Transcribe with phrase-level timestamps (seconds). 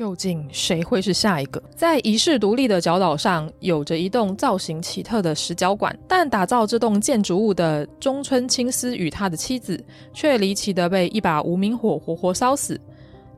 [0.00, 1.62] 究竟谁会是下一个？
[1.76, 9.78] 在遗世独立的角岛上，有着一栋造型奇特的石角馆，但打造这栋建筑物的中村青司与他的妻子，
[10.14, 12.80] 却离奇的被一把无名火活活烧死。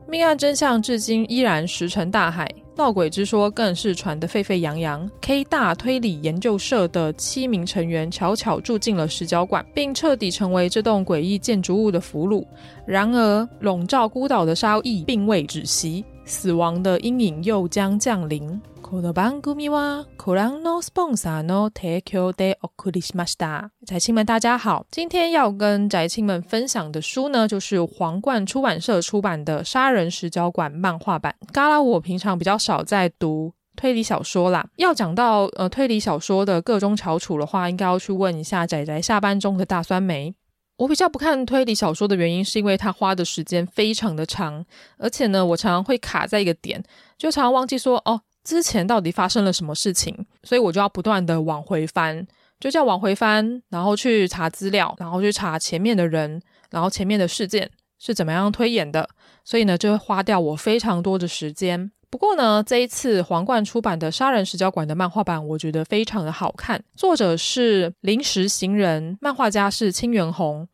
[0.07, 5.09] 命案真相至今依然石沉大海，闹鬼之说更是传得沸沸扬扬。
[5.19, 12.45] K 大推理研究社的七名成员悄悄住进了石角馆，并彻底成为这栋诡异建筑物的俘虏。
[12.85, 16.05] 然而，笼罩孤岛的杀意并未止息。
[16.24, 18.60] 死亡的阴影又将降临。
[18.80, 23.70] この番组はご覧のスポンサーの提供でお送りしました。
[23.84, 31.34] 宅青们，大家好，今天要跟宅青们分享的书呢，就是皇冠出版社出版的《杀人石角馆》漫画版。
[31.52, 34.66] 嘎啦，我平常比较少在读推理小说啦。
[34.76, 40.34] 要讲到呃推理小说的个中翘楚的话，应该要去问一下宅宅下班中的大酸梅。
[40.77, 44.65] 我比较不看推理小说的原因，是因为它花的时间非常的长，
[44.97, 46.83] 而且呢，我常常会卡在一个点，
[47.17, 52.25] 就常常忘记说哦，之前到底发生了什么事情，所以我就要不断的往回翻，
[52.59, 59.07] 就叫往回翻，然后去查资料，然后去查前面的人，然后前面的事件是怎么样推演的，
[59.45, 61.91] 所以呢，就会花掉我非常多的时间。
[62.13, 66.79] 不过呢，这一次皇冠出版的《杀人石角馆》的漫画版，我觉得非常的好看。
[66.95, 70.67] 作者是临时行人，漫画家是清原弘。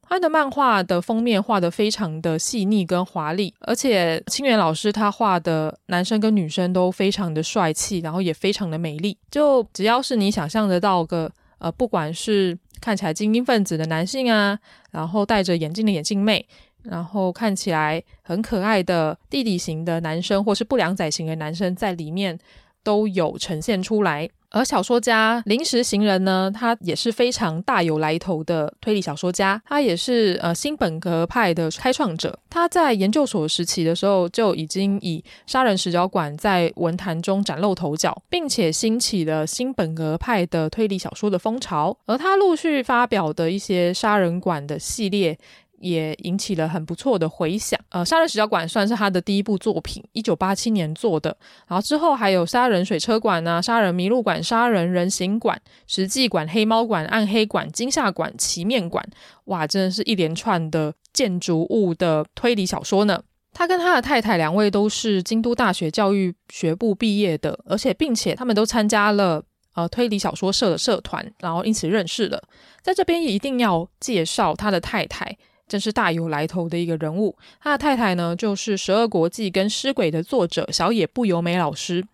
[0.00, 9.18] 他的漫画的封面画得非常的细腻跟华丽，而且清原老师他画的男生跟女生都非常的帅气，然后也非常的美丽。
[9.30, 14.58] 就只要是你想象得到个呃，不管是看起来精英分子的男性啊，
[14.92, 16.48] 然后戴着眼镜的眼镜妹。
[16.90, 22.38] 然后看起来很可爱的弟弟型的男生，或是不良仔型的男生，在里面
[22.82, 24.28] 都有呈现出来。
[24.50, 32.38] 而小说家临时行人呢，他也是非常大有来头的推理小说家，他也是呃新本格派的开创者。
[32.48, 41.94] 他在研究所时期的时候，就已经以杀人石角馆在文坛中崭露头角，并且兴起了新本格派的推理小说的风潮。
[42.06, 45.36] 而他陆续发表的一些杀人馆的系列。
[45.78, 47.78] 也引起了很不错的回响。
[47.90, 51.36] 呃，杀人石角馆算是他的第一部作品，一九八七年做的。
[51.66, 59.06] 然后之后还有杀人水车馆啊、杀人麋鹿馆、杀人人形馆、实际馆、黑猫馆、暗黑馆、惊吓馆、奇面馆。
[59.44, 63.22] 哇，真的是一连串的建筑物的推理小说呢。
[63.52, 69.42] 他跟他的太太两位都是京都大学教育学部毕业的，而且并且他们都参加了
[69.74, 72.42] 呃推理小说社的社团，然后因此认识了。
[72.82, 75.34] 在这边也一定要介绍他的太太。
[75.68, 77.34] 真是大有来头的一个人物。
[77.60, 82.04] 他的太太呢，就是《十二国际》跟《尸鬼》的作者小野不由美老师。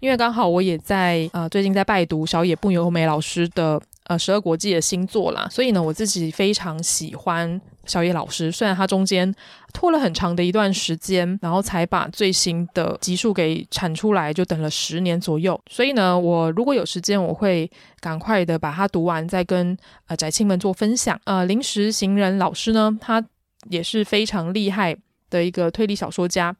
[0.00, 7.60] 因为刚好我也在啊最近在拜读小野不由美老师的呃《十二国际》的新作啦，所以呢，我自己非常喜欢。
[7.84, 9.34] 小野老师，虽然他中间
[9.72, 15.60] 拖了很长的一段时间，然后才把最新的集数给产出来，就等了十年左右。
[15.70, 19.76] 所以呢，我如果有时间，我会赶快的把它读完，再跟
[20.06, 21.20] 呃宅青们做分享。
[21.24, 23.24] 呃，临时行人老师呢，他
[23.68, 24.96] 也是非常厉害
[25.28, 26.54] 的一个推理小说家。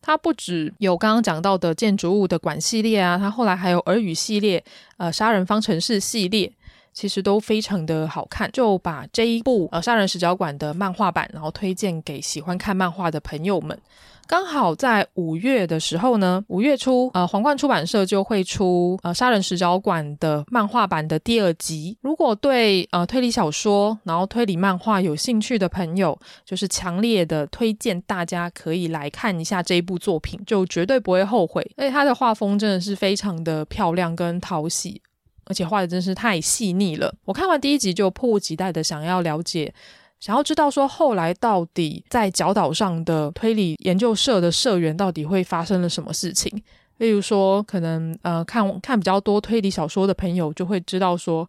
[0.00, 4.62] 他不只有刚刚讲到的建筑物的馆系列啊，他后来还有耳语系列，
[4.96, 6.52] 呃，杀人方程式系列。
[6.98, 13.78] 其实都非常的好看，就把这一部呃《杀人石角馆》的漫画版，然后推荐给喜欢看漫画的朋友们。
[14.26, 21.96] 刚好在五月的时候呢，五月初，呃，皇冠出版社就会出呃《杀人石角馆》的漫画版的第二集。
[22.00, 31.64] 如果对呃推理小说，然后推理漫画有兴趣的朋友，就是强烈的推荐大家可以来看一下这一部作品，就绝对不会后悔。
[31.76, 35.00] 而且它的画风真的是非常的漂亮跟讨喜。
[35.48, 37.12] 而且画的真是太细腻了。
[37.24, 39.72] 我看完第一集就迫不及待的想要了解，
[40.20, 46.62] 想要知道说后来到底在角岛上的推理研究社的社员到底会发生了什么事情。
[46.98, 51.48] 例如说，可能呃看看比较多推理小说的朋友就会知道说，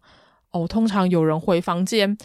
[0.52, 2.16] 哦，通常有人回房间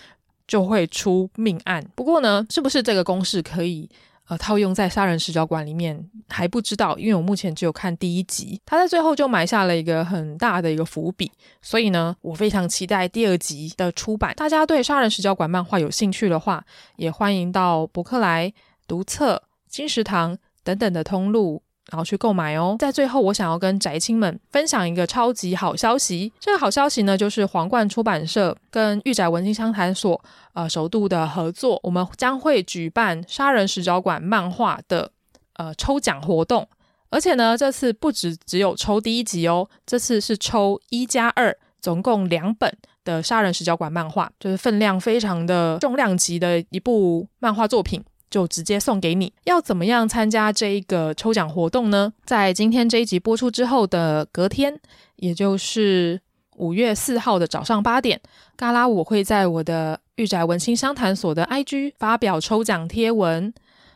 [0.47, 1.84] 就会出命案。
[1.96, 3.90] 不过呢，是不是这个公式可以？
[4.28, 11.31] 呃，套用在杀人视角馆里面还不知道，因为我目前只有看第一集，他在最后就埋下了一个很大的一个伏笔，
[11.62, 14.33] 所以呢，我非常期待第二集的出版。
[14.36, 18.51] 大家对杀人视角馆漫画有兴趣的话，也欢迎到博客来、
[18.88, 21.62] 读册、金石堂等等的通路。
[21.91, 22.75] 然后去购买哦。
[22.79, 26.31] 在最后，我想要跟宅青们分享一个超级好消息。
[26.39, 30.19] 这个好消息呢，就是皇冠出版社跟御宅文青商谈所
[30.53, 35.11] 呃首度的合作，我们将会举办《杀人石角馆》漫画的
[35.53, 36.67] 呃抽奖活动。
[37.11, 48.03] 而且呢，这次不止只有抽第一集哦，这次是抽一加二，总共两本的《杀人石角馆》漫画，就是分量非常的重量级的一部漫画作品。
[48.35, 49.31] 就直接送给你。
[49.45, 52.11] 要怎么样参加这一个抽奖活动呢？
[52.25, 54.77] 在今天这一集播出之后的隔天，
[55.15, 56.19] 也就是
[56.57, 58.19] 五月四号的早上八点，
[58.57, 63.53] 嘎拉我会在我的御宅文青商谈所的 IG 发表抽奖贴文。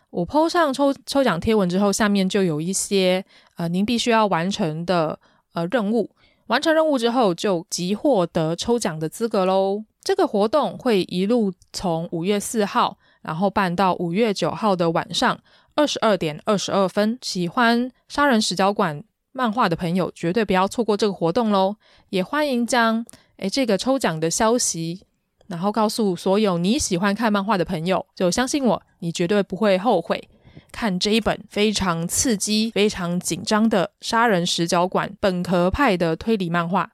[0.10, 3.26] 我 po 上抽抽奖贴文之后，下面就有一些
[3.58, 5.20] 呃您必须要完成的
[5.52, 6.10] 呃任务。
[6.48, 9.84] 完成任务之后，就即获得抽奖的资格喽。
[10.02, 15.38] 这个活动会一路从五月四号，然后办到五月九号的晚上
[15.76, 17.18] 二十二点二十二分。
[17.22, 21.76] 喜欢杀人史脚馆漫画的朋友，绝对不要错过这个活动喽！
[22.10, 23.06] 也欢迎将
[23.38, 25.04] 诶这个抽奖的消息，
[25.48, 30.28] 然后告诉所有你喜欢看漫画的朋友，就相信我，你绝对不会后悔
[30.72, 36.92] 看这一本非常刺激、非常紧张的杀人十脚馆本格派的推理漫画。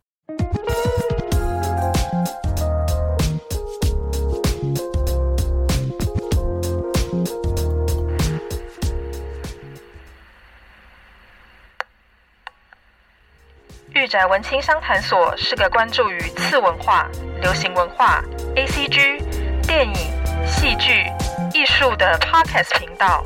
[13.96, 17.10] 御宅文青商谈所是个关注于次文化、
[17.42, 18.22] 流行文化、
[18.54, 19.24] ACG、
[19.66, 19.96] 电影、
[20.46, 21.06] 戏剧、
[21.54, 23.24] 艺术的 Podcast 频道。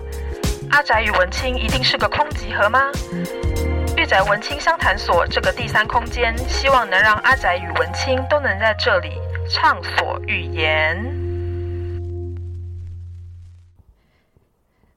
[0.70, 2.92] 阿宅与文青一定是个空集合吗？
[3.98, 9.14] 御宅文青商谈所这个第三空间，希望能让阿宅与文青都能在这里
[9.50, 10.96] 畅所欲言。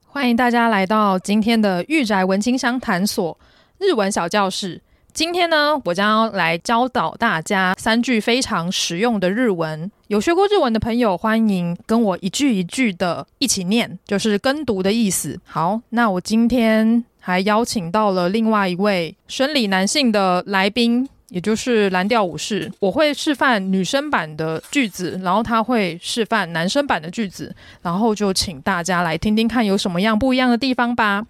[0.05, 3.35] 欢迎大家来到今天的御宅文青商谈所
[3.79, 4.79] 日文小教室。
[5.13, 9.91] 今天呢，我将要来教导大家三句非常实用的日文。
[10.07, 15.39] 有学过日文的朋友，欢迎跟我一句一句的一起念，就是跟读的意思。
[15.45, 22.71] 好，那我今天还邀请到了另外一位生理男性的来宾，也就是蓝调武士。
[22.79, 31.23] 我会示范女生版的句子，然后他会示范男生版的句子，然后就请大家来听听看有什么样不一样的地方吧。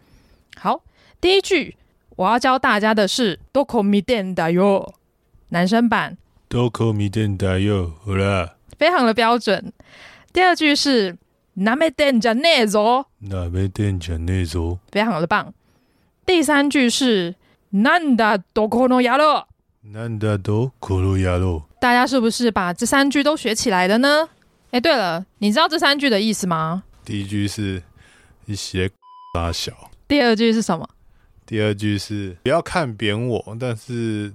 [0.56, 0.80] 好，
[1.20, 1.76] 第一句。
[2.17, 4.93] 我要教大家的是“どこ见てんだよ”，
[5.51, 6.17] 男生版。
[6.49, 9.73] どこ见てんだよ，好了，非常的标准。
[10.33, 11.17] 第二句是“
[11.57, 15.53] なめてんじゃねえぞ”，なめてんじゃねえぞ，非常的棒。
[16.27, 17.35] 第三句是“
[17.71, 19.47] なんだどこの野郎”，
[19.85, 21.63] なんだどこの野郎。
[21.81, 24.29] 大家是不是把这三句都学起来了呢？
[24.71, 26.83] 哎，对了，你知道这三句的意思吗？
[27.05, 27.83] 第一句是
[28.47, 28.91] 一些
[29.33, 30.89] 大小，第二句是什么？
[31.54, 34.34] 第二句是不要看扁我，但是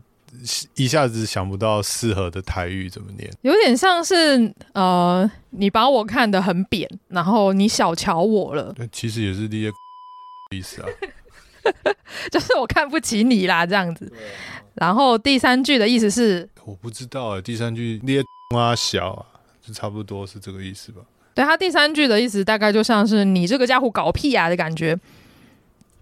[0.77, 8.73] 一下子想不到适合的台语怎么念，有点像是呃，你把我看得很扁，然后你小瞧我了。
[8.93, 9.69] 其实也是这些
[10.55, 10.87] 意思啊，
[12.31, 14.13] 就是我看不起你啦，这样子。
[14.75, 18.23] 然后第三句的意思是我不知道哎，第三句捏
[18.57, 19.27] 啊小啊，
[19.61, 21.03] 就差不多是这个意思吧？
[21.35, 24.97] 对，他第三句的意思大概就像是你这个家伙搞屁啊的感觉。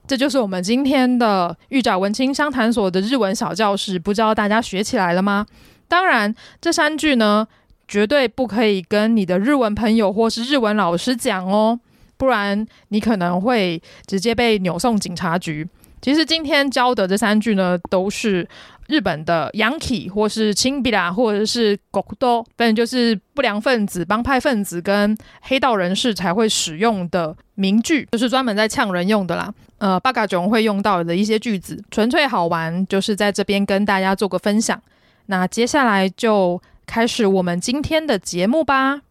[0.06, 5.44] 这就是我们今天的御宅文青商谈所的日文小教室，不知道大家学起来了吗？
[5.88, 7.46] 当然，这三句呢，
[7.88, 11.78] 绝对不可以跟你的日文朋友或是日文老师讲哦，
[12.16, 15.66] 不然你可能会直接被扭送警察局。
[16.00, 18.46] 其实今天教的这三句呢，都是
[18.86, 29.52] 日本的 Yankee 或是亲比拉或者是极道，反正就是不良分子、帮派分子跟黑道人士才会使用的名句，就是专门在呛人用的啦。
[29.78, 34.80] 呃，八嘎囧会用到的一些句子，纯粹好玩，就是在这边跟大家做个分享。
[35.26, 39.02] 那接下来就开始我们今天的节目吧。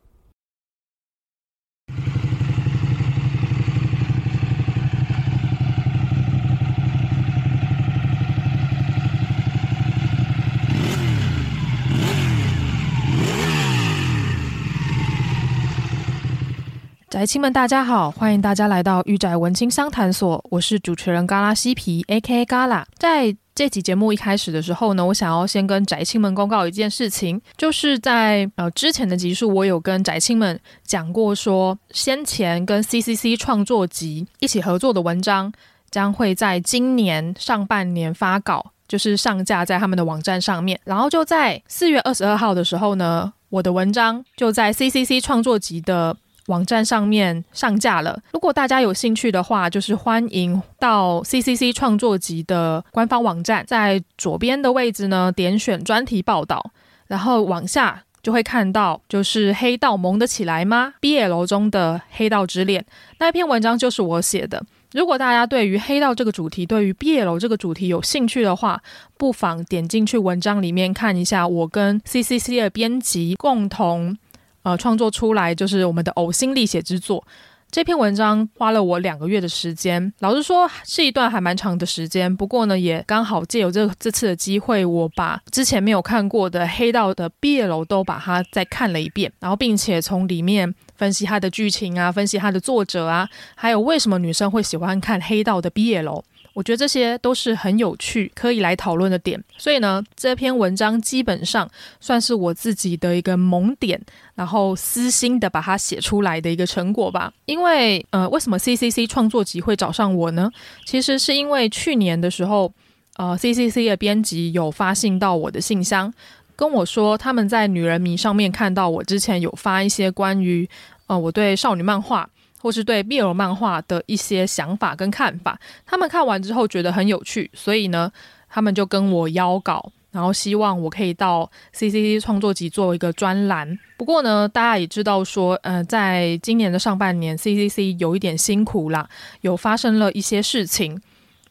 [17.08, 22.44] 宅青们，大家好，欢迎大家来到御宅文青商谈所，我是主持人嘎拉西皮，A.K.A.
[22.46, 22.86] 嘎拉。
[22.98, 35.54] 在这集节目一开始的时候呢，我想要先跟宅青们公告一件事情，就是在呃之前的集数，我有跟宅青们讲过说，说先前跟 CCC 创作集一起合作的文章，
[35.92, 40.78] 将会在今年上半年发稿，就是上架在他们的网站上面。
[40.84, 46.18] 然后就在四月二十二号的时候呢，我的文章就在 CCC 创作集的。
[46.48, 48.20] 网站上面上架了。
[48.32, 56.72] 如果大家有兴趣的话，就是欢迎到 CCC 创作集的官方网站，在左边的位置呢，点选专题报道，
[57.08, 62.86] 然后往下就会看到，就是黑道萌得起来吗？BL 中的黑道之恋
[63.20, 64.64] 那一篇文章就是我写的。
[64.94, 68.82] 如果大家对于黑道这个主题，对于 BL 这个主题有兴趣的话，
[69.18, 74.18] 不妨点进去文章里面看一下，我跟 CCC 的编辑共同。
[74.66, 77.24] 呃，创作出来就是我们的呕心沥血之作。
[77.70, 82.36] 这篇文章花了我两个月的时间，老实说是一段还蛮长的时间。
[82.36, 96.24] 不过呢，也刚好借由这这次的机会，我把之前没有看过的黑道的毕业楼都把它再看了一遍，然后并且从里面分析它的剧情啊，分析它的作者啊，还有为什么女生会喜欢看黑道的毕业楼。
[96.56, 99.44] 我觉得这些都是很有趣，可以来讨论的点。
[99.58, 101.70] 所以呢，这篇文章基本上
[102.00, 104.02] 算是我自己的一个萌点，
[104.36, 107.30] 然后私心的把它写出来的一个成果吧。
[107.46, 110.50] 因为，呃，为什么 CCC 创作集会找上我呢？
[110.86, 112.72] 其实是因为去年的时候，
[113.18, 116.14] 呃，CCC 的编辑有发信到我的信箱，
[116.56, 120.70] 跟我说他们在女人迷上面看到我之前有发一些关于，
[121.08, 122.30] 呃，我对少女漫画。
[122.66, 128.12] 或是对 BL 漫画的一些想法跟看法，他们看完之后觉得很有趣，所以呢，
[128.50, 133.78] 他们就跟我邀稿，然后希望我可以到 CCC 创作集做一个专栏。
[133.98, 139.08] 不过呢，大家也知道说，呃，在今年的上半年，CCC 有一点辛苦啦，
[139.42, 141.00] 有发生了一些事情，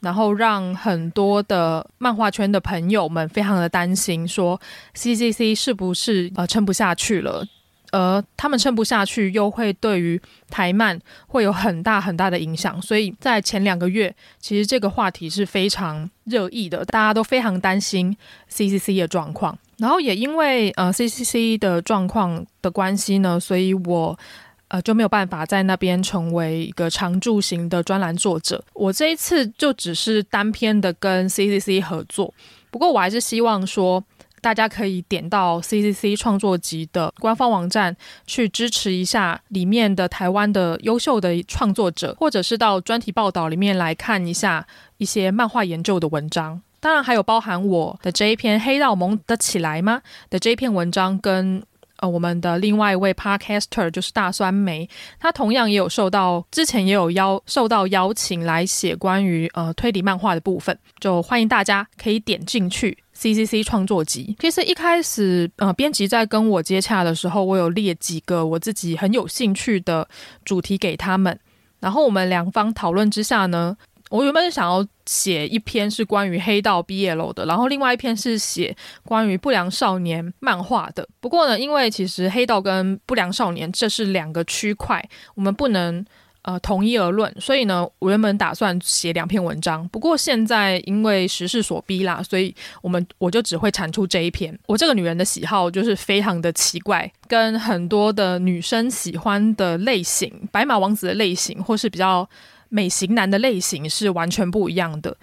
[0.00, 4.61] 然后让很多的漫画圈的朋友们非常的担心，说
[4.97, 7.47] CCC 是不是呃撑不下去了。
[7.94, 10.20] 而他们撑不下去，又会对于
[10.50, 10.98] 台漫
[11.28, 18.16] 会有很大很大的影响，所以在前两个月，其实这个话题是非常热议的，大家都非常担心
[18.50, 19.56] CCC 的状况。
[19.78, 24.18] 然后也因为呃 CCC 的状况的关系呢，所以我
[24.66, 28.64] 呃就没有办法在那边成为一个常驻型的专栏作者。
[28.72, 32.34] 我这一次就只是单篇的跟 CCC 合作，
[32.72, 34.02] 不过我还是希望说。
[34.44, 37.96] 大家可以点到 CCC 创作集的官方网站
[38.26, 44.66] 去支持一下里面的台湾的优秀的创作者，或者是到专题报道里面来看一下
[44.98, 46.60] 一些漫画研究的文章。
[46.78, 51.62] 当然还有包含我的这一篇《黑道萌得起来吗》的这一篇文章，跟
[52.00, 54.86] 呃我们的另外一位 Podcaster 就是大酸梅，
[55.18, 62.98] 他同样也有受到之前也有邀受到邀请来写关于呃推理漫画的部分，就欢迎大家可以点进去。
[63.25, 70.07] CCC 创作集，其实一开始，呃，编辑在跟我接洽的时候，我有列几个我自己很有兴趣的
[70.45, 71.40] 主题给他们，
[71.81, 73.75] 然后我们两方讨论之下呢，
[74.11, 78.76] 我原本是想要写一篇是关于黑道 BL 的，然后另外一篇是写
[79.07, 81.09] 关于不良少年漫画的。
[81.19, 85.02] 不过呢，因为其实黑道跟不良少年这是两个区块，
[85.35, 86.04] 我们不能。
[86.44, 94.54] 呃，统一而论，所以呢，我原本打算写两篇文章，不过现在因为时事所逼啦，所以我们我就只会产出这一篇。
[94.66, 102.28] 我这个女人的喜好就是非常的奇怪，跟很多的女生喜欢的类型，白马王子的类型，或是比较
[102.68, 105.16] 美型男的类型是完全不一样的。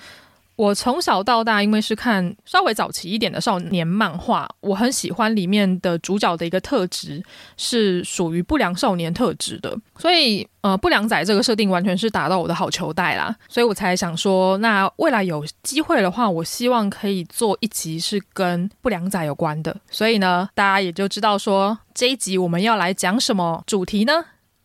[0.57, 7.23] 我从小到大，因为是看稍微早期一点的少年漫画，我很喜欢里面的主角的一个特质
[7.57, 24.13] 是属于不良少年特质的，所以呃，不良仔这个设定完全是打到我的好球带啦，所以我才想说，那未来有机会的话，我希望可以做一集是跟不良仔有关的，所以呢，大家也就知道说这一集我们要来讲什么主题呢？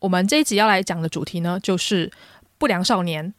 [0.01, 2.13] 我们这一集要来讲的主题呢，就是
[2.59, 3.33] 不良少年。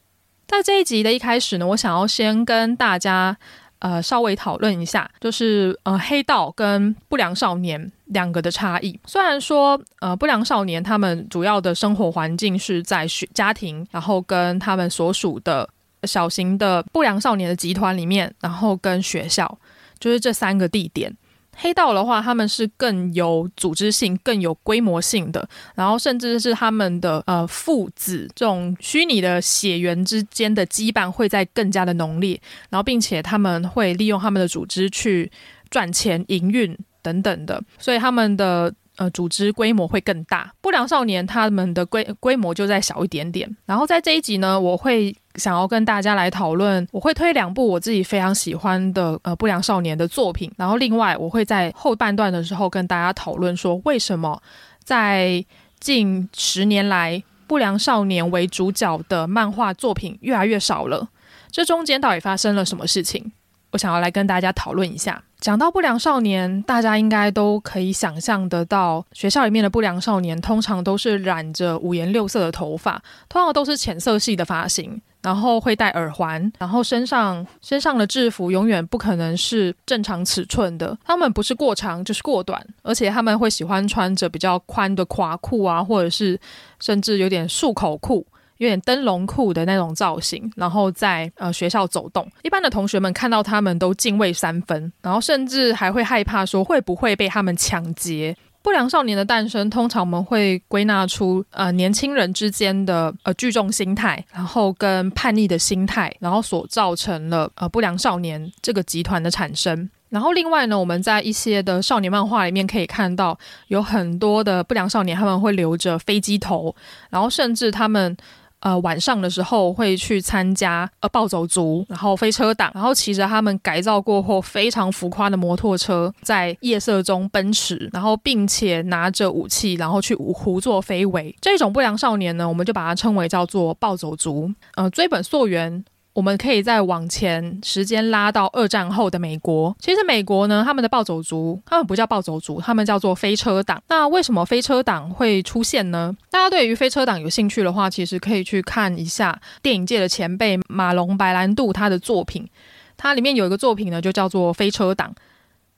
[0.48, 3.38] 在这一集的一开始呢，我想要先跟大家
[3.80, 8.98] 呃稍微讨论一下，就是呃黑道跟不良少年两个的差异。
[9.06, 15.70] 虽然说呃不良少年他们主要的生活环境是在学家庭，然后跟他们所属的
[16.04, 19.60] 小型的不良少年的集团里面，然后跟学校，
[20.00, 21.14] 就是这三个地点。
[21.60, 35.32] 黑道的话，他们是更有组织性、更有规模性的，然后甚至是他们的呃父子这种虚拟的血缘之间的羁绊会在更加的浓烈，然后并且他们会利用他们的组织去
[35.70, 38.74] 赚钱、营运等等的，所以他们的。
[38.98, 40.52] 呃，组织规模会更大。
[40.60, 43.48] 不良少年他们的规规模就再小一点点。
[43.68, 50.52] 然后在这一集呢，我会想要跟大家来讨论，我会推两部我自己非常喜欢的呃不良少年的作品。
[50.58, 54.42] 然后另外我会在后半段的时候跟大家讨论说，为什么
[54.84, 55.46] 在
[55.80, 61.08] 近十年来不良少年为主角的漫画作品越来越少了？
[61.50, 63.32] 这中间到底发生了什么事情？
[63.72, 65.24] 我想要来跟大家讨论一下。
[65.40, 86.40] 讲到不良少年，大家应该都可以想象得到，学校里面的不良少年通常都是染着五颜六色的头发，通常都是浅色系的发型，然后会戴耳环，然后身上身上的制服永远不可能是正常尺寸的，他们不是过长就是过短，而且他们会喜欢穿着比较宽的垮裤啊，或者是
[86.80, 88.26] 甚至有点束口裤。
[88.58, 98.36] 有点灯笼裤的那种造型，然后在呃学校走动，一般的同学们看到他们都敬畏三分，然后甚至还会害怕说会不会被他们抢劫。
[98.68, 109.90] 不良少年的诞生，通常我们会归纳出呃年轻人之间的呃聚众心态，然后跟叛逆的心态，然后所造成了呃不良少年这个集团的产生。
[110.10, 116.76] 然后另外呢，我们在一些的少年漫画里面可以看到，有很多的不良少年他们会留着飞机头，
[117.10, 118.18] 然后甚至他们。
[118.60, 131.36] 呃，晚上的时候会去参加呃暴走族，然后飞车党，然后骑着他们改造过后非常浮夸的摩托车，在夜色中奔驰，然后并且拿着武器，然后去胡作非为。
[131.40, 134.52] 这种不良少年呢，我们就把它称为叫做暴走族。
[134.76, 135.86] 呃，追本溯源。
[136.18, 139.78] 我们可以再往前时间拉到二战后的美国。
[139.80, 143.80] 其实美国呢，他们的暴走族，他们不叫暴走族，他们叫做飞车党。
[143.88, 146.12] 那为什么飞车党会出现呢？
[146.32, 152.50] 大家对于飞车党有兴趣的话，其实可以去看一下电影界的前辈马龙白兰度他的作品。
[152.98, 155.12] 它里面有一个作品呢，就叫做《飞车党》。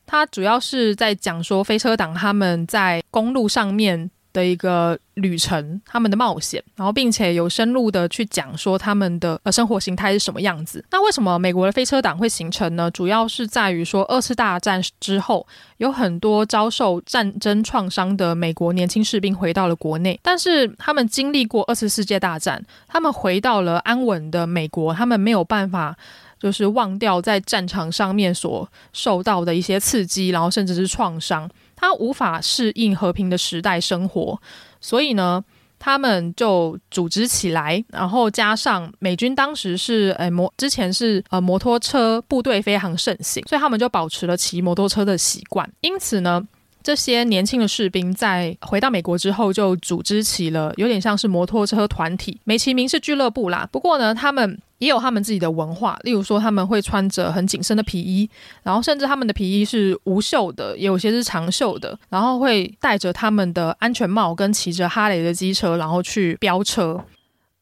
[0.05, 4.09] 它主要是在讲说飞车党他们在公路上面。
[4.31, 10.83] 的一个旅程，他们的冒险，然后并且有深入的去讲说他们的呃生活形态是什么样子。
[10.91, 12.89] 那为什么美国的飞车党会形成呢？
[12.91, 15.45] 主要是在于说二次大战之后，
[15.77, 25.97] 有很多遭受战争创伤的美国年轻士兵回到了国内，但是他们经历过二次世界大战，他们回到了安稳的美国，他们没有办法
[26.39, 31.49] 就是忘掉在战场上面所受到的一些刺激，然后甚至是创伤。
[31.79, 34.37] 他无法适应和平的时代生活，
[34.81, 35.41] 所以呢，
[35.79, 45.71] 他们就组织起来，然后加上美军当时是诶摩之前是呃摩托车部队非常盛行，所以他们就保持了骑摩托车的习惯。
[45.79, 46.45] 因此呢，
[46.83, 53.65] 这些年轻的士兵在回到美国之后，就组织起了有点像是摩托车团体，美其名是俱乐部啦。
[53.71, 54.59] 不过呢，他们。
[54.79, 58.29] 也有他们自己的文化，例如说他们会穿着很紧身的皮衣，
[58.63, 66.99] 然后甚至他们的皮衣是无袖的，也有些是长袖的，然后会戴着他们的安全帽，跟骑着哈雷的机车，然后去飙车。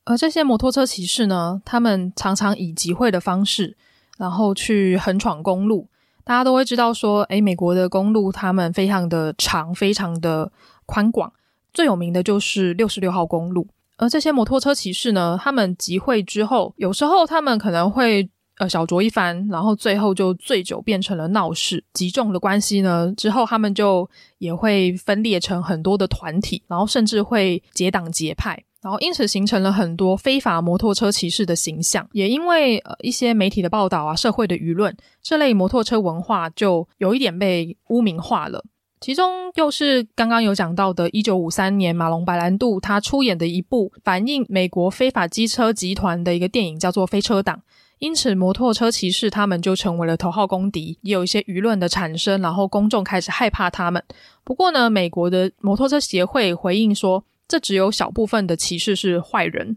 [0.05, 3.75] 而这些摩托车骑士呢，他们常常以集会的方式，
[4.17, 5.89] 然后去横闯公路。
[6.23, 10.51] 大家都会知道说，诶，美国的公路他们非常的长，非常的
[10.85, 11.33] 宽广，
[11.73, 13.67] 最有名的就是六十六号公路。
[13.97, 18.29] 而这些摩托车骑士呢，他们集会之后，有时候他们可能会
[18.59, 21.83] 呃小酌一番，然后最后就醉酒变成了闹事。
[21.93, 24.07] 集中的关系呢，之后他们就
[24.37, 32.07] 也会分裂成很多的团体，然后甚至会结党结派，然后因此形成了很多非法摩托车骑士的形象。
[32.11, 38.63] 也因为呃一些媒体的报道啊，社会的舆论，这类摩托车文化就有一点被污名化了。
[38.99, 47.55] 其中又是刚刚有讲到的，一九五三年马龙白兰度他出演的一部反映美国非法机车集团的一个电影，叫做《飞车党》。
[47.99, 54.03] 因此，摩托车骑士他们就成为了头号公敌，也有一些舆论的产生，然后公众开始害怕他们。
[54.43, 59.75] 不过呢，美国的摩托车协会回应说，这只有小部分的骑士是坏人。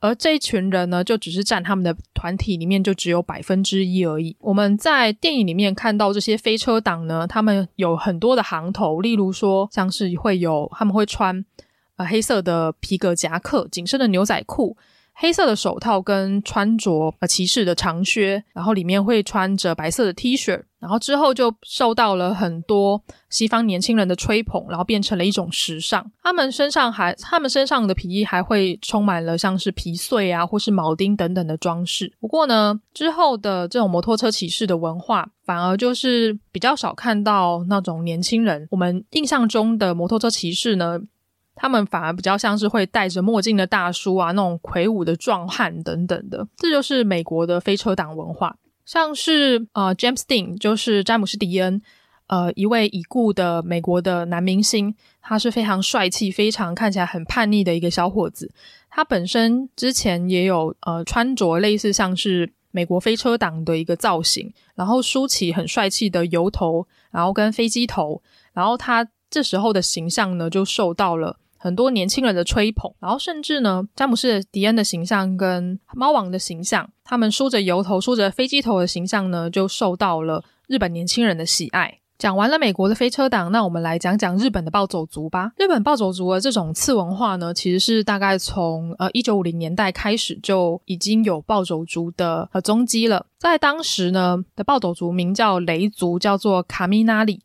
[0.00, 4.36] 而这一群人呢，就只是占他们的团体里面就只有百分之一而已。
[4.40, 11.44] 我们在电影里面看到这些飞车党呢，他们有很多的行头，例如说像是会有他们会穿
[11.96, 14.76] 呃黑色的皮革夹克、紧身的牛仔裤。
[15.20, 26.08] 黑色的手套跟穿着呃骑士的长靴，然后里面会穿着白色的 T 恤，然后之后就受到了很多西方年轻人的吹捧，然后变成了一种时尚。
[26.22, 32.12] 他们身上还，他们身上的皮衣还会充满了像是皮碎啊，或是铆钉等等的装饰。
[32.20, 38.68] 不过呢，之后的这种摩托车骑士的文化，反而就是比较少看到那种年轻人。
[38.70, 41.00] 我们印象中的摩托车骑士呢，
[41.60, 48.56] 他们反而比较像是会戴着墨镜的大叔啊，那种魁梧的壮汉等等的，这就是美国的飞车党文化。
[48.86, 51.82] 像是呃，James Dean 就是詹姆斯·迪恩，
[52.28, 58.50] 呃，一位已故的美国的男明星，他是非常帅气、非常看起来很叛逆的一个小伙子。
[58.88, 68.22] 他本身之前也有呃穿着类似像是美国飞车党的一个造型，然后梳起很帅气的油头，然后跟飞机头，
[68.54, 71.36] 然后他这时候的形象呢就受到了。
[71.58, 81.98] 很多年轻人的吹捧，然后甚至呢，詹姆斯·迪恩的形象跟猫王的形象，他们梳着油头、梳着飞机头的形象呢，就受到了日本年轻人的喜爱。
[82.16, 85.52] 讲完了美国的飞车党，那我们来讲讲日本的暴走族吧。
[85.56, 93.26] 日本暴走族的这种次文化呢，其实是大概从呃一九五零年代开始就已经有暴走族的呃踪迹了。
[93.38, 97.40] 在当时呢的暴走族名叫雷族，叫做卡米纳里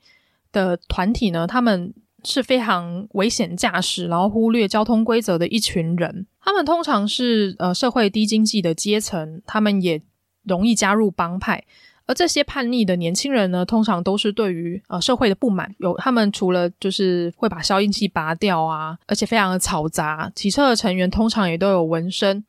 [0.51, 1.93] 的团体呢，他们。
[2.23, 6.25] 是非常危险驾驶，然后忽略交通规则的一群人。
[6.41, 10.01] 他们通常是呃社会低经济的阶层，他们也
[10.43, 11.63] 容易加入帮派。
[12.05, 20.29] 而这些叛逆的年轻人呢，通常都是对于呃社会的不满，有他们除了就是会把消音器拔掉啊，而且非常的嘈杂。
[20.35, 22.43] 骑车的成员通常也都有纹身，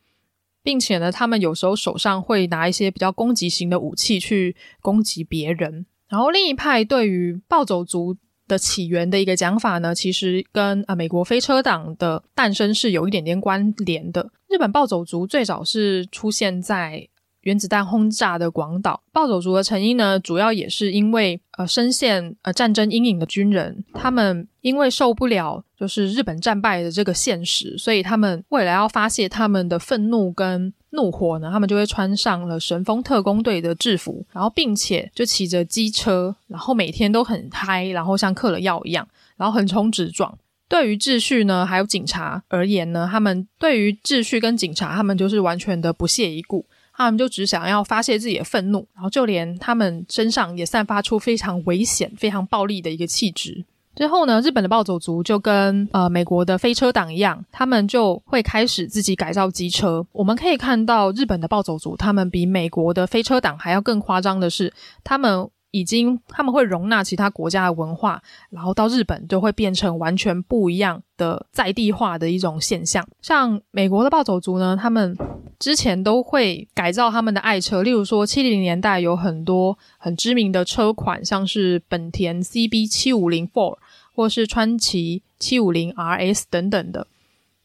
[0.64, 5.87] 并且呢，他们有时候手上会拿一些比较攻击型的武器去攻击别人。
[6.08, 14.30] 然后另一派对于暴走族的起源的一个讲法呢，其实跟呃美国飞车党的诞生是有一点点关联的。
[14.48, 17.09] 日本暴走族最早是出现在
[17.40, 19.02] 原子弹轰炸的广岛。
[19.12, 40.37] 暴走族的成因呢，主要也是因为呃深陷呃战争阴影的军人，他们因为受不了就是日本战败的这个现实，所以他们为了要发泄他们的愤怒跟怒火呢，他们就会穿上了神风特工队的制服，然后并且就骑着机车，然后每天都很嗨，然后像嗑了药一样，然后横冲直撞。
[40.66, 46.64] 对于秩序呢，还有警察而言呢，他们对于秩序跟警察，他们就是完全的不屑一顾，
[46.96, 53.64] 他们就只想要发泄自己的愤怒，然后就连他们身上也散发出非常危险、非常暴力的一个气质。
[53.94, 60.07] 之后呢，日本的暴走族就跟呃美国的飞车党一样，他们就会开始自己改造机车。
[60.12, 65.48] 我们可以看到，日本的暴走族他们比美国的飞车党还要更夸张的是，他们。
[65.74, 73.04] 已经，他们会容纳其他国家的文化，然后到日本就会变成完全不一样的在地化的一种现象。
[73.20, 75.18] 像美国的暴走族呢，他们
[75.58, 83.78] 之前都会改造他们的爱车，例如说七零年代有很多很知名的车款，像是本田 CB 七五零 Four
[84.14, 87.08] 或是川崎七五零 RS 等等的，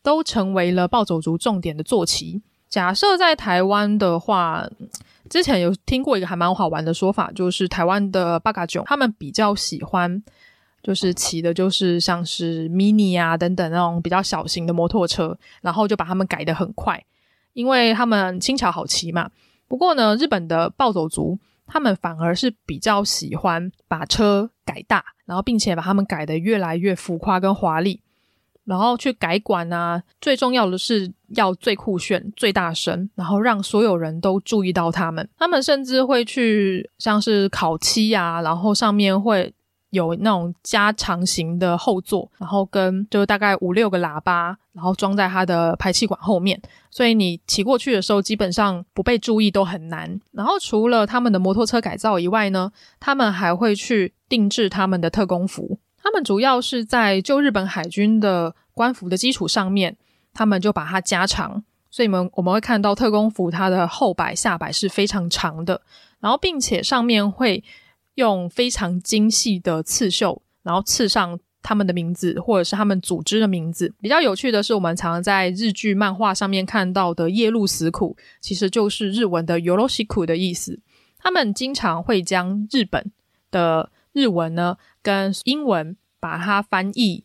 [0.01, 2.41] 都成为了暴走族重点的坐骑。
[2.67, 4.67] 假设在台湾的话，
[5.29, 10.21] 之前有听过一个还蛮好玩的说法，就是台湾的八嘎囧他们比较喜欢，
[10.81, 17.03] 就是骑的就是像是 mini 啊等等那种比较小型的摩托车，然后就把他们改得很快，
[17.53, 19.29] 因为他们轻巧好骑嘛。
[19.67, 21.37] 不过呢，日本的暴走族
[21.67, 28.01] 他们反而是比较喜欢把车改大，然后并且把他们改得越来越浮夸跟华丽。
[28.69, 35.27] 然后去改管啊，最重要的是要最酷炫、最大声，然后让所有人都注意到他们。
[35.39, 39.51] 他们甚至会去像是烤漆啊，然后上面会
[39.89, 50.19] 有那种加长型的后座，然后跟就大概五六个喇叭，然后装在它的排气管后面，所以你骑过去的时候，基本上不被注意都很难。
[50.31, 55.79] 然后除了他们的摩托车改造以外呢，他们还会去定制他们的特工服。
[56.08, 59.96] 他们主要是在旧日本海军的官服的基础上面，
[60.32, 65.80] 他们就把它加长，所以我们我们会看到特攻服它的后摆下摆是非常长的，
[66.20, 67.64] 然后并且上面会
[68.16, 73.94] 用非常精细的刺绣，然后刺上他们的名字或者是他们组织的名字。
[74.00, 80.78] 比较有趣的是，我们常常在日剧漫画上面看到的夜路死苦，其实就是日文的よろしく的意思。
[81.18, 83.10] 他们经常会将日本
[83.50, 87.23] 的日文呢，跟英文 把它翻译，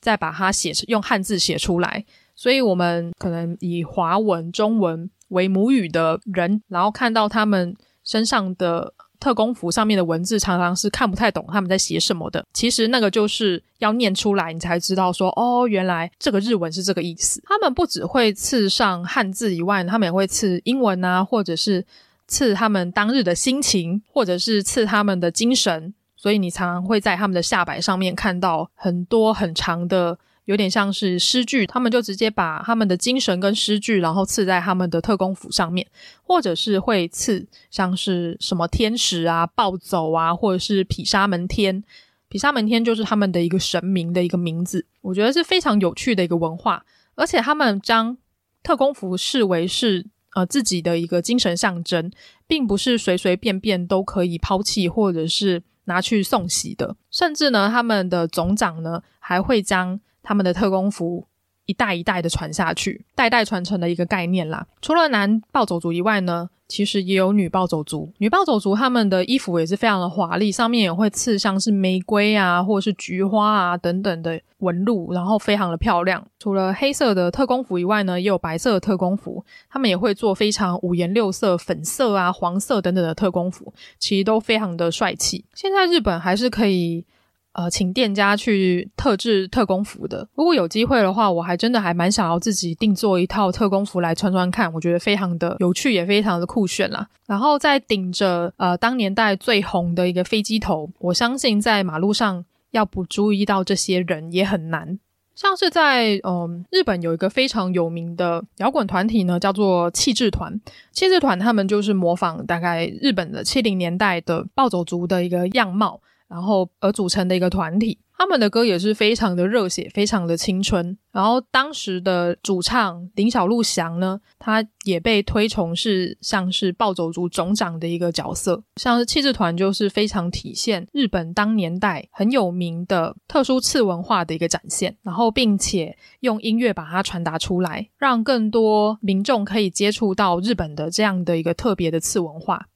[0.00, 2.04] 再把它写成用汉字写出来。
[2.34, 12.42] 所以，我们可能以华文、中文为母语的人，然后看到他们身上的特工服上面的文字，常常是看不太懂他们在写什么的。
[12.54, 17.42] 其实，那个就是要念出来，你才知道说，哦，原来这个日文是这个意思。
[17.44, 21.84] 他们不只会刺上汉字以外，他们也会刺英文啊，或者是
[22.26, 25.92] 刺他们当日的心情，或者是刺他们的精神。
[26.20, 31.66] 所以你常常会在他们的下摆上面看到很多很长的，有点像是诗句。
[31.66, 35.86] 他们就直接把他们的精神跟诗句，然后刺在他们的特工服上面，
[36.22, 41.82] 或者是会刺像是什么天使啊、暴走啊，或者是毗沙门天。
[42.28, 44.84] 毗沙门天就是他们的一个神明的一个名字。
[45.00, 48.18] 我觉得是非常有趣的一个文化，而且他们将
[48.62, 50.04] 特工服视为是
[50.34, 52.12] 呃自己的一个精神象征，
[52.46, 55.62] 并不是随随便便都可以抛弃或者是。
[55.90, 61.26] 拿去送喜的，甚至呢，他们的总长呢还会将他们的特工服
[61.70, 64.66] 一代一代的传下去，代代传承的一个概念啦。
[64.82, 76.26] 除了男暴走族以外呢，其实也有女暴走族，女暴走族他们的衣服也是非常的华丽，上面也会刺像是玫瑰啊，或者是菊花啊等等的纹路，然后非常的漂亮。
[76.40, 85.44] 除了黑色的特工服以外呢，也有白色的特工服，他们也会做非常五颜六色、粉色啊、黄色等等的特工服，其实都非常的帅气。
[85.54, 87.04] 现在日本还是可以。
[87.52, 90.28] 呃，请店家去特制特工服的。
[90.34, 97.08] 如果有机会的话，我还真的还蛮想要自己定做一套特工服来穿穿看，我觉得非常的有趣，也非常的酷炫啦。
[97.26, 104.98] 然后再顶着呃当年代最红的一个飞机头，我相信在马路上要不注意到这些人也很难。
[105.34, 110.60] 像是在嗯日本有一个非常有名的摇滚团体呢，叫做气质团。
[110.92, 115.98] 气质团他们就是模仿大概日本的七零年代的暴走族的一个样貌，
[116.30, 117.98] 然后而组成的一个团体。
[118.16, 120.94] 他们的歌也是非常的热血，非常的青春。
[121.10, 128.62] 然后当时的主唱林小璐翔呢，他也被推崇是像是暴走族总长的一个角色。
[128.76, 142.66] 像是气质团就是非常体现日本当年代很有名的特殊次文化的一个展现，然后并且用音乐把它传达出来，让更多民众可以接触到日本的这样的一个特别的次文化。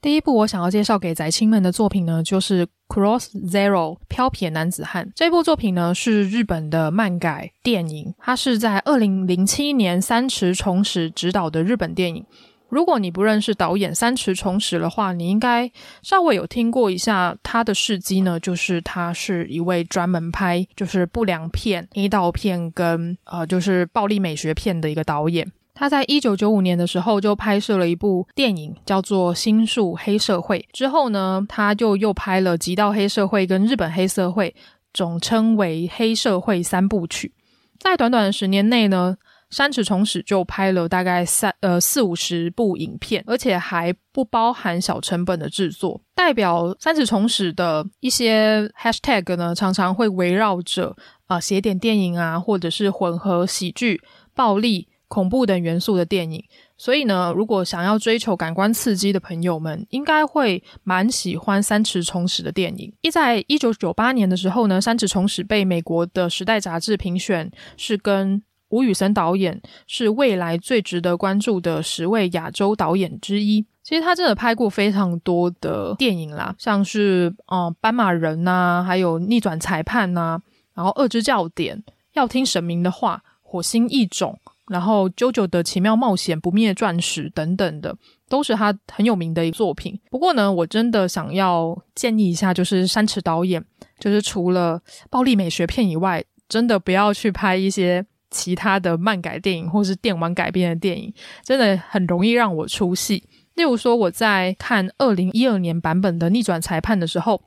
[0.00, 5.10] 第一部我想要介绍给宅青们的作品呢，就是《Cross Zero》飘撇男子汉。
[5.14, 12.24] 这部作品呢是日本的漫改电影，它是在二零零七年三池崇史执导的日本电影。
[12.68, 15.68] 如果你不认识导演三池崇史的话，你应该
[16.02, 25.50] 稍微有听过一下他的事迹呢，就是他是一位专门拍就是不良片、黑道片跟呃就是暴力美学片的一个导演。
[25.78, 30.58] 他在一九九五年的时候就拍摄了一部电影，叫做《新宿黑社会》。
[30.72, 34.52] 之后呢，他就又拍了《极道黑社会》跟《日本黑社会》，
[34.92, 37.32] 总称为《黑社会三部曲》。
[37.78, 39.16] 在短短的十年内呢，
[39.50, 46.00] 三池崇史就拍了大概三呃四五十部影片，而且还不包含小成本的制作。
[46.12, 50.96] 代表三池崇史的一些 hashtag 呢，常常会围绕着
[51.28, 54.02] 啊邪典电影啊，或者是混合喜剧、
[54.34, 54.88] 暴力。
[55.08, 56.44] 恐怖等元素的电影，
[56.76, 62.92] 所以呢，如果想要追求感官刺激的朋友们，应该会蛮喜欢三池崇史的电影。
[63.00, 73.64] 一在一九九八年的时候呢，三池崇史被美国的《时代》杂志评选是跟吴宇森导演是未来最值得关注的十位亚洲导演之一。
[73.82, 80.38] 其实他真的拍过非常多的电影啦，像是嗯《斑马人》呐，还有《逆转裁判》呐，
[80.74, 81.78] 然后《恶之教典》、
[82.12, 84.38] 《要听神明的话》、《火星异种》。
[84.68, 87.96] 然后《JoJo 的奇妙冒险》、《不灭钻石》等等的，
[88.28, 89.98] 都是他很有名的一作品。
[90.10, 93.64] 不过呢，我真的想要建议一下，就是山池导演，
[93.98, 103.24] 就是除了暴力美学片以外，真的不要去拍一些其他的漫改电影或是电玩改编的电影，真的很容易让我出戏。
[103.54, 107.42] 例如说，我在看二零一二年版本的《逆转裁判》的时候。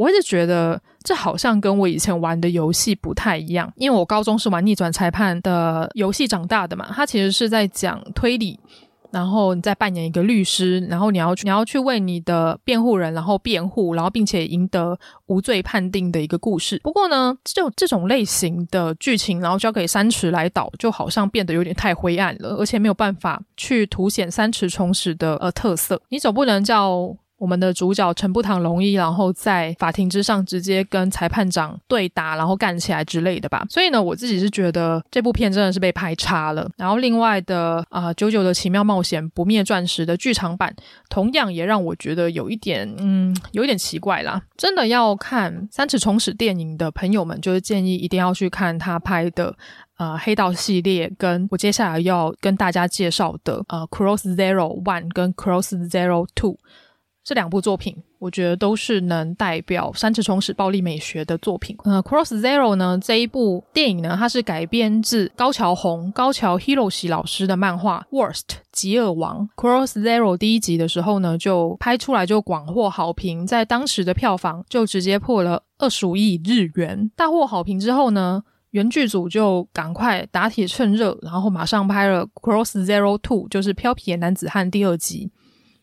[0.00, 6.88] 我一直觉得这好像跟我以前玩的游戏不太一样，因为我高中是玩逆转裁判的游戏长大的嘛。
[6.90, 8.58] 它其实是在讲推理，
[9.10, 16.80] 然后你在扮演一个律师，然后你要去你要去为你的辩护人然后辩护，然后并且赢得无罪判定的一个故事。
[16.82, 26.00] 不过呢，就这种类型的剧情，然后交给三池来导，就好像变得有点太灰暗了，而且没有办法去凸显三池崇史的呃特色。
[26.08, 27.14] 你总不能叫。
[27.40, 33.64] 我们的主角陈步堂龙一，然后在法庭之上直接跟裁判长对打，然后干起来之类的吧。
[33.70, 36.70] 所以呢，我自己是觉得这部片真的是被拍差了。
[36.76, 40.74] 然后另外的啊，呃，《九的奇妙冒险》不灭钻石的剧场版，
[41.08, 44.42] 同样也让我觉得有一点，嗯，有一点奇怪啦。
[44.58, 49.56] 真的要看三池崇史电影的朋友们，就是建议一定要去看他拍的
[49.96, 56.58] 呃黑道系列，跟我接下来要跟大家介绍的呃 Cross Zero One 跟 Cross Zero Two。
[57.22, 61.76] 这两部作品，我觉得都是能代表三池崇史暴力美学的作品。
[61.84, 69.48] 呃，Cross Zero 呢，这一部电影呢，它是改编自高桥宏、高桥 Hiroshi 老师的漫画《Worst 极恶王》。
[69.62, 77.10] Cross Zero 第一集的时候呢，就拍出来就广获好评，在当时的票房就直接破了二十五亿日元。
[77.14, 85.30] 大获好评之后呢，原剧组就赶快打铁趁热，然后马上拍了 Cross Zero Two，就是《飘皮男子汉》第二集。《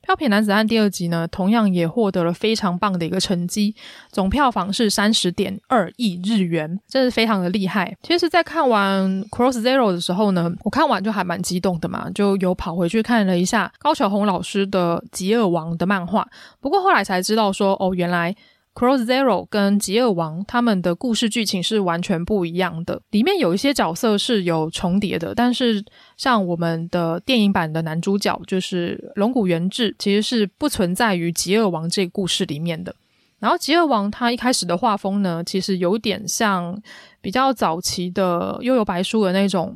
[0.08, 3.76] 飘撇男子汉》第二集呢，同样也获得了非常棒的一个成绩，
[4.10, 7.94] 总票房是三十点二亿日元，真是非常的厉害。
[8.02, 16.26] 其实，在看完《Cross Zero》的时候呢，我看完就还蛮激动的嘛，就有跑回去看了一下高桥宏老师的《极恶王》的漫画。
[16.62, 18.34] 不过后来才知道说，哦，原来。
[18.78, 25.84] Cross Zero 跟极恶王他们的故事剧情是完全不一样的，里面有一些角色是有重叠的，但是
[26.16, 32.96] 像我们的电影版的男主角就是龙谷元志，其实是不存在于极恶王这个故事里面的。
[33.40, 36.80] 然后极恶王他一开始的画风呢，其实有点像
[37.20, 39.76] 比较早期的幽游白书的那种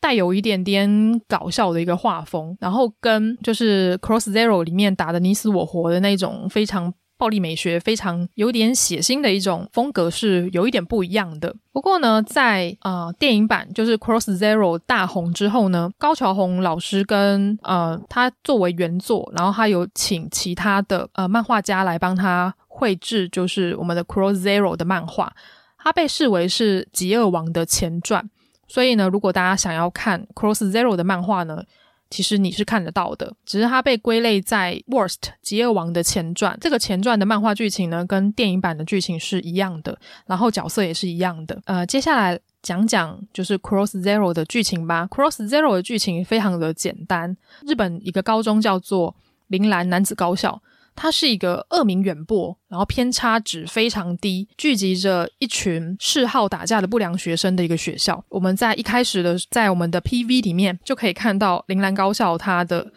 [0.00, 6.94] 带有一点点搞笑的一个画风，然后跟就是 Cross Zero 里面打的你死我活的那种非常。
[7.20, 11.54] 暴力美学非常有点血腥的一种风格是有一点不一样的。
[11.70, 25.30] 不过呢，在呃电影版就是 Cross Zero 大红之后呢，高桥宏老师跟呃他作为原作，然后他有请其他的呃漫画家来帮他绘制就是我们的 Cross Zero 的漫画，
[25.76, 28.30] 它被视为是《极恶王》的前传。
[28.66, 31.62] 所以呢，如果大家想要看 Cross Zero 的漫画呢，
[32.10, 36.58] 其实你是看得到的，只是它被归类在 Worst 极恶王的前传。
[36.60, 39.96] 这个前传的漫画剧情呢，跟电影版的剧情是一样的，
[40.26, 41.60] 然后角色也是一样的。
[41.66, 45.06] 呃，接下来讲讲就是 Cross Zero 的剧情吧。
[45.10, 49.14] Cross Zero 的剧情非常的简单，日本一个高中叫做
[49.46, 50.60] 铃兰男子高校。
[50.94, 58.22] 它是一个恶名远播，然后偏差值非常低，聚集着一群嗜好打架的不良学生的一个学校。
[58.28, 62.92] 我们在一开始的，在我们的 PV 里面就可以看到铃兰高校它的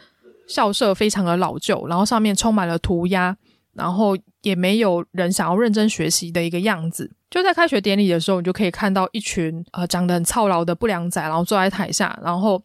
[0.47, 3.35] 校舍非常的老旧，然后上面充满了涂鸦，
[3.73, 7.09] 然后也没有人想要认真学习的一个样子。
[7.29, 12.61] 就在开学典礼的时候，你就可以看到一群呃长得很操劳的不良仔，然后坐在台下，然后。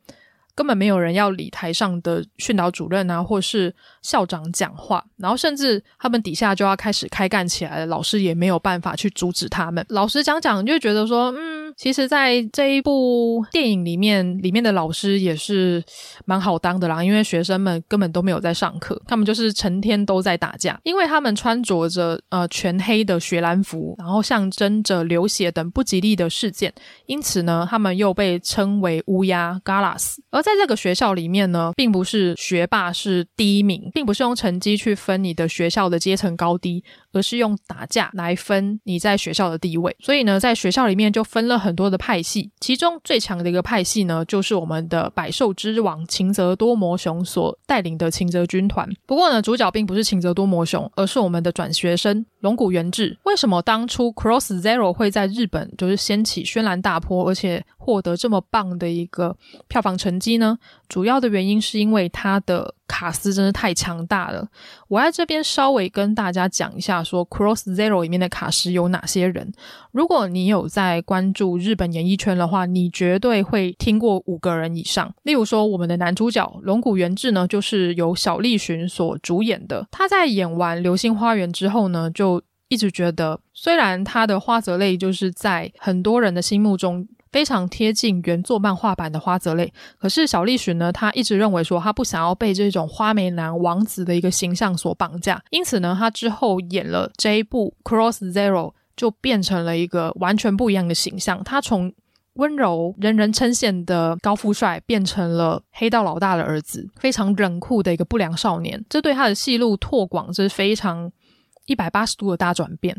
[0.58, 9.86] 根本没有人要理台上的训导主任啊，或是校长讲话，然后甚至他们底下就要开始开干起来了，老师也没有办法去阻止他们。
[9.90, 15.80] 老师讲讲就觉得说，嗯，其实，在这一部电影里面，里面的老师也是
[16.24, 26.74] 蛮好当的啦，因为学生们根本都没有在上课，他们就是成天都在打架，因为他们穿着着呃全黑的学蓝服，然后象征着流血等不吉利的事件，
[27.06, 30.42] 因此呢，他们又被称为乌鸦 Galas，而。
[30.48, 36.82] 在这个学校里面呢，并不是学霸是第一名，并不是用成绩去分你的学校的阶层高低，
[37.12, 39.94] 而是用打架来分你在学校的地位。
[40.00, 48.88] 所以呢，在学校里面就分了很多的派系，其中最强的一个派系呢，就是我们的百兽之王晴泽多摩雄所带领的晴泽军团。
[49.04, 53.18] 不过呢，主角并不是晴泽多摩雄，而是我们的转学生龙谷元志。
[53.24, 60.58] 为什么当初 Cross Zero 会在日本就是掀起轩然大波，而且获得这么棒的一个票房成绩呢？
[60.88, 64.48] 主要的原因是因为它的卡司真的太强大了。
[64.88, 69.52] 我在这边稍微跟大家讲一下，说 Cross Zero 里面的卡司有哪些人。
[69.92, 75.14] 如果你有在关注日本演艺圈的话，你绝对会听过五个人以上。
[75.24, 79.86] 例如说，我们的男主角龙谷元志呢，就是由小栗旬所主演的。
[79.90, 87.06] 他在演完《流星花园》之后呢，就一直觉得，虽然他的花泽类就是在很多人的心目中。
[87.30, 101.42] 非常贴近原作漫画版的花泽类，可是小栗旬呢，他一直认为说他不想要被这种花美男王子的一个形象所绑架，因此呢，他之后演了这一部《Cross Zero》就变成了一个完全不一样的形象。
[101.44, 101.92] 他从
[102.34, 108.84] 温柔、人人称羡的高富帅，变成了黑道老大的儿子，非常冷酷的一个不良少年。
[108.88, 111.10] 这对他的戏路拓广是非常
[111.66, 112.96] 一百八十度的大转变。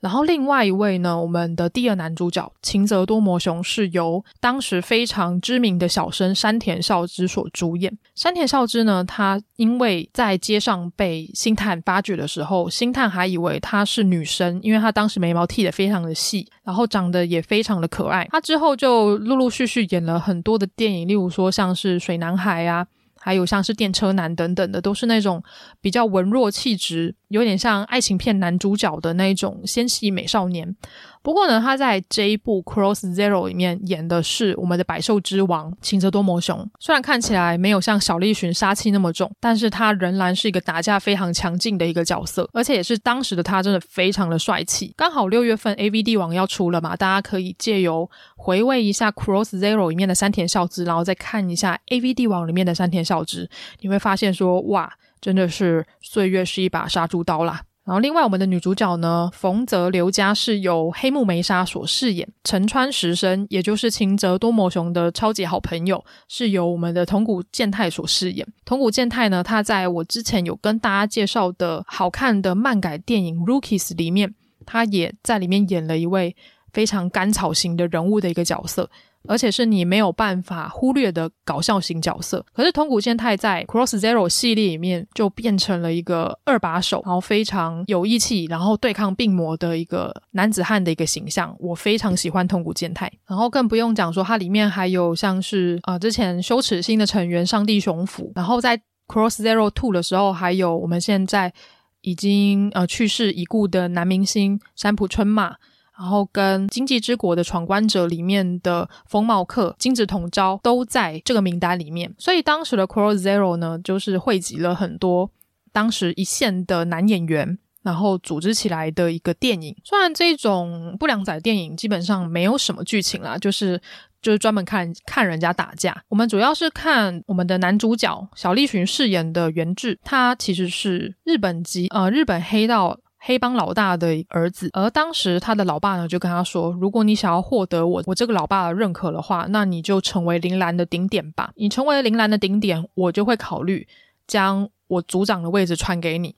[0.00, 7.96] 然后另外一位呢，我们的第二男主角秦泽多摩雄是由当时非常知名的小生山田孝之所主演。
[8.14, 18.26] 山田孝之呢，他因为在街上被星探发掘的时候，星探还以为她是女生，因为她当时眉毛剃得非常的细，然后长得也非常的可爱。
[18.30, 22.86] 她之后就陆陆续续演了很多的电影，例如说像是水男孩啊。
[23.20, 25.42] 还有像是电车男等等的，都是那种
[25.80, 30.74] 比较文弱气质，有点像爱情片男主角的那种纤细美少年。
[31.22, 36.66] 不过呢，他在这一部《Cross Zero》里面演的是我们的百兽之王晴泽多摩雄。
[36.78, 44.94] 虽然看起来没有像小栗旬杀气那么重，但是他仍然是一个打架非常强劲的一个角色，而且也是当时的他真的非常的帅气。
[44.96, 53.46] 刚好六月份 AV 帝王要出了嘛，大家可以借由回味一下《Cross Zero》里面的山田孝之，然后再看一下 AV 帝王里面的山田孝之，
[53.80, 57.60] 你会发现说哇，真的是岁月是一把杀猪刀啦。
[57.82, 68.46] 然后，另外我们的女主角呢，冯泽刘佳是由黑木梅沙所饰演，陈川实生，也就是晴泽多摩雄的超级好朋友，是由我们的桐谷健太所饰演。
[68.64, 74.34] 桐谷健太呢，他在我之前有跟大家介绍的好看的漫改电影《Rookies》里面，
[74.66, 76.36] 他也在里面演了一位
[76.72, 78.88] 非常甘草型的人物的一个角色。
[79.28, 82.44] 而且是你没有办法忽略的搞笑型角色。
[82.52, 91.54] 可是通谷健太在《Cross Zero》系列里面就变成了一个二把手，然后非常有义气，然后对抗病魔的一个男子汉的一个形象。
[91.58, 93.10] 我非常喜欢通谷健太。
[93.26, 98.32] 然后更不用讲说，它里面还有像是啊、呃、之前羞耻心的成员上帝雄辅。
[98.34, 101.52] 然后在《Cross Zero Two》的时候，还有我们现在
[102.00, 105.56] 已经呃去世已故的男明星山浦春马。
[106.00, 115.30] 然后跟《经济之国的闯关者》里面的风茂克、金子统昭都在这个名单里面，所以当时的 Cross Zero 呢，就是汇集了很多
[115.72, 119.76] 当时一线的男演员，然后组织起来的一个电影。
[119.84, 123.78] 虽然这种不良仔电影基本上没有什么剧情啦，就是
[124.22, 126.02] 就是专门看看人家打架。
[126.08, 132.98] 我们主要是看我们的男主角小栗旬饰演的元志，他其实是日本籍呃日本黑道。
[133.22, 141.52] 黑帮老大的儿子，而当时他的老爸呢，就跟他说：“如果你想要获得我我这个老爸的认可的话，那你就成为铃兰的顶点吧。
[141.56, 143.86] 你成为铃兰的顶点，我就会考虑
[144.26, 146.34] 将我组长的位置传给你。”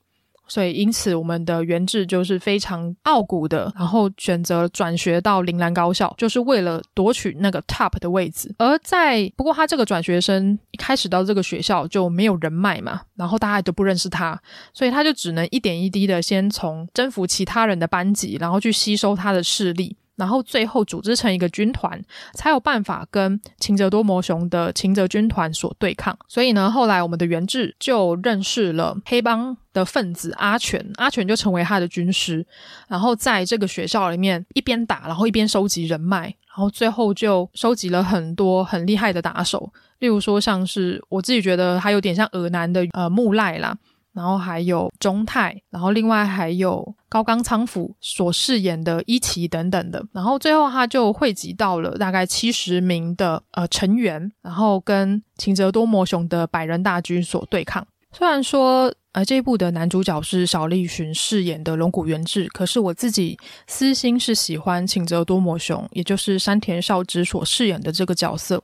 [0.47, 8.53] 所以，因此我们的元志就是非常傲骨的，然后选择转学到铃兰高校，就是为了夺取那个 top 的位置。
[8.57, 14.39] 而在不过，他这个转学生一开始到这个学校就没有人脉嘛，然后大家都不认识他，
[14.73, 19.95] 所以他就只能一点一滴的先从征服其他人的班级，然后去吸收他的势力。
[20.23, 22.01] 然后最后组织成一个军团，
[22.33, 26.17] 才有办法跟晴泽多摩雄的晴泽军团所对抗。
[26.29, 32.45] 所以呢，后来我们的元志就认识了黑帮的分子阿全，阿全就成为他的军师。
[32.87, 39.69] 然后在这个学校里面一边打，然后一边收集人脉，然后最后就收集了很多很厉害的打手，
[39.99, 43.77] 例如说像是我自己觉得还有点像尔南的呃木赖啦。
[44.13, 57.85] 然后还有中泰，然后另外还有高冈仓辅所饰演的一期等等的，然后最后他就汇集到了大概七十名的呃成员，然后跟晴泽多摩雄的百人大军所对抗。
[58.11, 63.35] 虽然说呃这一部的男主角是小栗旬饰演的龙谷元志，可是我自己
[63.65, 68.63] 私心是喜欢晴泽多摩雄，也就是山田孝之所饰演的这个角色。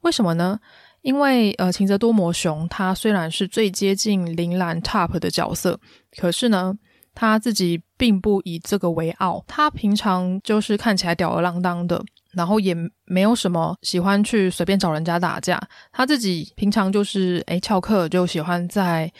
[0.00, 0.58] 为什么呢？
[1.02, 5.78] 因为呃，晴泽多摩雄他虽然是最接近铃兰 TOP 的角色，
[6.18, 6.76] 可是呢，
[7.14, 9.42] 他自己并不以这个为傲。
[9.46, 12.74] 他平常就是看起来吊儿郎当的，然后也
[13.04, 15.60] 没有什么喜欢去随便找人家打架。
[15.92, 19.10] 他自己平常就是诶翘课就喜欢在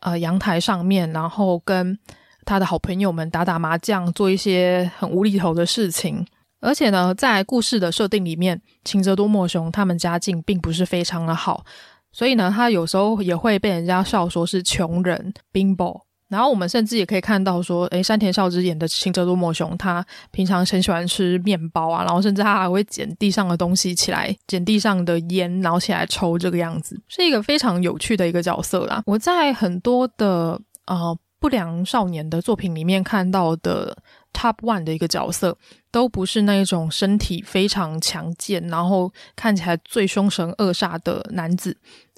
[0.00, 1.98] 呃阳台上面，然后跟
[2.44, 6.24] 他的好朋友们打打麻将，做一些很无厘头的事情。
[6.64, 11.62] 而且呢，在故事的设定里面，晴泽多磨雄他们家境并不是非常的好，
[12.10, 16.00] 所以呢，他有时候也会被人家笑说是穷人冰雹。
[16.28, 29.02] 然后我们甚至也可以看到说，诶，山田孝之演的晴泽多磨雄，他平常很喜欢吃面包啊，然后甚至他还会捡地上的东西起来，捡地上的烟，然后起来抽，这个样子是一个非常有趣的一个角色啦。
[29.06, 33.96] 我在很多的呃不良少年的作品里面看到的。
[34.34, 35.56] Top one 的一个角色，
[35.90, 41.74] 都不是那一种身体非常强健，然后看起来最凶神恶煞的男子。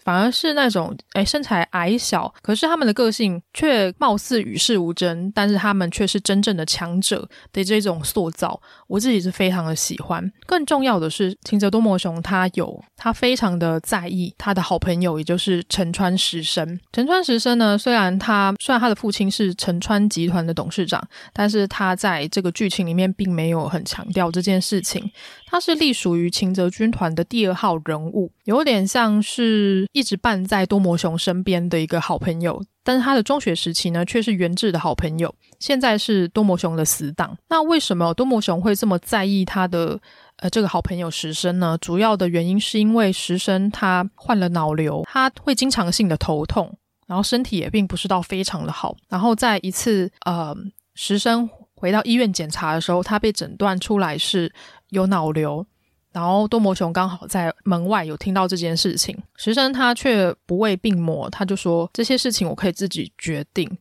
[0.06, 10.30] 反而是那种诶身材矮小，可是他们的个性却貌似与世无争，但是他们却是真正的强者的这种塑造，我自己是非常的喜欢。
[10.46, 16.78] 更重要的是，晴泽多摩雄他有他非常的在意他的好朋友，也就是陈川实生。
[16.92, 25.10] 陈川实生呢，虽然他虽然他的父亲是陈川集团的董事长，但是他在这个剧情里面并没有很强调这件事情。
[25.46, 32.62] 他是隶属于晴泽军团的第二号人物，有点像是一直伴在多摩雄身边的一个好朋友。
[32.82, 37.36] 但是他的中学时期呢，却是元志的好朋友，现在是多摩雄的死党。
[37.48, 39.98] 那为什么多摩雄会这么在意他的
[40.36, 41.76] 呃这个好朋友石生呢？
[41.80, 46.76] 主要的原因是因为石生他患了脑瘤，他会经常性的头痛，
[47.06, 48.96] 然后身体也并不是到非常的好。
[49.08, 50.56] 然后在一次呃
[50.94, 51.48] 石生。
[51.78, 54.50] 回到医院检查的时候，他被诊断出来是
[54.90, 55.66] 有脑瘤，
[56.12, 63.78] 然后多摩雄刚好在门外有听到这件事情，石生他却不畏病魔，他就说这些事情我可以自己决定，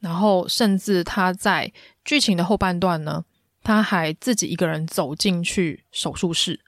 [0.00, 1.72] 然后甚至他在
[2.04, 3.24] 剧情的后半段呢，
[3.62, 6.60] 他还自己一个人走进去手术室。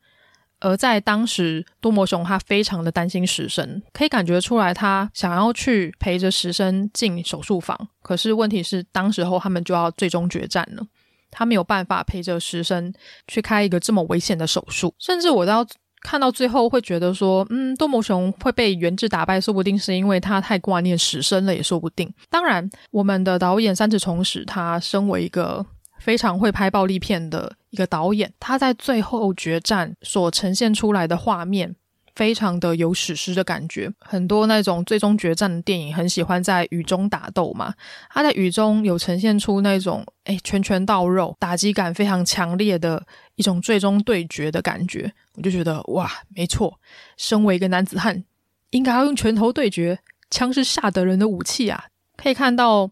[0.64, 7.88] 而在当时，多摩雄他非常的担心石生，可以感觉出来他想要去陪着石生进手术房。
[8.00, 10.86] 可是问题是，当时候他们就要最终决战了，
[11.32, 12.94] 他没有办法陪着石生
[13.26, 14.94] 去开一个这么危险的手术。
[15.00, 15.66] 甚至我到
[16.02, 22.08] 看到最后会觉得说，嗯，多磨雄会被元治打败，说不定是因为他太挂念石生了，也说不定。
[22.30, 25.66] 当然，我们的导演三池崇史，他身为一个。
[25.98, 31.76] 非常会拍暴力片的一个导演，他在最后决战所呈现出来的画面，
[32.14, 33.92] 非常的有史诗的感觉。
[33.98, 37.74] 很多那种最终决战的电影，很喜欢在雨中打斗嘛。
[38.10, 43.04] 他在雨中有呈现出那种，诶，拳拳到肉，打击感非常强烈的
[43.36, 45.12] 一种最终对决的感觉。
[45.34, 46.78] 我就觉得，哇，没错，
[47.16, 48.24] 身为一个男子汉，
[48.70, 49.98] 应该要用拳头对决，
[50.30, 51.84] 枪是吓得人的武器啊。
[52.16, 52.90] 可以看到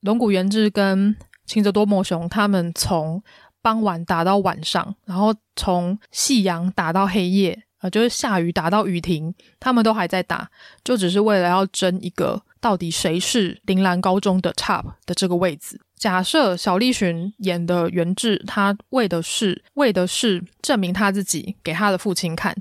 [0.00, 1.16] 龙谷元志跟。
[1.44, 3.20] 青泽多磨雄他们从
[3.60, 10.48] 傍晚打到晚上，然后从夕阳打到黑夜，啊，就是下雨打到雨停，他们都还在打，
[10.82, 15.78] 就只是为了要争一个到底谁是铃兰高中的 top 的这个位置。
[15.96, 22.56] 假设小栗旬演的元志，他为的是为的是证明他自己给他的父亲看，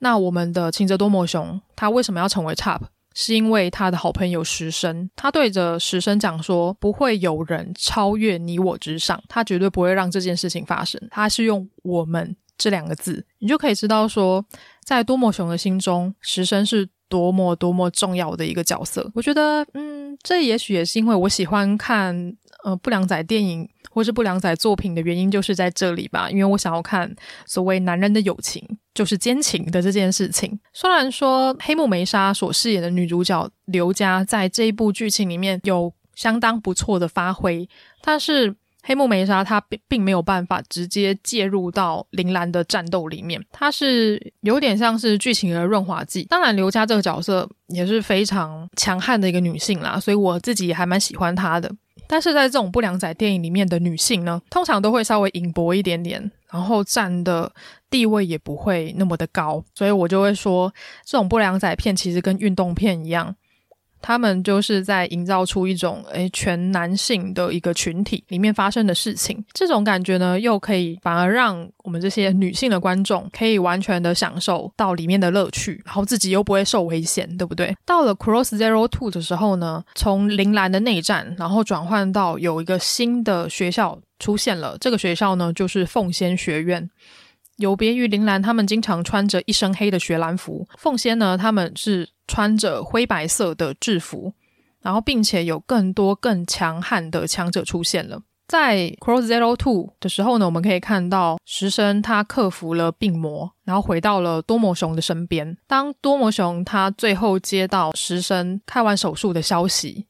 [0.00, 2.80] 那我们的晴泽多摩雄他为什么要成为 top？
[3.14, 11.00] 是因为他的好朋友石生，他对着石生讲说，不会有人超越你我之上，他绝对不会让这件事情发生。
[11.10, 14.44] 他是用我们这两个字，你就可以知道说，
[14.84, 19.10] 在多摩雄的心中，石生是多么多么重要的一个角色。
[19.14, 23.66] 我觉得，嗯，这也许也是因为我喜欢看呃不良仔电影。
[23.90, 27.12] 或是不良仔作品的原因就是在这里吧，因为我想要看
[27.46, 28.62] 所谓男人的友情
[28.94, 30.56] 就是奸情的这件事情。
[30.72, 37.68] 虽然说黑木梅纱所饰演的女主角刘佳在这一部剧情里面有相当不错的发挥，
[38.02, 38.54] 但是
[38.88, 46.24] 黑木梅纱她并并没有办法直接介入到铃兰的战斗里面，她是有点像是剧情的润滑剂。
[46.24, 51.70] 当然，刘佳这个角色也是非常强悍的一个女性啦，所以我自己还蛮喜欢她的。
[52.06, 56.18] 但是在这种不良仔电影里面的女性呢，通常都会稍微隐薄一点点，
[56.50, 57.52] 然后占的
[57.90, 60.72] 地位也不会那么的高，所以我就会说，
[61.04, 63.36] 这种不良仔片其实跟运动片一样。
[64.00, 77.76] 他们就是在营造出一种诶全男性的一个群体里面发生的事情，这种感觉呢，又可以反而让我们这些女性的观众可以完全的享受到里面的乐趣，然后自己又不会受危险，对不对？
[77.84, 86.88] 到了 Cross Zero Two 的时候呢，从铃兰的内战，然后转换到有一个新的学校出现了，这个学校呢就是凤仙学院。
[87.56, 94.32] 有别于铃兰，他们经常穿着一身黑的学兰服，凤仙呢，他们是穿着灰白色的制服，
[94.80, 98.22] 然后并且有更多更强悍的强者出现了。
[98.46, 105.56] 在 Cross Zero Two 的时候呢，我们可以看到石生他克服了病魔，然后回到了多摩雄的身边。
[105.66, 110.06] 当多摩雄他最后接到石生开完手术的消息，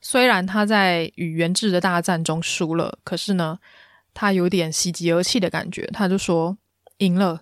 [0.00, 3.58] 虽然他在与源治的大战中输了，可是呢，
[4.12, 6.56] 他有点喜极而泣的感觉，他就说。
[6.98, 7.40] 赢了，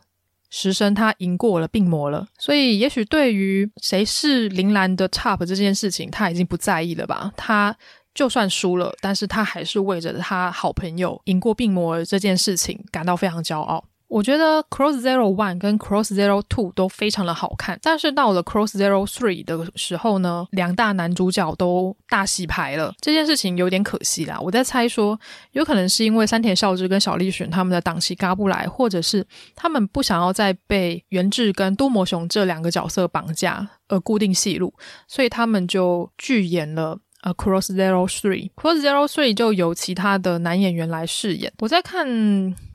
[0.51, 7.33] 石生他赢过了病魔了，所以也许对于谁是铃兰的 top 这件事情，他已经不在意了吧？
[7.37, 7.77] 他
[8.15, 13.85] 就算输了，但是他还是为着他好朋友赢过病魔这件事情感到非常骄傲。
[14.09, 24.41] 我觉得 Cross Zero One 跟 Cross Zero Two 都非常的好看，但是到了 Cross Zero Three 的时候呢，两大男主角都大洗牌了，这件事情有点可惜啦。
[24.41, 25.19] 我在猜说，
[25.53, 34.73] 有可能是因为山田孝之跟小栗旬他们的档期嘎不来，或者是他们不想要再被源志跟多摩雄这两个角色绑架而固定戏路，
[35.07, 36.99] 所以他们就拒演了。
[37.23, 41.53] 呃，Cross Zero Three，Cross Zero Three 就由其他的男演员来饰演。
[41.59, 42.07] 我在看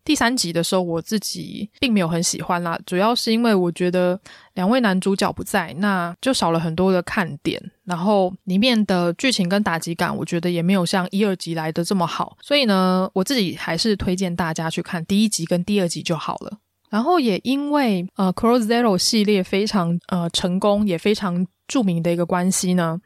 [0.05, 4.19] 第三集的时候，我自己并没有很喜欢啦，主要是因为我觉得
[4.55, 7.61] 两位男主角不在，那就少了很多的看点。
[7.85, 12.37] 然后里面的剧情跟打击感，我觉得也没有像一二集来的这么好。
[12.41, 16.59] 所以呢，我自己还是推荐大家去看第一集跟第二集就好了。
[16.89, 22.99] 然后也因为呃，Cross Zero 系列非常呃成功，也非常著名的一个关系呢。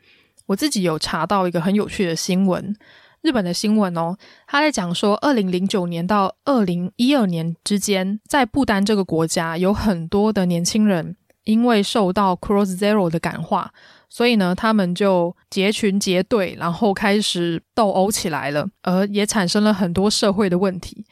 [0.45, 2.75] 我自己有查到一个很有趣的新闻，
[3.22, 4.15] 日本的新闻哦，
[4.47, 13.72] 他在讲说，二零零九年到二零一二年之间，在不丹这个国家，有很多的年轻人因为受到 Cross Zero 的感化，
[14.09, 21.05] 所以呢，他们就结群结队，然后开始斗殴起来了，而也产生了很多社会的问题。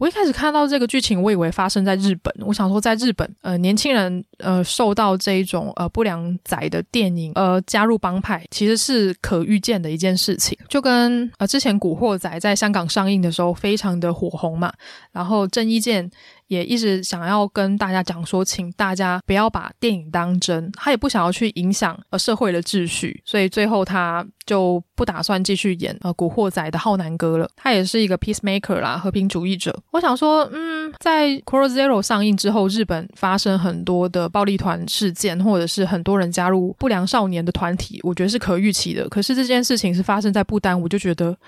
[0.00, 2.34] 我一开始看到这个剧情，我以为发生在日本。
[2.40, 10.56] 我想说，在日本，呃，年轻人呃受到这一种呃不良仔的电影，呃加入帮派，其实是可预见的一件事情。
[10.70, 14.72] 就跟呃之前《古惑仔》在香港上映的时候，非常的火红嘛，
[15.12, 16.10] 然后郑伊健。
[16.50, 27.48] 也一直想要跟大家讲说，请大家不要把电影当真，他也不想要去影响呃社会的秩序，所以最后他就不打算继续演呃古惑仔的浩南哥了。
[27.54, 29.80] 他也是一个 peacemaker 啦，和平主义者。
[29.92, 39.08] 我想说，嗯，在 c r o s Zero 上映之后，日本发生很多的暴力团事件，或者是很多人加入不良少年的团体，我觉得是可预期的。
[39.08, 41.38] 可是这件事情是发生在不丹，我就觉得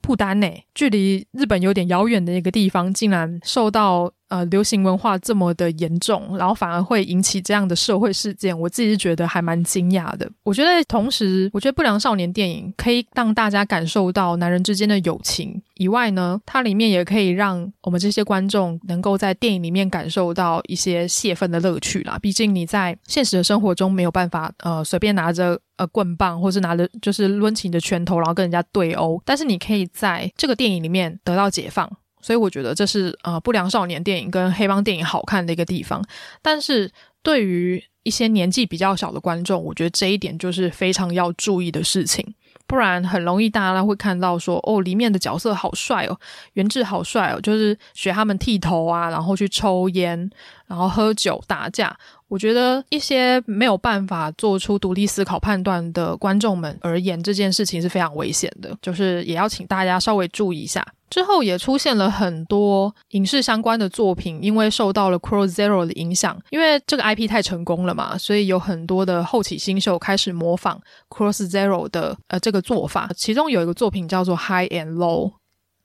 [0.00, 4.12] 不丹呢，距离日本有点遥远的一个地方，竟然受到。
[4.28, 10.28] 呃，流行文化这么的严重，然后反而会引起这样的社会事件，我自己是觉得还蛮惊讶的。
[10.42, 22.18] 我觉得同时，我觉得不良少年电影可以让大家感受到男人之间的友情以外呢，它里面也可以让我们这些观众能够在电影里面感受到一些泄愤的乐趣啦。
[22.20, 31.88] 毕竟你在现实的生活中没有办法呃随便拿着呃棍棒，或是拿着就是抡起你的拳头，然后跟人家对殴，但是你可以在这个电影里面得到解放。
[32.20, 36.04] 所以我觉得这是呃不良少年电影跟黑帮电影好看的一个地方，
[36.42, 36.90] 但是
[37.22, 42.34] 对于一些年纪比较小的观众，我觉得这一点就是非常要注意的事情。
[42.68, 46.18] 不然很容易大家会看到说，哦，里面的角色好帅哦，
[46.54, 50.28] 元志好帅哦，就是学他们剃头啊，然后去抽烟，
[50.66, 51.96] 然后喝酒打架。
[52.26, 58.76] 我觉得一些没有办法做出独立思考判断的观众们而言，这件事情是非常危险的。
[58.82, 60.84] 就是也要请大家稍微注意一下。
[61.08, 73.10] 之后也出现了很多影视相关的作品，因为受到了 Cross Zero 的影响，因为这个 IP 太成功了嘛，所以有很多的后起新秀开始模仿 Cross Zero 的呃这个做法。
[73.16, 75.32] 其中有一个作品叫做 High and Low。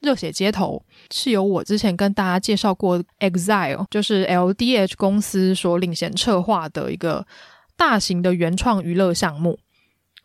[0.02, 7.24] 热血街头是由我之前跟大家介绍过，EXILE 就是 LDH 公司所领衔策划的一个
[7.78, 9.60] 大型的原创娱乐项目，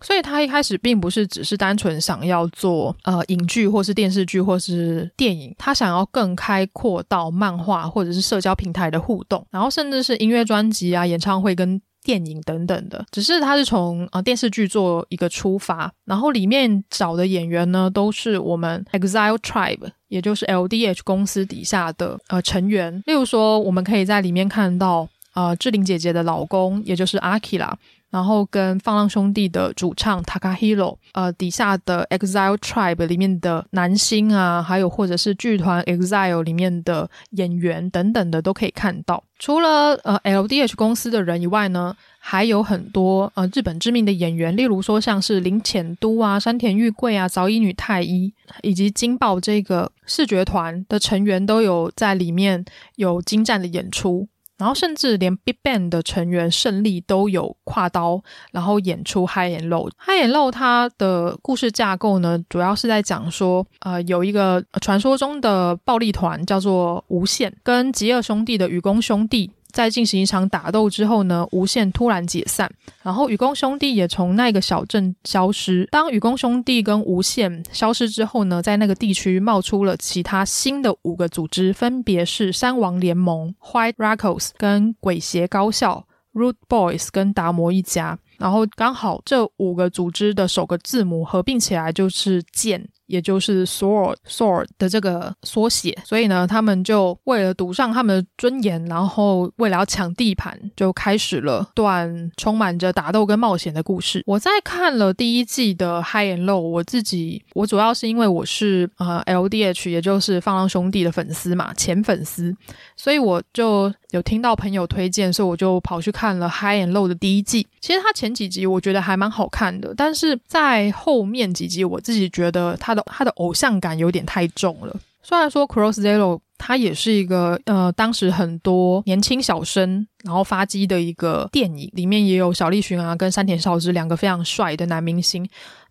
[0.00, 11.80] 所以他一开始并不是只是单纯想要做呃影剧或是电视剧或是电影，他想要更开阔到漫画或者是社交平台的互动，然后甚至是音乐专辑啊、演唱会跟。
[12.02, 23.02] 电影等等的，只是他是从呃电视剧做一个出发，然后里面找的演员呢，都是我们 EXILE Tribe，也就是 LDH 公司底下的呃成员。
[23.06, 27.72] 例如说，我们可以在里面看到呃志玲姐姐的老公，也就是 Akira。
[28.10, 39.22] 然后跟放浪兄弟的主唱 Takahiro，呃，底下的 EXILE Tribe 里面的男星啊，还有或者是剧团 EXILE 里面的演员等等的都可以看到。
[39.38, 48.32] 除了呃 LDH 公司的人以外呢，还有很多呃日本知名的演员，例如说像是林浅都啊、山田裕贵啊、早乙女太一，
[48.62, 54.26] 以及金爆这个视觉团的成员都有在里面有精湛的演出。
[54.58, 59.90] 然后甚至连 Big Bang 的成员胜利都有跨刀，然后演出 High and Low。
[59.98, 69.50] High and Low 它的故事架构呢，主要是在讲说，呃，有一个传说中的暴力团叫做无限，跟极恶兄弟的愚公兄弟。
[69.76, 72.72] 在进行一场打斗之后呢，无限突然解散，
[73.02, 75.86] 然后雨宫兄弟也从那个小镇消失。
[75.92, 88.18] 当雨宫兄弟跟无限消失之后呢，在那个地区冒出了其他新的五个组织，分别是山王联盟、White Raccoons 跟鬼邪高校、Rude Boys 跟达摩一家。
[88.38, 92.88] 然后刚好这五个组织的首个字母合并起来就是剑。
[93.06, 104.22] 也就是 sword sword 的这个缩写，所以呢，他们就为了赌上他们的尊严，然后为了要抢地盘，就开始了段充满着打斗跟冒险的故事。
[104.26, 112.54] 我在看了第一季的 High and Low，我自己我主要是因为我是呃 LDH，也就是放浪兄弟的粉丝嘛，前粉丝，
[112.96, 117.66] 所以我就有听到朋友推荐，所以我就跑去看了 High and Low 的第一季。
[117.80, 124.96] 其实它前几集我觉得还蛮好看的，但是在后面几集，我自己觉得它的它的偶像感有点太重了。
[125.22, 135.44] 虽然说 Cross Zero 它也是一个呃，当时很多年轻小生然后发迹的一个电影，里面也有小栗旬啊跟山田孝之两个非常帅的男明星。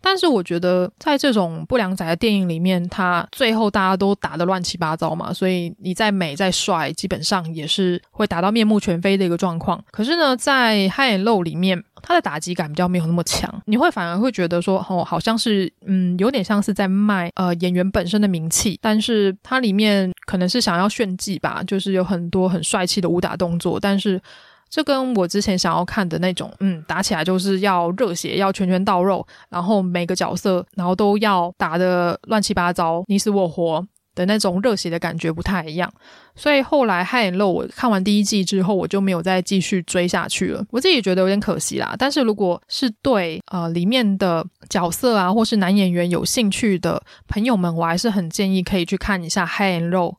[0.08, 9.84] 但是我觉得在这种不良仔的电影里面，他最后大家都打得乱七八糟嘛，所以你再美再帅，基本上也是会打到面目全非的一个状况。
[9.90, 24.22] 可是呢，在 High and Low 里面，它的打击感比较没有那么强，你会反而会觉得说，哦，好像是嗯，有点像是在卖呃演员本身的名气，但是它里面可能是想要炫技吧，就是有很多很帅气的武打动作，但是。
[24.70, 33.86] 这跟我之前想要看的那种，嗯，打起来就是要热血，要拳拳到肉，然后每个角色，然后都要打得乱七八糟，你死我活
[34.16, 35.92] 的那种热血的感觉不太一样。
[36.36, 40.66] 所以后来《High and Low》我看完第一季之后，我就没有再继续追下去了。
[40.72, 41.96] 我自己觉得有点可惜啦。
[41.98, 50.12] 但是如果是对呃里面的角色啊，或是男演员有兴趣的朋友们，我还是很建议可以去看一下《High and Low》。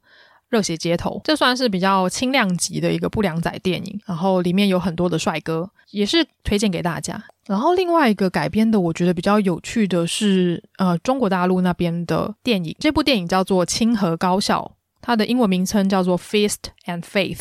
[0.49, 7.23] 热血街头，这算是比较轻量级的一个不良仔电影，然后里面有很多的帅哥，也是推荐给大家。
[7.47, 12.75] 然后另外一个改编的，我觉得比较有趣的是，呃，中国大陆那边的电影。
[12.81, 17.39] 这部电影叫做《清河高校》，它的英文名称叫做《Fist and Faith》，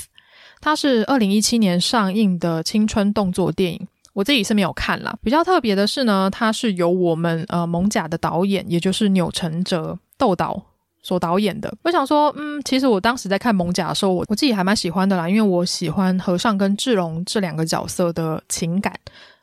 [0.61, 3.87] 它是二零一七年上映的青春动作电影。
[4.13, 5.17] 我自己是没有看啦。
[5.23, 10.63] 比较特别的是呢，它是由我们呃蒙甲的导演，也就是钮承泽豆导。
[11.05, 18.91] 所导演的，我想说，嗯，其实我当时在看《艋舺》的时候，我我自己还蛮喜欢的啦，因为我喜欢和尚跟志龙这两个角色的情感。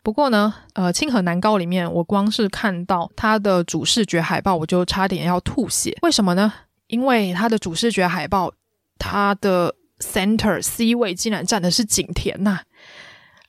[0.03, 5.97] 不过呢，呃，《清河南高》里面，我光是看到它的主视觉海报，我就差点要吐血。
[6.03, 6.53] 为什么呢？
[6.89, 8.53] 因为它的主视觉海报，
[8.99, 12.59] 它的 center C 位竟然站的是景甜呐、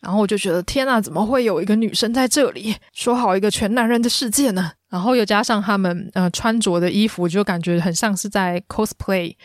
[0.01, 2.75] 然后我就觉得天呐，怎么会有一个女生在这里？
[2.93, 4.73] 说好一个全男人的世界呢？
[4.93, 9.35] 然后又加上他们呃穿着的衣服，就感觉很像是在 cosplay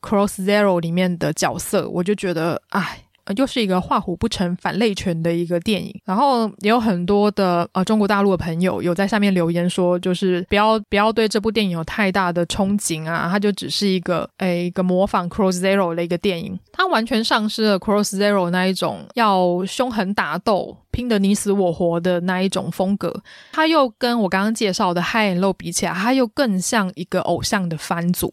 [0.00, 1.88] Cross Zero 里面的角色。
[1.88, 3.04] 我就觉得，哎，
[3.36, 5.94] 又是一个画虎不成反类犬的一个电影。
[6.04, 23.22] 然后也有很多的呃中国大陆的朋友有在下面留言说，就是不要不要对这部电影有太大的憧憬啊，它就只是一个诶一个模仿 Cross Zero 的一个电影，它完全丧失了 Cross Zero 那一种要凶狠打斗、拼得你死我活的那一种风格。
[23.52, 28.32] 它又跟我刚刚介绍的 High and Low 比起来，它又更像一个偶像的番组。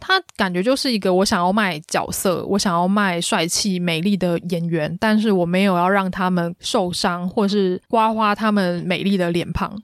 [0.00, 9.76] 他感觉就是一个我想要卖角色，我想要卖帅气美丽的演员，但是我没有要让他们受伤，或是刮花他们美丽的脸庞。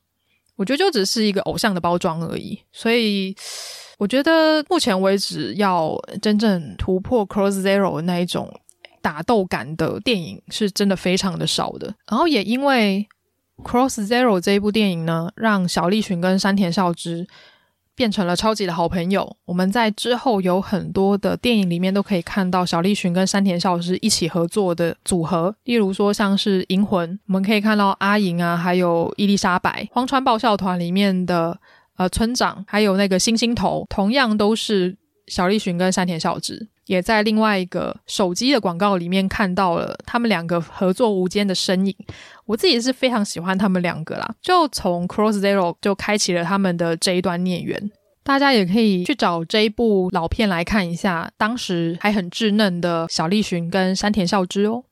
[0.57, 2.57] 我觉得就只是一个偶像的包装而已。
[2.73, 3.35] 所以
[3.99, 8.49] 我觉得目前为止要真正突破 Cross Zero 那一种
[9.03, 11.93] 打斗感的电影，是真的非常的少的。
[12.09, 13.05] 然后也因为
[13.65, 17.27] Cross Zero 这一部电影呢，让小栗旬跟山田孝之。
[17.95, 19.37] 变成了超级的好朋友。
[19.45, 31.59] 我们在之后有很多的电影里面都可以看到小栗旬跟山田孝之一起合作的组合，例如说像是《银魂》，我们可以看到阿银啊，还有伊丽莎白，《荒川爆笑团》里面的
[31.97, 34.97] 呃村长，还有那个星星头，同样都是
[35.29, 36.69] 小栗旬跟山田孝之。
[36.87, 41.95] 也在另外一个手机的广告里面看到了他们两个合作无间的身影。
[42.47, 47.91] 我自己是非常喜欢他们两个啦，就从 Cross Zero 就开启了他们的这一段孽缘。
[48.23, 54.85] 大家也可以去找这一部老片来看一下，当时还很稚嫩的小栗旬跟山田孝之哦。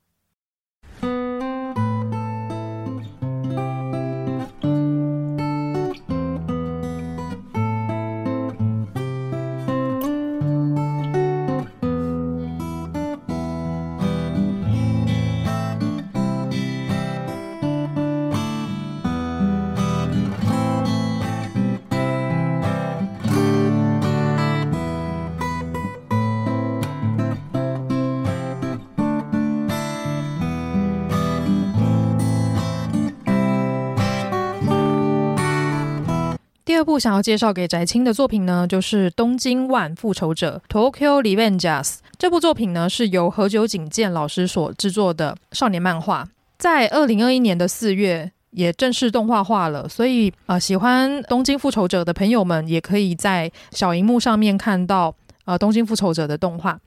[36.92, 41.94] 部想要介绍给翟青的作品呢，就是《东京万复仇者》（Tokyo Revengers）。
[42.18, 46.28] 这部作品呢，是由何久景健老师所制作的少年漫画，
[46.58, 49.88] 在二零二一年的四月也正式动画化了。
[49.88, 55.14] 所以，呃，喜欢《东京复仇者》的朋友们，也可以在小荧幕上面看到
[55.46, 56.78] 呃《东京复仇者》的动画。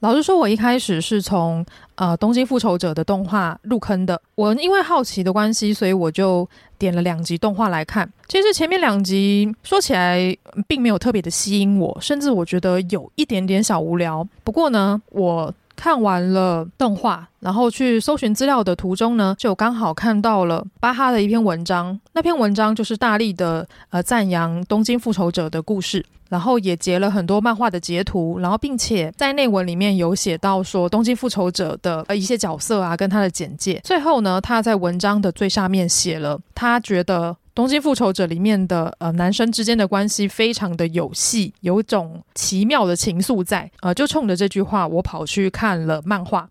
[0.00, 4.20] 老实说，我一开始是从呃《东京复仇者》的动画入坑的。
[4.34, 6.46] 我因为好奇的关系，所以我就
[6.78, 8.06] 点了两集动画来看。
[8.28, 10.36] 其实前面两集说起来
[10.68, 14.26] 并没有特别的吸引我，甚至我觉得有一点点小无聊。
[14.44, 22.00] 不过呢，我看完了动画，然后去搜寻资料的途中呢，就刚好看到了巴哈的一篇文章。
[22.14, 26.04] 那篇文章就是大力的呃赞扬《东京复仇者》的故事。
[26.28, 33.80] 然后也截了很多漫画的截图，然后并且在内文里面有写到说《东京复仇者》的呃一些角色啊，跟他的简介。
[33.84, 43.70] 最后呢，他在文章的最下面写了，他觉得《东京复仇者》里面的呃男生之间的关系非常的有戏，有种奇妙的情愫在。
[43.80, 46.48] 呃，就冲着这句话，我跑去看了漫画，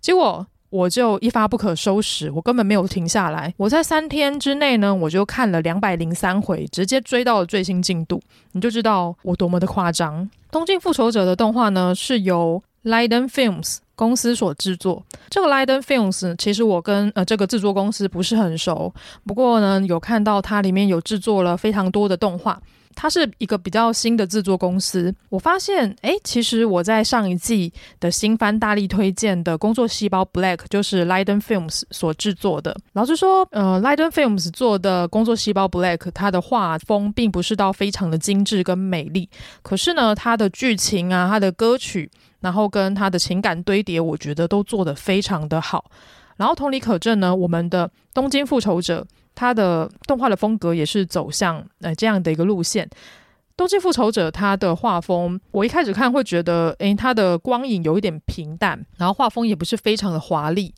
[0.00, 0.46] 结果。
[0.70, 3.54] 我就一发不可收拾，我根本没有停下来。
[3.56, 8.20] 我在三天之内呢，我就看了两百零三回，直接追到了最新进度。
[8.50, 10.24] 你就知道我多么的夸张。
[10.50, 15.04] 《东京复仇者》的动画呢，是由 Liden Films 公司所制作。
[15.28, 18.92] 这个 Liden Films 其实我跟呃这个制作公司不是很熟，
[19.26, 22.60] 不过呢，有看到它里面有制作了非常多的动画。
[22.96, 25.12] 它是一个比较新的制作公司。
[25.28, 32.76] 我发现，哎，其实我在上一季的新番大力推荐的《工作细胞 Black》就是 Liden Films 所制作的。
[32.92, 39.28] 老实说，呃，Liden Films 做的《工作细胞 Black》，它的画风并不是到非常的精致跟美丽，
[39.62, 42.08] 可是呢，它的剧情啊，它的歌曲，
[42.44, 45.90] 然后跟他的情感堆叠，我觉得都做得非常的好。
[46.36, 49.00] 然后同理可证呢，我们的《东京复仇者》。
[49.36, 52.88] 它的动画的风格也是走向呃这样的一个路线。
[53.56, 60.72] 东京复仇者它的画风，我一开始看会觉得，诶，它的光影有一点平淡，然后画风也不是非常的华丽，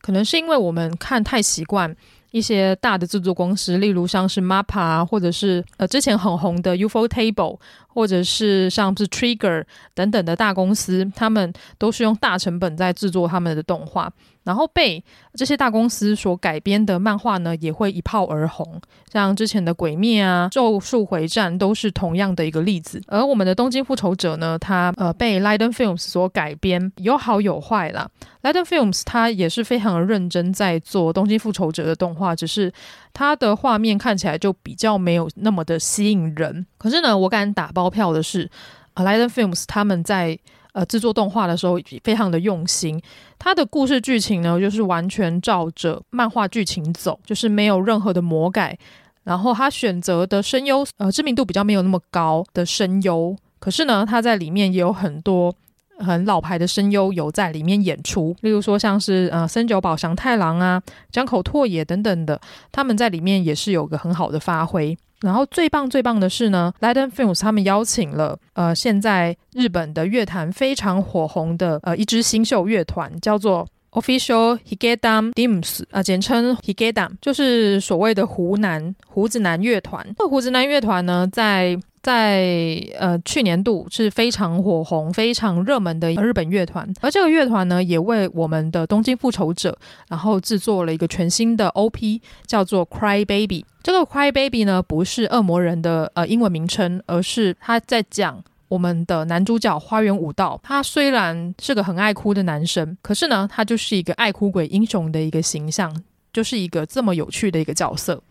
[0.00, 1.94] 可能是因为我们看太习惯
[2.30, 7.58] 一些大的制作公司，例如像是 MAPPA 或者是呃之前很红的 ufotable，
[7.98, 14.08] 或者是像是 Trigger 等等的大公司，他们都是用大成本在制作他们的动画。
[14.48, 18.80] 然后被这些大公司所改编的漫画呢，也会一炮而红。
[19.12, 22.98] 像之前的《鬼灭》啊，《咒术回战》都是同样的一个例子。
[23.08, 28.08] 而我们的《东京复仇者》呢，它呃被 Liden Films 所改编，有好有坏啦。
[28.42, 32.72] Liden Films 它也是非常认真在做《东京复仇者》的动画，只是
[33.12, 36.64] 它的画面看起来就比较没有那么的吸引人。
[36.78, 38.50] 可是呢，我敢打包票的是
[38.94, 40.38] ，，Liden Films 他们在。
[40.78, 43.00] 呃制作动画的时候非常的用心。
[43.36, 48.78] 他的故事剧情呢，就是完全照着漫画剧情走，就是没有任何的魔改。
[49.24, 55.52] 然后他选择的声优，呃，知名度比较没有那么高的声优，可是呢，他在里面也有很多
[55.98, 62.40] 很老牌的声优有在里面演出，例如说像是呃森久保祥太郎啊、江口拓也等等的，
[62.72, 64.96] 他们在里面也是有个很好的发挥。
[65.20, 73.66] 然后最棒最棒的是呢，Liden Films 他们邀请了呃现在日本的乐坛非常火红的呃一支新秀乐团，叫做。
[73.92, 80.06] Official Higedam Dims 啊，简称 Higedam，就是所谓的湖南胡子男乐团。
[80.18, 86.88] 这胡子男乐团呢，在在呃去年度是非常火红、非常热门的日本乐团。
[87.00, 89.70] 而这个乐团呢，也为我们的《东京复仇者》
[90.08, 93.62] 然后制作了一个全新的 OP，叫做《Cry Baby》。
[93.82, 98.44] 这个《Cry Baby》呢，不是恶魔人的呃英文名称，而是他在讲。
[98.68, 105.94] 我们的男主角花园武道，他虽然是个很爱哭的男生，可是呢，他就是一个爱哭鬼英雄的一个形象，
[106.32, 108.22] 就是一个这么有趣的一个角色。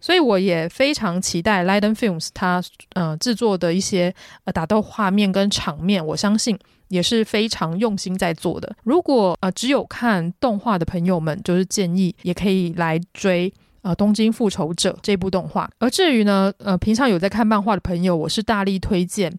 [0.00, 2.62] 所以我也非常期待 Liden Films 他
[2.94, 4.14] 呃制作的一些
[4.44, 6.56] 呃打斗画面跟场面，我相信
[6.88, 8.76] 也是非常用心在做的。
[8.84, 13.52] 如果呃只有看动画的朋友们，就是建议也可以来追。
[13.82, 15.70] 呃，东京复仇者这部动画。
[15.78, 19.32] 而至于呢，呃，平常有在看漫画的朋友，我是大力推荐。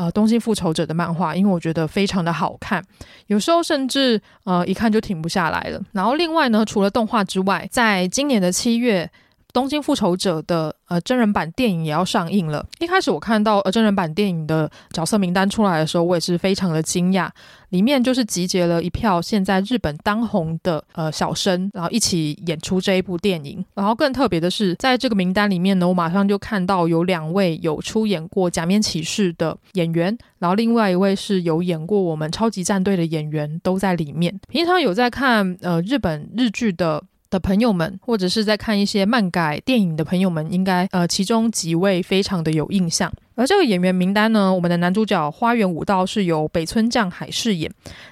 [0.00, 2.82] 呃，东京复仇者的漫画，因为我觉得非常的好看，
[3.26, 5.78] 有时候甚至呃一看就停不下来了。
[5.92, 9.10] 然后另外呢，除了动画之外，在今年的七月。
[9.52, 12.66] 东京复仇者的呃真人版电影也要上映了。
[12.78, 17.28] 一开始我看到呃真人版电影的角色名单出来的时候，我也是非常的惊讶。
[17.70, 23.64] 里面就是集结了一票现在日本当红的呃小生，然后一起演出这一部电影。
[23.74, 34.36] 然后更特别的是，在这个名单里面呢，我马上就看到有两位有出演过《假面骑士》的演员，然后另外一位是有演过我们《超级战队》的演员都在里面。
[34.48, 37.00] 平常有在看呃日本日剧的。
[37.30, 43.10] 的朋友们，或者是在看一些漫改电影的朋友们，应该呃其中几位非常的有印象。
[43.36, 47.70] 而这个演员名单呢，我们的男主角花园武道是由北村匠海饰演，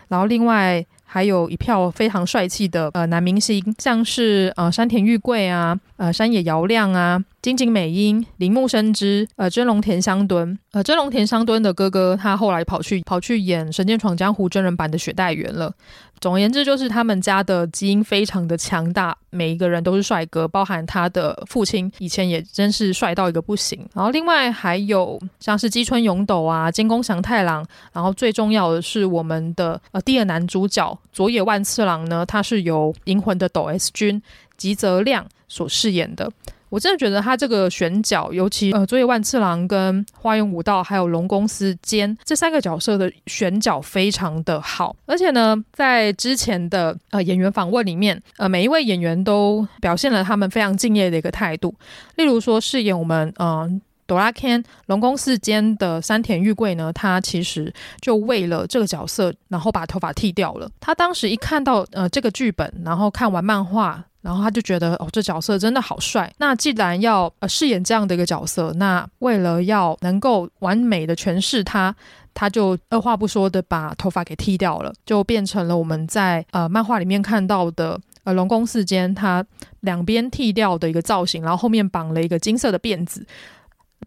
[0.09, 15.75] 然后另外还有一票非常帅气的呃男明星，像是呃山田裕贵啊，呃山野遥亮啊，金井美樱、铃木伸之，呃真龙田香敦，呃真龙田香敦的哥哥，他后来跑去跑去演《神剑闯江湖》真人版的雪代缘了。
[16.21, 23.79] 总而言之，就是他们家的基因非常的强大，每一个人都是帅哥，包含他的父亲以前也真是帅到一个不行。
[23.95, 34.21] 然后另外还有像是矶村勇斗啊、菅宫祥太郎，然后最重要的是我们的呃第二男主角佐野万次郎呢，他是由银魂的斗 S 君
[34.57, 36.31] 吉泽亮所饰演的。
[36.69, 51.75] 我真的觉得他这个选角，尤其呃，佐野万次郎跟花园武道还有龙宫寺间这三个角色的选角非常的好，而且呢，在之前的呃演员访问里面，呃，每一位演员都表现了他们非常敬业的一个态度。
[52.17, 53.69] 例如说，饰演我们呃
[54.07, 60.71] 哆啦 A 梦龙宫寺间的山田裕贵呢，他其实就为了这个角色，然后把头发剃掉了。
[60.81, 64.05] 他当时一看到呃这个剧本，然后看完漫画。
[64.21, 66.31] 然后他就觉得哦，这角色真的好帅。
[66.39, 71.95] 那既然要呃饰演这样的一个角色，那为了要能够完美的诠释他，
[72.35, 79.45] 他就二话不说的把头发给剃掉了，就变成了我们在呃漫画里面看到的呃龙宫四间他
[79.81, 83.25] 两边剃掉的一个造型，然后后面绑了一个金色的辫子，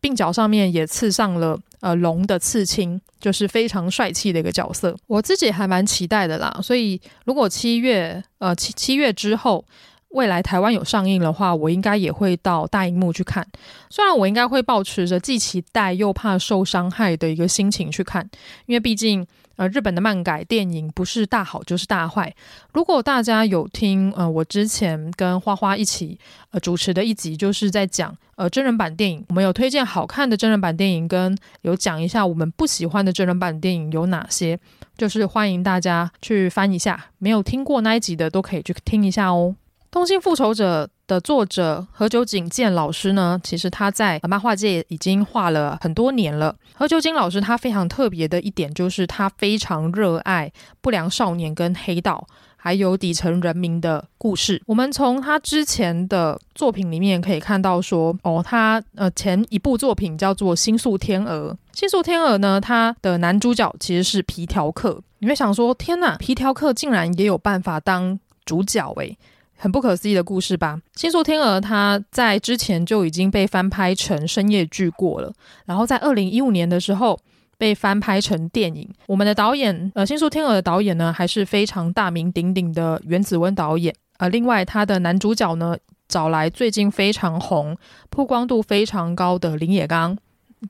[0.01, 4.93] 鬓角上面也刺上了呃龙的刺青，就是非常帅气的一个角色。
[5.07, 9.63] 我自己还蛮期待的啦，所以如果七月呃七七月之后。
[10.11, 13.45] 未来台湾有上映的话，我应该也会到大荧幕去看。
[13.89, 18.29] 虽然我应该会抱持着既期待又怕受伤害的一个心情去看，
[18.65, 22.33] 因为毕竟呃日本的漫改电影不是大好就是大坏。
[22.73, 26.19] 如果大家有听呃我之前跟花花一起
[26.51, 34.59] 呃主持的一集，就是在讲呃真人版电影，我们有推荐好看的真人版电影，跟有讲一下我们不喜欢的真人版电影有哪些，
[34.97, 39.55] 就是欢迎大家去翻一下，没有听过那一集的都可以去听一下哦。
[39.91, 46.55] 《东京复仇者》的作者何九井健老师呢，其实他在漫画界已经画了很多年了。
[46.73, 52.25] 何九井老师他非常特别的一点，就是他非常热爱不良少年跟黑道，
[52.55, 54.61] 还有底层人民的故事。
[54.65, 65.01] 我们从他之前的作品里面可以看到说，哦，他呃前一部作品叫做《星宿天鹅》，《星宿天鹅》呢，他的男主角其实是皮条客。
[65.19, 69.17] 你会想说，天哪，皮条客竟然也有办法当主角诶。
[69.61, 70.75] 很不可思议的故事吧？
[70.99, 75.31] 《星宿天鹅》它在之前就已经被翻拍成深夜剧过了，
[75.65, 77.19] 然后在二零一五年的时候
[77.59, 78.89] 被翻拍成电影。
[79.05, 83.93] 我们的导演，呃，《新宿天鹅》的导演呢，还是非常大名鼎鼎的原子温导演。
[84.17, 87.77] 呃，另外他的男主角呢，找来最近非常红、
[88.09, 90.17] 曝光度非常高的林野刚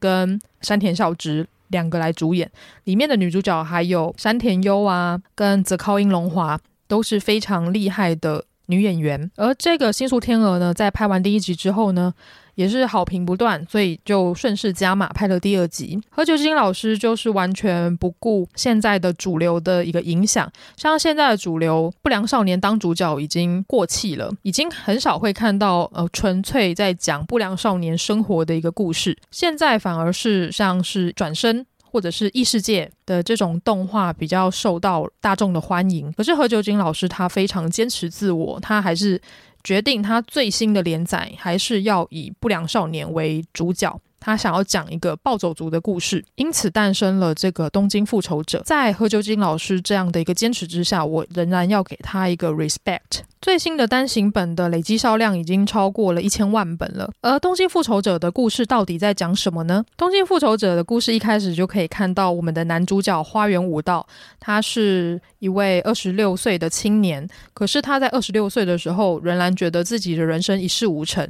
[0.01, 2.51] 跟山田孝之两个来主演。
[2.83, 9.29] 里面的女主角还有山田优啊，跟泽尻英龙华，都是非常厉害的女演员。
[9.35, 12.13] 而这个《新宿天鹅》呢，在拍完第一集之后呢，
[12.55, 15.99] 也是好评不断，所以就顺势加码拍了第二集。
[16.09, 29.17] 河久晶老师就是完全不顾现在的主流的一个影响，像现在的主流不良少年当主角已经过气了，已经很少会看到呃纯粹在讲不良少年生活的一个故事。
[29.31, 36.11] 现在反而是像是转身或者是异世界的这种动画比较受到大众的欢迎。
[36.13, 39.21] 可是何九金老师他非常坚持自我，他还是。
[39.63, 48.59] 决定他最新的连载还是要以不良少年为主角，他想要讲一个暴走族的故事，因此诞生了这个《东京复仇者》。
[48.63, 53.23] 在河久晶老师这样的一个坚持之下，我仍然要给他一个 respect。
[53.41, 57.09] 最新的单行本的累积销量已经超过了一千万本了。
[57.21, 59.83] 而《东京复仇者》的故事到底在讲什么呢？
[59.97, 64.05] 《东京复仇者》的故事一开始就可以看到我们的男主角花园武道，
[64.39, 67.27] 他是一位二十六岁的青年。
[67.55, 71.27] 可是他在二十六岁的时候，仍然觉得自己的人生一事无成，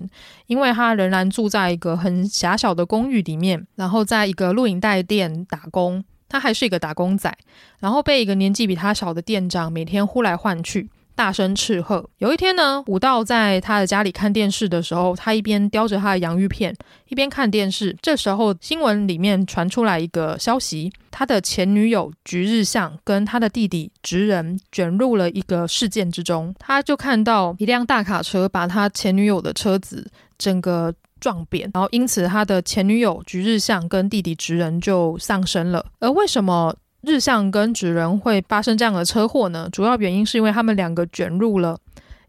[0.47, 6.03] 因为他仍然住在一个很狭小的公寓里面，然后在一个录影带店打工。
[6.29, 7.29] 他还是一个打工仔，
[7.79, 10.89] 然后被一个年纪比他小的店长每天呼来唤去。
[11.13, 12.09] 大声斥喝。
[12.19, 16.73] 有一天呢，武道在他的家里看电视的时候，他一边叼着他的洋芋片，
[17.09, 17.95] 一边看电视。
[18.01, 26.55] 这时候，新闻里面传出来一个消息：他的前女友菊日向跟他的弟弟直人卷入了一个事件之中。
[26.57, 30.91] 他就看到一辆大卡车把他前女友的车子整个
[31.21, 35.85] 撞扁，然后因此他的前女友菊日向跟弟弟直人就丧生了。
[35.99, 36.75] 而为什么？
[37.03, 39.67] 日向跟直人会发生这样的车祸呢？
[39.71, 41.75] 主要原因是因为他们两个卷入了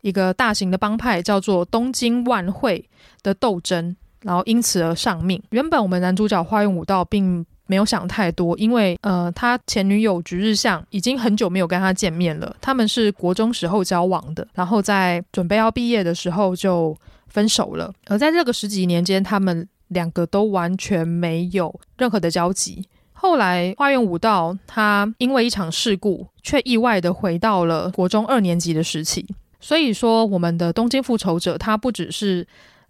[0.00, 2.82] 一个大型的帮派，叫做东京万会
[3.22, 5.42] 的斗争，然后因此而丧命。
[5.50, 16.96] 原本我们男主角花园武道并没有想太多，因为呃，他前女友菊日向已经很久没有跟他见面了，他们是国中时候交往的，然后在准备要毕业的时候就
[17.32, 17.92] 分手了。
[18.06, 22.86] 而在这个十几年间，他们两个都完全没有任何的交集。
[23.12, 29.24] 后来，花园武道他因为一场事故，却意外地回到了国中二年级的时期。
[29.60, 32.44] 所以说，我们的东京复仇者，它不只是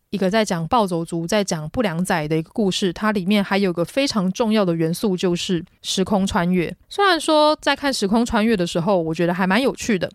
[0.09, 6.75] 一个在讲暴走族、在讲不良仔的一个故事，它里面还有个非常重要的元素，就是时空穿越。
[6.89, 10.11] 虽然说在看时空穿越的时候，我觉得还蛮有趣的。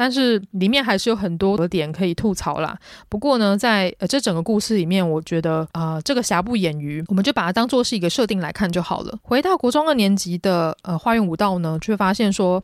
[0.00, 2.78] 但是里面还是有很多的点可以吐槽啦。
[3.08, 9.18] 不过呢，在呃这整个故事里面，我觉得啊、这个瑕不掩瑜，我们就把它当做是一个设定来看就好了。
[9.22, 12.62] 回到国中二年级的呃花园武道呢，却发现说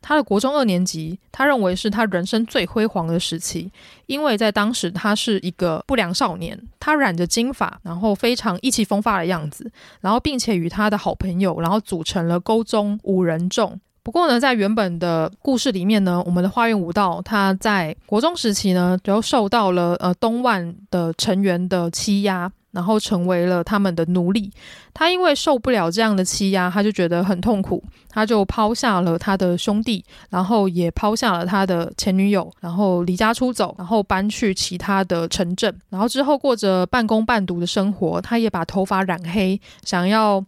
[0.00, 3.70] 他的国中二年级，他认为是他人生最辉煌的时期，
[4.06, 9.70] 因为在当时他是一个不良少年，他染着金发，然后非常意气风发的样子，
[10.00, 13.80] 然后并且与他的好朋友，然后组成了沟中五人众。
[14.04, 24.50] 不过呢，在原本的故事里面呢，我们的花园武道他在国中时期呢，就受到了呃东万的成员的欺压，然后成为了他们的奴隶。
[24.92, 38.20] 他因为受不了这样的欺压，他就觉得很痛苦，他就抛下了他的兄弟，然后也抛下了他的前女友，然后离家出走，然后搬去其他的城镇，然后之后过着半工半读的生活。
[38.20, 40.44] 他也把头发染黑，想要。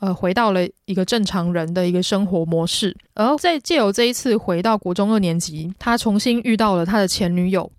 [0.00, 7.70] 呃，回到了一个正常人的一个生活模式，而在借由这一次回到国中二年级，他重新遇到了他的前女友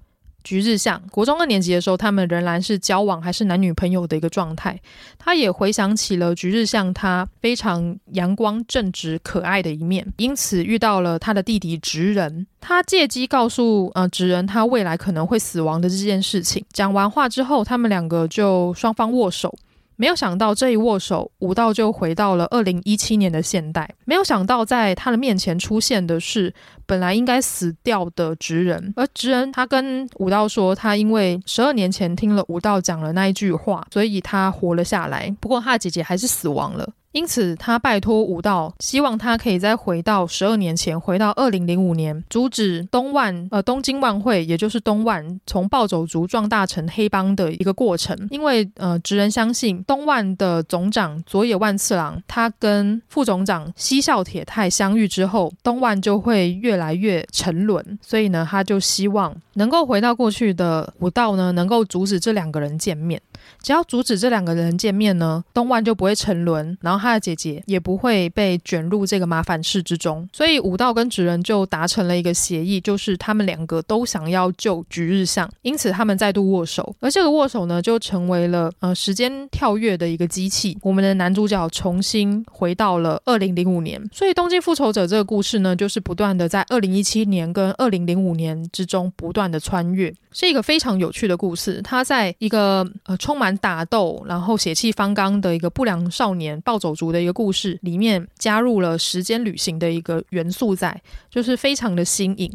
[0.43, 1.01] 橘日向。
[1.11, 4.77] 国中二年级的时候，他们仍然是交往还是男女朋友的一个状态。
[5.17, 12.45] 他也回想起了橘日向他非常阳光正直可爱的一面，因此遇到了他的弟弟直人。
[12.59, 16.65] 他借机告诉呃直人他未来可能会死亡的这件事情。
[16.73, 19.57] 讲完话之后，他们两个就双方握手。
[19.99, 23.93] 没有想到这一握手，武道就回到了二零一七年的现代。
[24.05, 26.53] 没有想到在他的面前出现的是
[26.85, 35.35] 本来应该死掉的直人，而直人他跟武道说，他因为十二年前听了武道讲了那一句话，所以他活了下来。
[35.41, 36.89] 不过他的姐姐还是死亡了。
[37.11, 48.15] 因此，他拜托武道，希望他可以再回到十二年前，回到二零零五年，阻止东万呃东京万会，也就是东万从暴走族壮大成黑帮的一个过程。
[48.29, 57.97] 因为呃，职人相信东万的总长佐野万次郎，他跟副总长西孝铁太相遇之后，东万就会越来越沉沦。
[58.01, 63.19] 所以呢，他就希望能够回到过去的武道呢，能够阻止这两个人见面。
[63.61, 70.27] 只要阻止这两个人见面呢，东万就不会沉沦，然后他的姐姐也不会被卷入这个麻烦事之中。
[70.31, 76.95] 所以武道跟纸人就达成了一个协议，就是他们两个都想要救菊日向，因此他们再度握手。
[76.99, 80.77] 而这个握手呢，就成为了呃时间跳跃的一个机器。
[80.81, 84.01] 我们的男主角重新回到了二零零五年。
[84.11, 91.81] 所以《东京复仇者》这个故事呢，就是不断的在二零一七年跟二零零五年之中不断的穿越，是一个非常有趣的故事。
[91.83, 102.51] 它在一个呃充满打斗，然后血气方刚的一个不良少年暴走族的一个故事里面，加入了时间旅行的一个元素在，就是非常的新颖。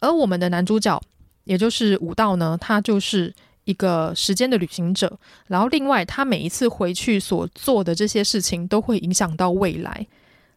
[0.00, 1.00] 而我们的男主角，
[1.44, 3.34] 也就是武道呢，他就是
[3.64, 5.18] 一个时间的旅行者。
[5.46, 10.06] 然后另外，他每一次回去所做的这些事情，都会影响到未来。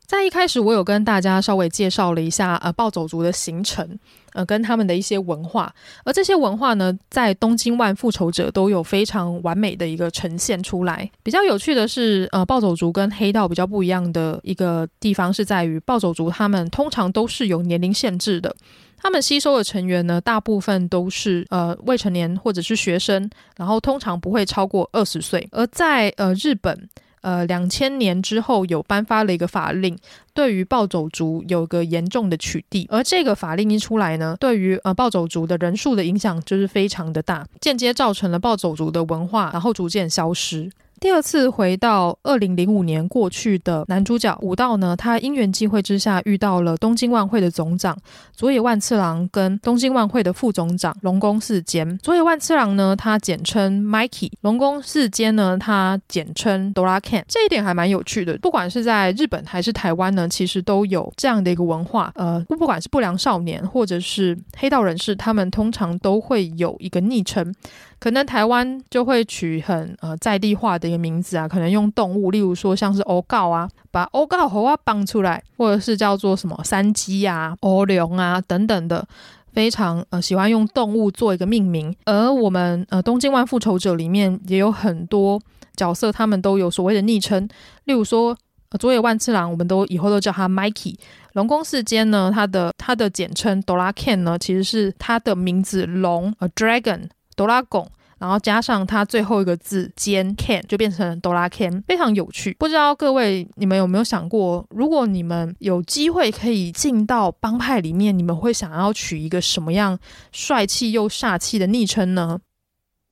[0.07, 3.85] 在一开始，我有跟大家稍微介绍了一下呃暴走族的形成，
[4.31, 5.69] 呃跟他们的一些文化，
[6.05, 11.11] 而这些文化呢，在东京万复仇者都有非常完美的一个呈现出来。
[11.23, 18.55] 比较有趣的是，呃暴走族跟黑道比较不一样的一个地方是在于，暴走族他们通常都是有年龄限制的，
[18.95, 26.87] 他们吸收的成员呢，大部分都是呃未成年或者是学生，然后通常不会超过二十岁，而在呃日本。
[27.21, 29.97] 呃，两千年之后有颁发了一个法令，
[30.33, 40.71] 对于暴走族有个严重的取缔，而这个法令一出来呢，对于呃暴走族的人数的影响就是非常的大，间接造成了暴走族的文化，然后逐渐消失。
[40.99, 47.95] 第二次回到二零零五年过去的男主角武道呢，他因缘际会之下遇到了东京万会的总长
[48.33, 51.97] 佐野万次郎跟东京万会的副总长龙宫寺坚。
[51.99, 57.23] 佐野万次郎呢，他简称 Mikey；龙宫寺坚呢，他简称 Dora Ken。
[57.27, 58.35] 这一点还蛮有趣的。
[58.39, 62.11] 不管是在日本还是台湾呢，其实都有这样的一个文化。
[62.15, 67.53] 呃，不管是不良少年或者是黑道人士，他们通常都会有一个昵称。
[67.99, 79.07] 可能台湾就会取很呃在地化的一个名字啊，可能用动物，例如说像是欧告啊，把欧告猴啊绑出来，或者是叫做什么山鸡啊、欧龙啊等等的，
[79.53, 81.95] 非常呃喜欢用动物做一个命名。
[82.05, 85.39] 而我们呃东京万复仇者里面也有很多
[85.75, 87.47] 角色，他们都有所谓的昵称，
[87.85, 88.37] 例如说
[88.69, 90.95] 呃佐野万次郎，我们都以后都叫他 Mikey。
[91.33, 97.09] 龙宫寺坚呢，他的他的简称 Dora Ken 呢，其实是他的名字龙呃 Dragon。
[97.35, 97.87] 哆啦贡，
[98.19, 102.55] 然后加上它最后一个字坚 Ken，就变成哆啦 Ken，非常有趣。
[102.57, 109.99] 不知道各位你们有没有想过，如果你们有机会可以进到帮派里面，你们会想要取一个什么样
[110.31, 112.39] 帅气又煞气的昵称呢？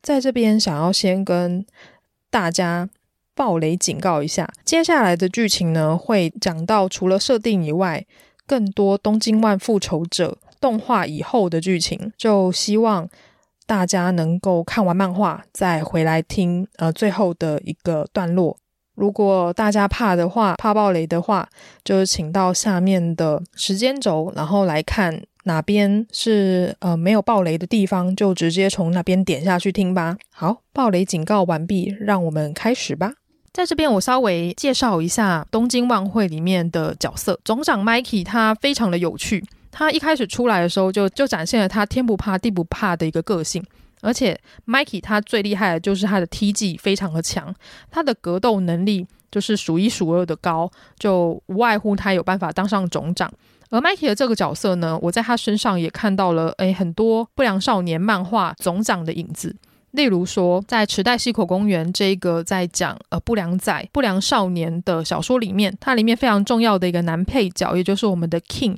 [0.01, 1.63] 在这边想要先跟
[2.31, 2.89] 大家
[3.35, 8.05] 爆雷警告一下，接下来的剧情呢，会讲到除了设定以外，
[8.47, 13.07] 更多东京万复仇者动画以后的剧情，就希望。
[13.65, 18.57] 大家能够看完漫画再回来听，呃，最后的一个段落。
[18.95, 21.49] 如果大家怕的话，怕爆雷的话，
[21.83, 30.15] 就请到下面的时间轴，然后来看哪边是呃没有爆雷的地方，就直接从那边点下去听吧。
[30.31, 33.13] 好，爆雷警告完毕，让我们开始吧。
[33.51, 39.43] 在这边，我稍微介绍一下东京万绘里面的角色，总长 Mikey，他非常的有趣。
[39.77, 43.61] 他一开始出来的时候就，就展现了他天不怕地不怕的一个个性，
[43.99, 47.53] 而且 Mikey 他最厉害的就是他的踢技非常的强，
[47.91, 53.29] 他的格斗能力就是数一数二的高，就无外乎他有办法当上总长。
[53.69, 59.53] 而 Mikey 的这个角色呢，我在他身上也看到了诶很多不良少年漫画总长的影子，
[59.91, 68.77] 例如说在池袋西口公园这个在讲呃不良仔不良少年的小说里面，它里面非常重要的一个男配角，也就是我们的 King。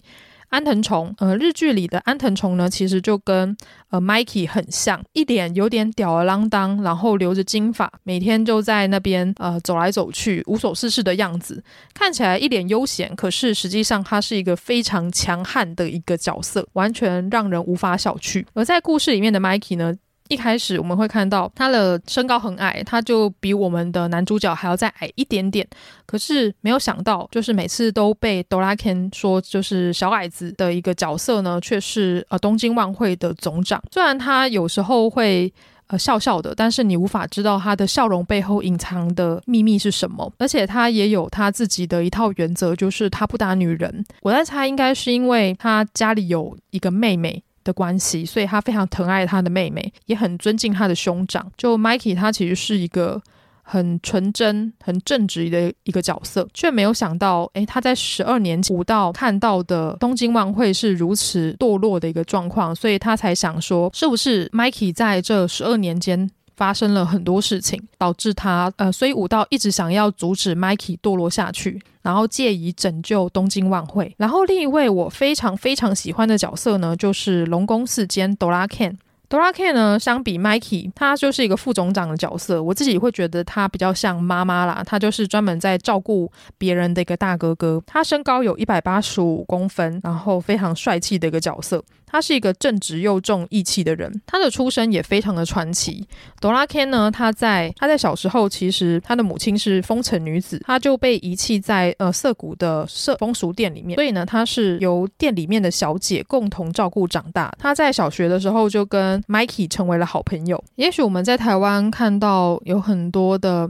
[0.50, 3.56] 安藤虫，呃，日剧里的安藤虫呢，其实就跟
[3.90, 18.46] 呃 Mikey 很像，一点有点吊儿郎当，然后留着金发，每天就在那边呃走来走去，无所事事的样子，看起来一脸悠闲，可是实际上他是一个非常强悍的一个角色，完全让人无法小觑。
[18.54, 19.94] 而在故事里面的 Mikey 呢，
[20.30, 25.68] 一开始我们会看到他的身高很矮，他就比我们的男主角还要再矮一点点。
[26.06, 33.82] 可是没有想到，就是每次都被哆啦 Ken 说就是小矮子的一个角色呢，却是呃东京万会的总长。
[33.92, 35.52] 虽然他有时候会
[35.88, 40.32] 呃笑笑的，但是你无法知道他的笑容背后隐藏的秘密是什么。
[40.38, 44.06] 而且他也有他自己的一套原则，就是他不打女人。
[44.22, 47.44] 我在猜，应该是因为他家里有一个妹妹。
[47.68, 51.52] 的关系，所以他非常疼爱他的妹妹，也很尊敬他的兄长。
[51.58, 53.22] 就 Mikey，他其实是一个
[53.62, 74.14] 很纯真、很正直的一个角色，却没有想到，诶，他在十二年前武道看到的东京万绘是如此堕落的一个状况，所以他才想说，是不是 Mikey 在这十二年间发生了很多事情，导致他呃，所以武道一直想要阻止 Mikey 堕落下去，然后借以拯救东京万绘。
[74.18, 78.98] 然后另一位我非常非常喜欢的角色呢，就是龙宫寺坚 Dora Ken。
[79.30, 82.64] Dora Ken 呢，相比 Mikey，他就是一个副总长的角色。
[82.64, 87.84] 我自己会觉得他比较像妈妈啦，他就是专门在照顾别人的一个大哥哥。
[87.86, 91.84] 他身高有一百八十五公分，然后非常帅气的一个角色。
[92.10, 96.08] 他是一个正直又重义气的人，他的出身也非常的传奇。
[96.40, 107.54] Dora Ken 呢，他在他在小时候，其实他的母亲是风尘女子，他就被遗弃在呃涩谷的涩风俗店里面，所以呢，他是由店里面的小姐共同照顾长大。
[107.60, 110.64] 他在小学的时候就跟 Mikey 成为了好朋友。
[110.76, 113.70] 也许我们在台湾看到有很多的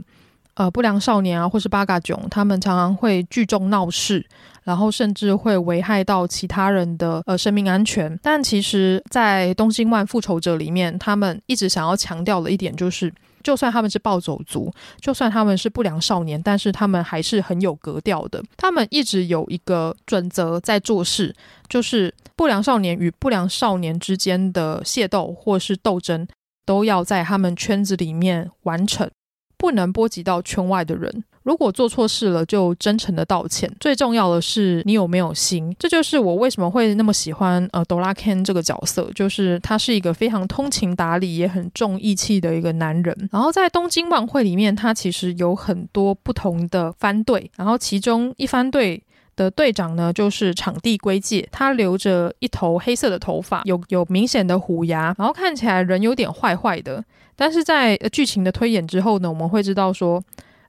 [0.54, 4.24] 呃不良少年啊，或是八嘎囧，他们常常会聚众闹事。
[4.68, 13.10] 然后甚至会危害到其他人的呃生命安全，但其实，在东京万复仇者里面，他们一直想要强调的一点就是，
[13.42, 14.70] 就算他们是暴走族，
[15.00, 18.44] 就算他们是不良少年，但是他们还是很有格调的。
[18.58, 21.34] 他们一直有一个准则在做事，
[21.66, 26.28] 就是不良少年与不良少年之间的械斗或是斗争，
[26.66, 29.10] 都要在他们圈子里面完成，
[29.56, 31.24] 不能波及到圈外的人。
[31.48, 33.72] 如果做错事了，就真诚的道歉。
[33.80, 43.28] 最重要的是你有没有心，这就是我为什么会那么喜欢呃 Dora Ken 这个角色，就是他是一个非常通情达理，也很重义气的一个男人。
[43.32, 49.02] 然后在东京万会里面，他其实有很多不同的番队，然后其中一番队
[49.34, 57.02] 的队长呢，就是场地圭介，他留着一头黑色的头发，有有明显的虎牙，然后看起来人有点坏坏的。
[57.34, 60.22] 但是在剧情的推演之后呢，我们会知道说。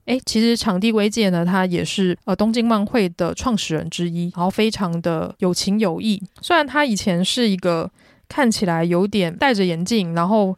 [0.10, 6.20] 哎，其实场地圭介呢，他也是呃东京漫会的创始人之一，然后非常的有情有义。
[6.42, 7.88] 虽然他以前是一个
[8.28, 10.58] 看起来有点戴着眼镜，然后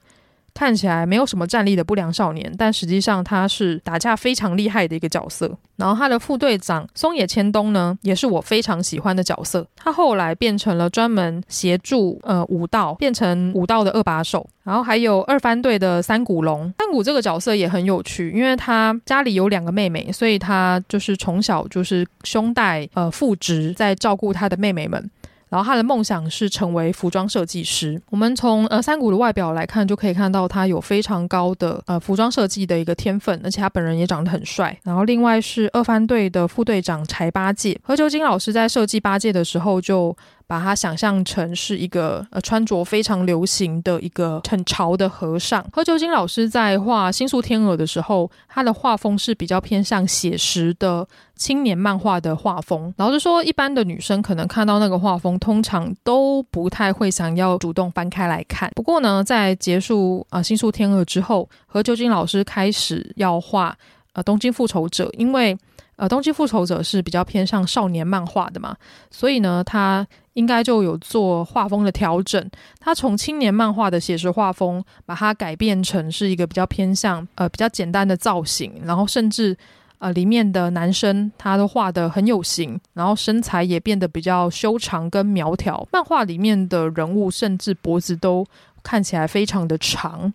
[0.53, 5.57] 看起来没有什么战力的不良少年，但实际上他是打架非常厉害的一个角色。
[5.77, 9.65] 然后他的副队长松野千冬呢，也是我非常喜欢的角色。
[9.75, 14.47] 他后来变成了专门协助呃武道，变成武道的二把手。
[14.63, 25.09] 然后还有二番队的三谷龙，三谷这个角色也很有趣，因为他家里有两个妹妹，所以他就是从小就是兄带呃父职在照顾他的妹妹们。
[25.51, 28.01] 然后他的梦想是成为服装设计师。
[28.09, 34.75] 我们从呃三谷的外表来看，就可以看到他有非常高的呃服装设计的一个天分，而且他本人也长得很帅。
[34.83, 40.15] 然后另外是二番队的副队长柴八戒，河久金老师在设计八戒的时候就。
[40.51, 45.65] 把他想象成是一个呃穿着非常流行的一个很潮的和尚。
[45.71, 51.07] 何九金老师在画《新宿天鹅》的时候，他的画风是比较偏向写实的
[51.37, 52.93] 青年漫画的画风。
[52.97, 58.69] 老实说，一般的女生可能看到那个画风，通常都不太会想要主动翻开来看。
[58.75, 63.73] 不过呢，在结束啊《新宿天鹅》之后，何九金老师开始要画
[64.11, 65.57] 呃《东京复仇者》，因为
[65.95, 68.75] 呃《东京复仇者》是比较偏向少年漫画的嘛，
[69.09, 70.05] 所以呢，他。
[70.33, 72.49] 应该就有做画风的调整，
[72.79, 79.57] 他从青年漫画的写实画风，把它改变成是一个比较偏向呃比较简单的造型，然后甚至
[79.99, 85.85] 呃里面的男生他都画得很有型，然后身材也变得比较修长跟苗条。
[85.91, 88.45] 漫画里面的人物甚至脖子都
[88.81, 90.33] 看起来非常的长，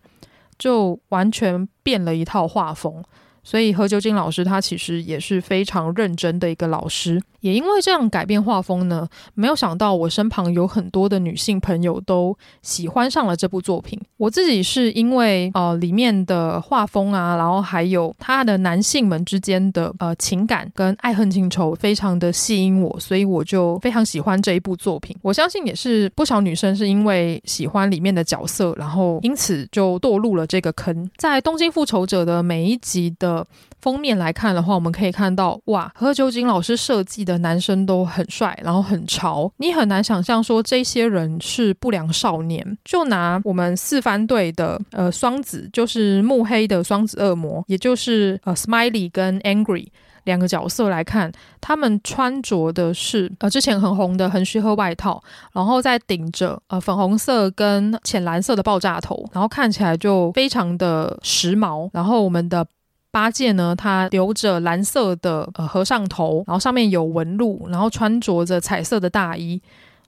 [0.59, 3.03] 就完全变了一套画风。
[3.47, 7.23] 所以何九金老师他其实也是非常认真的一个老师。
[7.41, 13.97] 也因为这样改变画风呢，没有想到我身旁有很多的女性朋友都喜欢上了这部作品。
[14.17, 25.17] 我自己是因为呃里面的画风啊，然后还有他的男性们之间的呃情感跟爱恨情仇非常的吸引我，所以我就非常喜欢这一部作品。
[25.23, 31.09] 我相信也是不少女生是因为喜欢里面的角色，然后因此就堕入了这个坑。
[31.17, 33.36] 在《东京复仇者》的每一集的
[33.81, 37.37] 封面来看的话，我们可以看到哇，河久金老师设计的。
[37.47, 42.79] 男生都很帅，然后很潮，你很难想象说这些人是不良少年。
[42.83, 49.87] 就拿我们四番队的呃双子，就是目黑的双子恶魔，也就是呃 Smiley 跟 Angry
[50.25, 51.31] 两个角色来看，
[51.61, 55.23] 他们穿着的是呃之前很红的横须贺外套，
[55.53, 61.89] 然后再顶着呃粉红色跟浅蓝色的爆炸头，然后看起来就非常的时髦。
[61.93, 62.67] 然后我们的。
[63.17, 69.59] 八戒呢，他留着蓝色的呃和尚头，然后上面有纹路，然后穿着着彩色的大衣。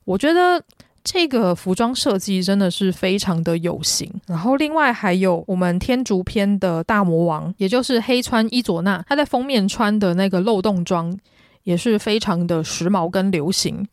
[0.05, 0.63] 我觉得
[1.03, 4.13] 这个服装设计真的是非常的有型。
[4.27, 11.19] 然后另外还有我们天竺篇的大魔王，也就是黑川伊佐那，他在封面穿的那个漏洞装
[11.63, 13.89] 也是非常的时髦跟流行。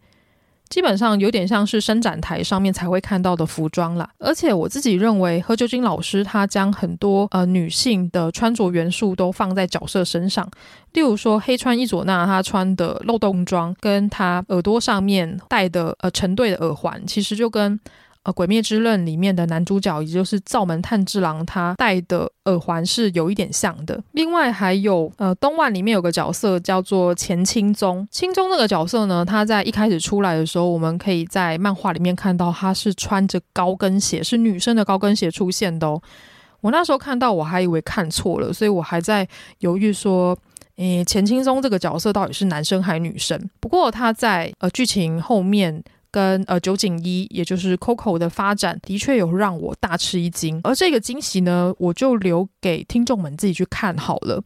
[0.69, 4.09] 基本上有点像是伸展台上面才会看到的服装啦。
[4.19, 10.49] 而且我自己认为，何九金老师他将很多呃女性的穿着元素都放在角色身上，
[10.93, 17.79] 例如说黑川伊佐那她穿的漏洞装，跟她耳朵上面戴的呃成对的耳环，其实就跟。
[18.25, 24.03] 呃，《鬼灭之刃》里面的男主角，也就是灶门炭治郎，他戴的耳环是有一点像的。
[24.13, 28.07] 另外还有，呃，东万里面有个角色叫做前青宗。
[28.09, 36.01] 青宗那个角色呢，他在一开始出来的时候，我们可以在漫画里面看到他是穿着高跟鞋，是女生的高跟鞋出现的哦。
[36.61, 39.27] 我那时候看到，我还以为看错了，所以我还在
[39.59, 40.35] 犹豫说，
[40.77, 43.39] 诶，前青宗这个角色到底是男生还是女生？
[43.59, 45.83] 不过他在呃剧情后面。
[46.15, 50.61] 跟呃酒井一，也就是 Coco 的发展，的确有让我大吃一惊。
[50.63, 54.41] 而这个惊喜呢，我就留给听众们自己去看好了。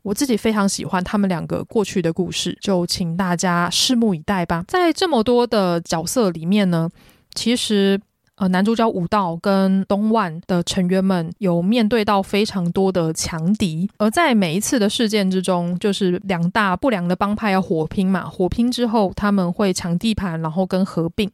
[0.00, 4.64] 我自己非常喜欢他们两个过去的故事，就请大家拭目以待吧。
[4.66, 6.88] 在这么多的角色里面呢，
[7.34, 8.00] 其实。
[8.40, 21.30] 呃，男主角武道跟东万的成员们有面对到非常多的强敌，而在每一次的事件之中，就是两大不良的帮派要火拼嘛，火拼之后他们会抢地盘，然后跟合并，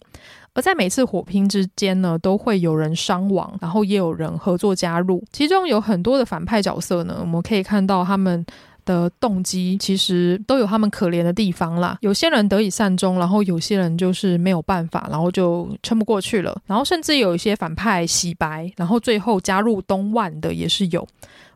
[0.52, 8.44] 而在每次火拼之间呢，都会有人伤亡，然后也有人合作加入，其中有很多的反派角色呢，我们可以看到他们。
[8.86, 11.98] 的动机其实都有他们可怜的地方啦。
[12.00, 16.58] 有些人得以善终，然后有些人就是没有办法，然后就撑不过去了。
[16.64, 21.06] 然后甚至有一些反派洗白，然后最后加入东万的也是有。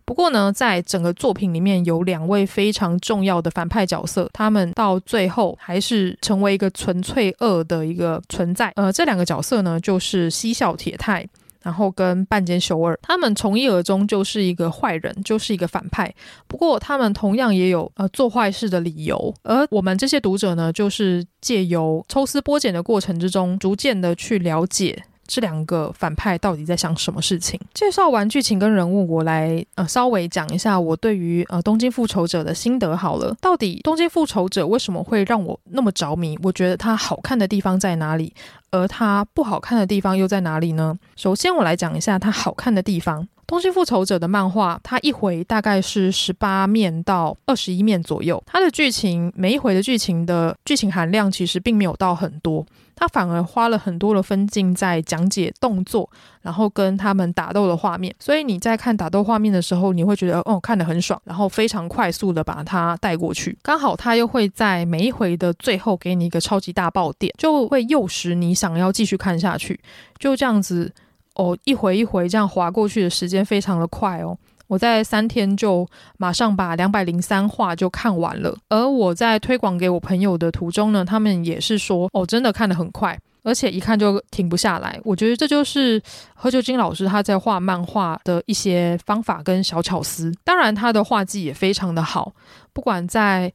[0.05, 8.73] 不过呢，在整个作品里面有两位非常重要的反派角色，他们到最后还是成为一个纯粹恶的一个存在。
[8.74, 11.24] 呃，这两个角色呢，就是西校铁太。
[11.62, 16.12] 然后跟半间修二，他们从一而终就是一个坏人，就是一个反派。
[16.47, 25.05] 不过他们同样也有呃做坏事的理由，而我们这些读者呢，就是借由抽丝剥茧的过程之中，逐渐的去了解。
[25.32, 27.57] 这两个反派到底在想什么事情？
[27.73, 33.32] 介绍完剧情跟人物，我来呃稍微讲一下我对于呃《东京复仇者》的心得好了。
[33.40, 36.36] 到底《东京复仇者》为什么会让我那么着迷？
[36.43, 38.35] 我觉得它好看的地方在哪里？
[38.73, 40.97] 而它不好看的地方又在哪里呢？
[41.15, 43.23] 首先，我来讲一下它好看的地方。
[43.51, 48.41] 《东京复仇者》的漫画，它一回大概是十八面到二十一面左右。
[48.47, 52.65] 它的剧情每一回的剧情的剧情含量其实并没有到很多，
[52.95, 56.09] 它反而花了很多的分镜在讲解动作，
[56.43, 58.15] 然后跟他们打斗的画面。
[58.21, 63.59] 所以你在看打斗画面的时候，你会觉得哦，看得很爽，然后非常快速的把它带过去。
[63.65, 69.81] 刚好它又会在每一回的最后给你一个超级大爆点，就会诱使你想要继续看下去。
[70.21, 70.93] 就这样子。
[71.36, 74.36] 哦，一回一回这样划过去的时间非常的快哦，
[74.66, 75.86] 我在三天就
[76.19, 78.55] 马上把两百零三话就看完了。
[78.69, 85.01] 而我在推广给我朋友的途中呢，他们也是说，哦，真的看得很快，而且一看就停不下来。
[85.05, 86.02] 我觉得这就是
[86.35, 90.32] 何玖金老师他在画漫画的一些方法跟小巧思。
[90.44, 92.32] 当然，他的画技也非常的好，
[92.73, 93.51] 不管在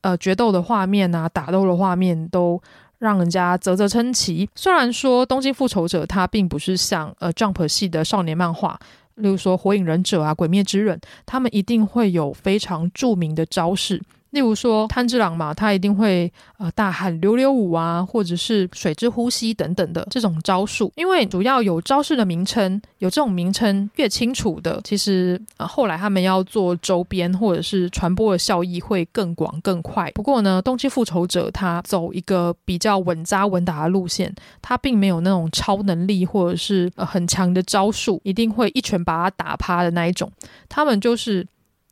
[0.00, 2.62] 呃决斗的画面啊、打斗的画面都。
[2.98, 4.48] 让人家啧啧称奇。
[4.54, 8.78] 虽然说《东京复仇者》它并不是像呃 Jump 系的少年漫画，
[9.16, 14.02] 例如说《火影忍者》啊、《鬼灭之刃》，他们一定会有非常著名的招式。
[14.36, 20.92] 例如说炭治郎嘛，他一定会呃大喊溜溜舞啊，或者是水之呼吸等等的这种招数。
[20.94, 30.10] 因为主要有招式的名称，有这种名称越清楚的，其实呃后来他们要做周边或者是传播的效益会更广更快。
[30.10, 34.30] 不过呢，冬季复仇者他走一个比较稳扎稳打的路线，
[34.60, 40.30] 他并没有那种超能力或者是呃很强的招数，一定会一拳把他打趴的那一种。
[40.68, 41.46] 他们就是。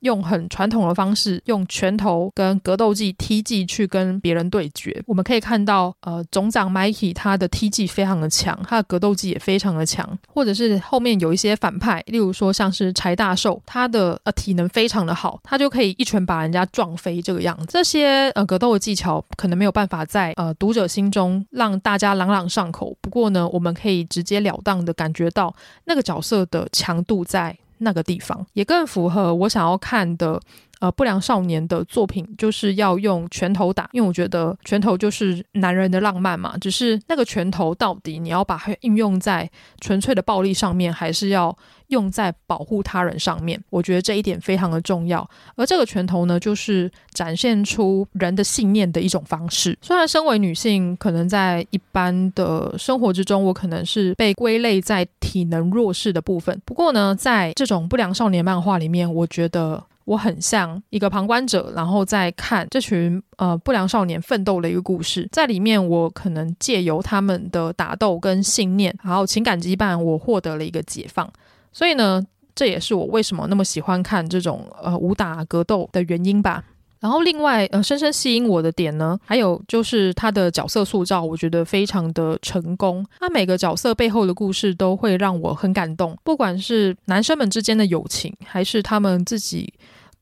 [0.04, 5.02] 用很传统的方式，用拳头跟格斗技、踢技去跟别人对决。
[5.06, 10.06] 我们可以看到，呃，总长 Mikey 他的踢技非常的强，他的格斗技也非常的强。
[10.28, 17.66] 或者是后面有一些反派，例如说像是柴大寿，他的呃体能非常的好，他就可以一拳把人家撞飞这个样子。
[17.70, 25.54] 这些呃格斗的技巧可能没有办法在呃读者心中让大家朗朗上口，不过呢，我们可以直截了当的感觉到
[25.86, 27.56] 那个角色的强度在。
[27.84, 30.40] 那个地方也更符合我想要看的，
[30.84, 36.58] 呃，不良少年的作品，就是要用拳头打，因为我觉得拳头就是男人的浪漫嘛。
[36.58, 39.50] 只是那个拳头到底你要把它运用在
[39.80, 41.56] 纯粹的暴力上面，还是要
[41.86, 43.58] 用在保护他人上面？
[43.70, 45.26] 我觉得这一点非常的重要。
[45.56, 49.78] 而这个拳头呢，就是展现出人的信念的一种方式。
[49.80, 56.60] 虽然身为女性，可能在一般的生活之中，我可能是被归类在体能弱势的部分。
[56.66, 59.82] 不过呢，在这种不良少年漫画里面，我觉得。
[60.04, 71.30] 我很像一个旁观者，然后在看这群呃不良少年奋斗的一个故事，在里面我可能借由他们的打斗跟信念，然后情感羁绊，我获得了一个解放。
[71.72, 72.22] 所以呢，
[72.54, 76.62] 这也是我为什么那么喜欢看这种呃武打格斗的原因吧。
[77.00, 83.04] 然后另外呃深深吸引我的点呢，还有就是他的角色塑造，我觉得非常的成功。
[83.20, 89.70] 他每个角色背后的故事都会让我很感动，不管是男生们之间的友情，还是他们自己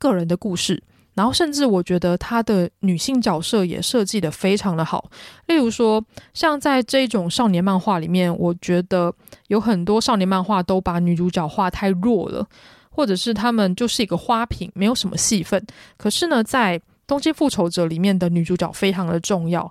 [0.03, 0.83] 个人的故事。
[1.15, 5.11] 然后甚至我觉得他的女性角色也设计得非常的好。
[5.47, 6.03] 例如说，
[6.35, 9.15] 像在这种少年漫画里面，我觉得
[9.49, 12.47] 有很多少年漫画都把女主角画太弱了。
[12.95, 15.65] 或者是他们就是一个花瓶，没有什么戏份。
[15.97, 19.67] 可是呢，在《东京复仇者》里面的女主角非常的重要。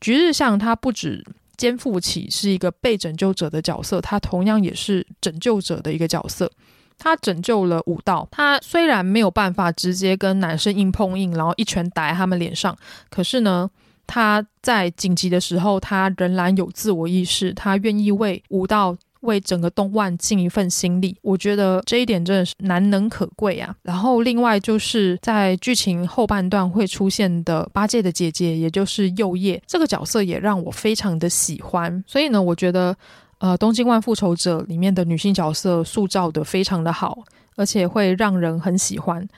[0.00, 1.24] 菊日向她不止
[1.56, 6.48] 肩负起是一个被拯救者的角色，她同样也是拯救者的一个角色。
[6.98, 12.76] 他拯救了武道，他虽然没有办法直接跟男生硬碰硬，然后一拳打在他们脸上，
[13.10, 13.70] 可是呢，
[14.06, 18.96] 他在紧急的时候，他仍然有自我意识，他愿意为武道。
[19.22, 23.74] 为整个东万尽一份心力，我觉得这一点真的是难能可贵啊。
[23.82, 32.04] 然后另外就是在剧情后半段会出现的八戒的姐姐，也就是右叶这个角色，也让我非常的喜欢。
[32.06, 32.96] 所以呢，我觉得
[33.38, 37.18] 呃，《东京万复仇者》里面的女性角色塑造的非常的好，
[37.56, 39.28] 而且会让人很喜欢。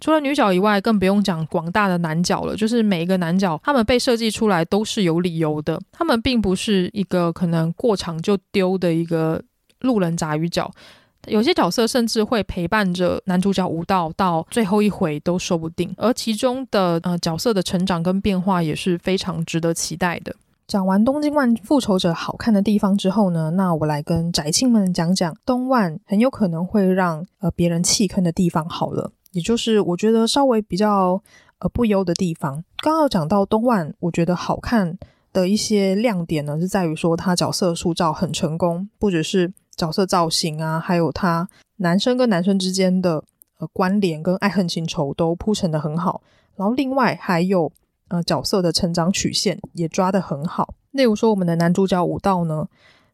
[0.00, 2.54] 除了女角以外，更不用讲广大的男角了。
[2.54, 5.80] 就是每一个男角，他们被设计出来都是有理由的。
[5.90, 9.42] 他们并不是一个可能过场就丢的一个
[9.80, 10.70] 路人杂鱼角。
[11.26, 15.92] 有些角色甚至会陪伴着男主角武道到最后一回都说不定。
[15.96, 20.32] 而其中的呃角色的成长跟变化也是非常值得期待的。
[20.68, 29.10] 讲完《东京万复仇者》好看的地方之后呢，那我来跟宅青们讲讲东万很有可能会让呃别人弃坑的地方好了。
[29.32, 31.22] 也就是我觉得稍微比较
[31.60, 32.62] 呃不优的地方。
[32.82, 34.98] 刚刚讲到东万，我觉得好看
[35.32, 43.24] 的一些亮点呢，是在于说他角色塑造很成功，不只是角色造型啊，还有他男生跟男生之间的
[43.58, 46.20] 呃关联跟爱恨情仇都铺陈的很好。
[46.56, 47.72] 然后另外还有
[48.08, 50.74] 呃角色的成长曲线也抓得很好。
[50.90, 52.68] 例如说我们的男主角武道呢，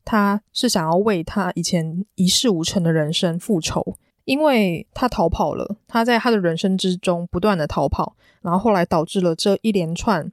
[0.05, 3.97] 他是想要为他以前一事无成的人生复仇。
[4.25, 10.33] 因为他逃跑了，他在他的人生之中不断的逃跑，然后后来导致了这一连串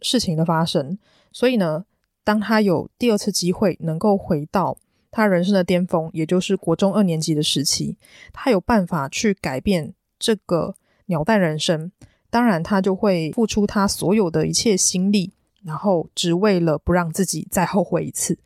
[0.00, 0.98] 事情的发生。
[1.32, 1.84] 所以呢，
[2.24, 4.78] 当他有第二次机会能够回到
[5.10, 7.98] 他人生的巅峰，也就是国中二年级的时期，
[8.32, 10.74] 他有办法去改变这个
[11.04, 11.92] 鸟蛋人生。
[12.36, 15.32] 当然，他就会付出他所有的一切心力，
[15.64, 18.36] 然后只为了不让自己再后悔一次。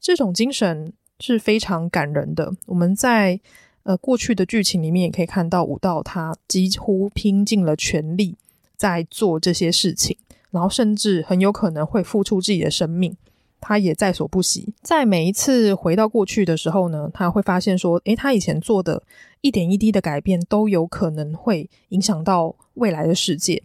[0.00, 2.52] 这种精神是非常感人的。
[2.66, 3.40] 我们在
[3.82, 8.36] 呃，过去的剧情里面也可以看到武道他几乎拼尽了全力
[8.76, 10.16] 在做这些事情，
[10.52, 13.16] 然后甚至很有可能会付出自己的生命，
[13.60, 14.72] 他也在所不惜。
[14.80, 19.02] 在每一次回到过去的时候呢，他会发现说，诶，他以前做的
[19.40, 23.62] 一点一滴的改变都有可能会影响到未来的世界，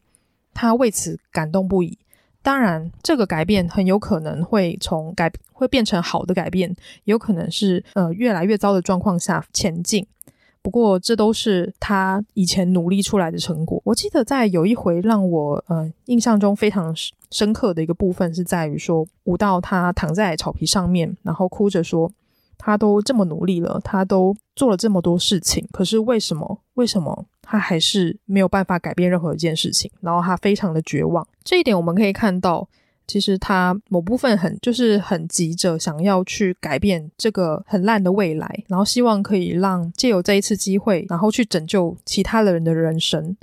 [0.54, 1.98] 他为此感动不已。
[2.42, 6.76] 当然，这个改变很有可能会从改会变成好的改变，
[7.06, 10.06] 有可能是呃越来越糟的状况下前进。
[10.62, 13.82] 不过，这都是他以前努力出来的成果。
[13.84, 16.96] 我记得在有一回让我呃印象中非常
[17.32, 22.12] 深刻的一个部分，是在于说武道他躺在草皮上面，然后哭着说。
[22.58, 26.60] 他都这么努力了，他都做了这么多事情，可是为什么？
[26.76, 29.90] 为什么他还是没有办法改变任何一件事情？
[30.02, 31.26] 然后他非常的绝望。
[31.44, 32.68] 这一点我们可以看到，
[33.08, 43.38] 其实他某部分很就是很急着想要去改变这个很烂的未来，然后希望可以让借由这一次机会，然后去拯救其他的人的人生。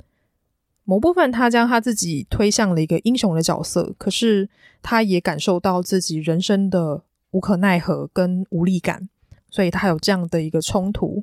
[0.85, 4.49] 某部分他将他自己推向了一个英雄的角色，可是
[4.81, 7.03] 他也感受到自己人生的。
[7.33, 9.09] 无可奈何跟无力感，
[9.49, 11.21] 所以他有这样的一个冲突。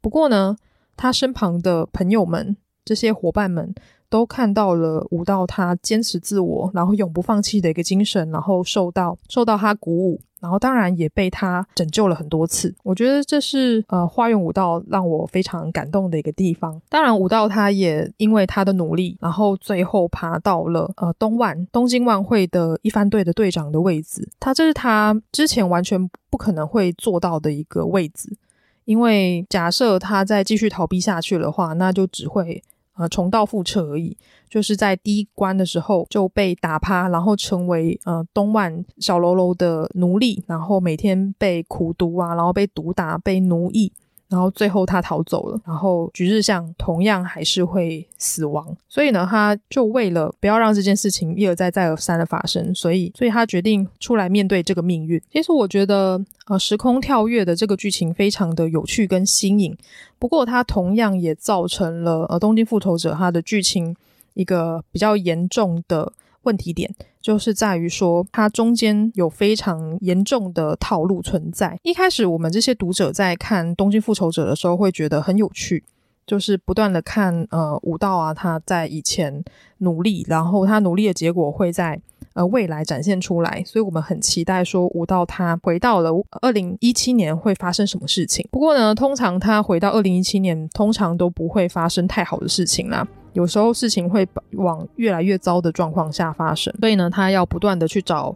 [0.00, 0.56] 不过呢，
[0.96, 3.74] 他身旁的朋友们，这些伙伴们。
[4.08, 12.74] 都看到了武道他坚持自我，然后永不放弃的一个精神，然后受到受到他鼓舞，然后当然也被他拯救了很多次。
[12.82, 16.80] 我觉得这是呃花园武道让我非常感动的一个地方。
[16.88, 24.28] 当然，武道他也因为他的努力，然后最后爬到了呃东万东京万绘的一番队的队长的位置。
[24.38, 28.36] 他这是他之前完全不可能会做到的一个位置，
[28.84, 32.62] 因为假设他再继续逃避下去的话，那就只会。
[32.96, 34.16] 呃，重蹈覆辙而已，
[34.48, 43.92] 就是在第一关的时候就被打趴，然后成为呃东莞小喽啰的奴隶，然后每天被苦读啊，然后被毒打、被奴役，
[44.28, 55.22] 然后最后他逃走了，然后橘日向同样还是会死亡，所以呢，他就为了不要让这件事情一而再再而三的发生，所以，所以他决定出来面对这个命运。
[55.30, 59.76] 其实我觉得，呃，时空跳跃的这个剧情非常的有趣跟新颖，
[60.18, 63.94] 不过它同样也造成了呃《东京复仇者》它的剧情
[64.34, 66.12] 一个比较严重的
[66.46, 66.94] 问题点。
[67.20, 71.76] 就是在于说，它中间有非常严重的套路存在。
[71.82, 75.82] 一开始，我们这些读者在看《东京复仇者》的时候，会觉得很有趣，
[76.24, 79.44] 就是不断的看呃武道啊，他在以前
[79.78, 82.00] 努力，然后他努力的结果会在
[82.34, 86.12] 呃未来展现出来，所以我们很期待说武道他回到了
[86.42, 88.46] 二零一七年会发生什么事情。
[88.52, 93.04] 不过呢，通常他回到二零一七年，通常都不会发生太好的事情啦。
[93.36, 98.34] 有时候事情会往越来越糟的状况下发生，所以呢，他要不断的去找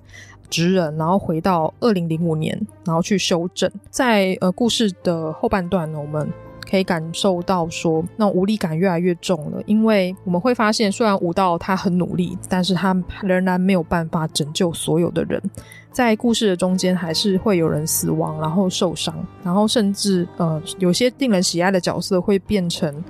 [0.50, 3.70] 职人，然后回到二零零五年，然后去修正。
[3.88, 6.30] 在呃故事的后半段呢，我们
[6.70, 15.42] 可以感受到说，那无力感越来越重了，因为我们会发现，虽然武道他很努力，但是他仍然没有办法拯救所有的人，
[15.90, 23.02] 在故事的中间还是会有人死亡，然后受伤，然后甚至呃有些令人喜爱的角色会变成。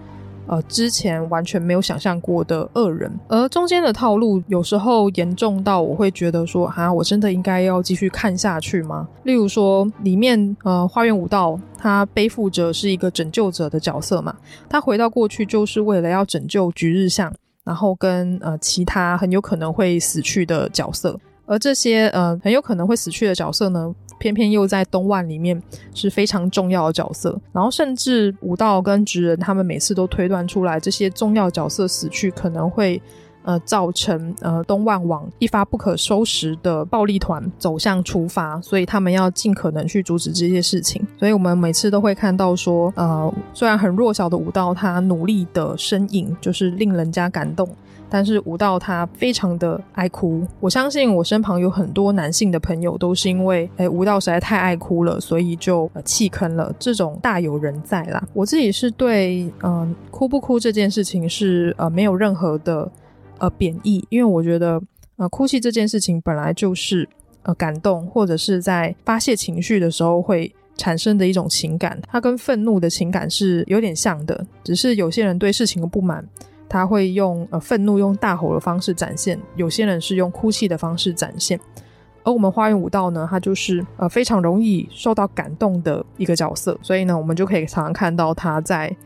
[0.51, 9.07] 呃，之前完全没有想象过的恶人，而中间的套路有时候严重到我会觉得说，啊，我真的应该要继续看下去吗？
[9.23, 14.35] 例如说，里面呃，花园武道他背负着是一个拯救者的角色嘛，
[14.69, 17.33] 他回到过去就是为了要拯救菊日向，
[17.63, 21.17] 然后跟呃其他很有可能会死去的角色，
[21.47, 25.61] 而这些呃很有可能会死去的角色呢，偏偏又在东万里面
[25.93, 33.01] 是非常重要的角色，然后甚至武道跟职人他们每次都推断出来，这些重要角色死去可能会
[33.43, 41.05] 呃造成呃东万往一发不可收拾的暴力团走向出发，所以他们要尽可能去阻止这些事情。
[41.19, 47.67] 所以我们每次都会看到说，呃，虽然很弱小的武道，他努力的身影就是令人家感动。
[48.11, 56.75] 但是武道他非常的爱哭，我相信我身旁有很多男性的朋友都是因为，诶，武道实在太爱哭了，所以就弃坑了。
[56.79, 58.23] 这种大有人在啦。
[58.35, 62.91] 我自己是对，嗯、哭不哭这件事情是呃没有任何的
[63.39, 64.83] 呃贬义，因为我觉得
[65.17, 67.09] 呃哭泣这件事情本来就是
[67.45, 76.27] 呃感动或者是在发泄情绪的时候会产生的一种情感，它跟愤怒的情感是有点像的，只是有些人对事情的不满。
[76.71, 81.59] 他会用呃愤怒、用大吼的方式展现，有些人是用哭泣的方式展现，
[82.23, 88.97] 而我们花园武道呢，他就是呃非常容易受到感动的一个角色，所以呢，我们就可以常常看到他在，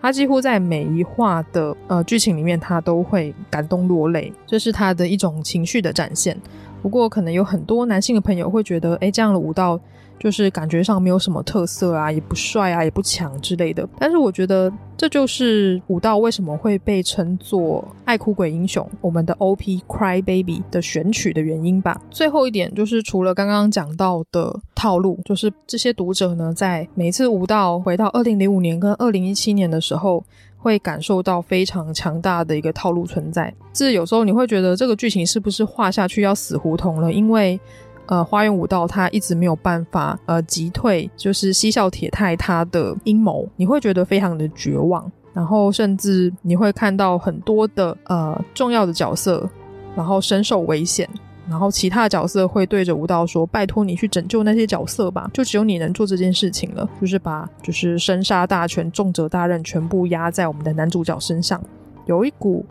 [0.00, 6.36] 他几乎在每一话的呃剧情里面，他都会感动落泪，这是他的一种情绪的展现。
[6.82, 9.80] 不过，可能有很多男性的朋友会觉得，诶，这样的武道。
[10.22, 13.84] 就是感觉上没有什么特色啊，也不帅啊，也不强之类的。
[13.98, 22.00] 但是我觉得这就是武道为什么会被称作爱哭鬼英雄，我们的 OP Cry Baby 的选曲的原因吧。
[22.08, 30.22] 最后一点就是，除了刚刚讲到的套路，就是这些读者呢，在每次武道回到二零零五年跟二零一七年的时候，
[30.56, 33.52] 会感受到非常强大的一个套路存在。
[33.72, 37.12] 这有时候你会觉得这个剧情是不是画下去要死胡同了？
[37.12, 37.58] 因为
[38.06, 49.48] 呃，花园武道他一直没有办法呃击退，就是西笑铁太他的阴谋，你会觉得非常的绝望，然后甚至你会看到很多的呃重要的角色，
[49.96, 51.08] 然后深受危险，
[51.48, 61.62] 然后其他的角色会对着武道说：“拜托你去拯救那些角色吧，就只有你能做这件事情了。”就是把就是生杀大权、重责大任全部压在我们的男主角身上，
[62.06, 62.66] 有一股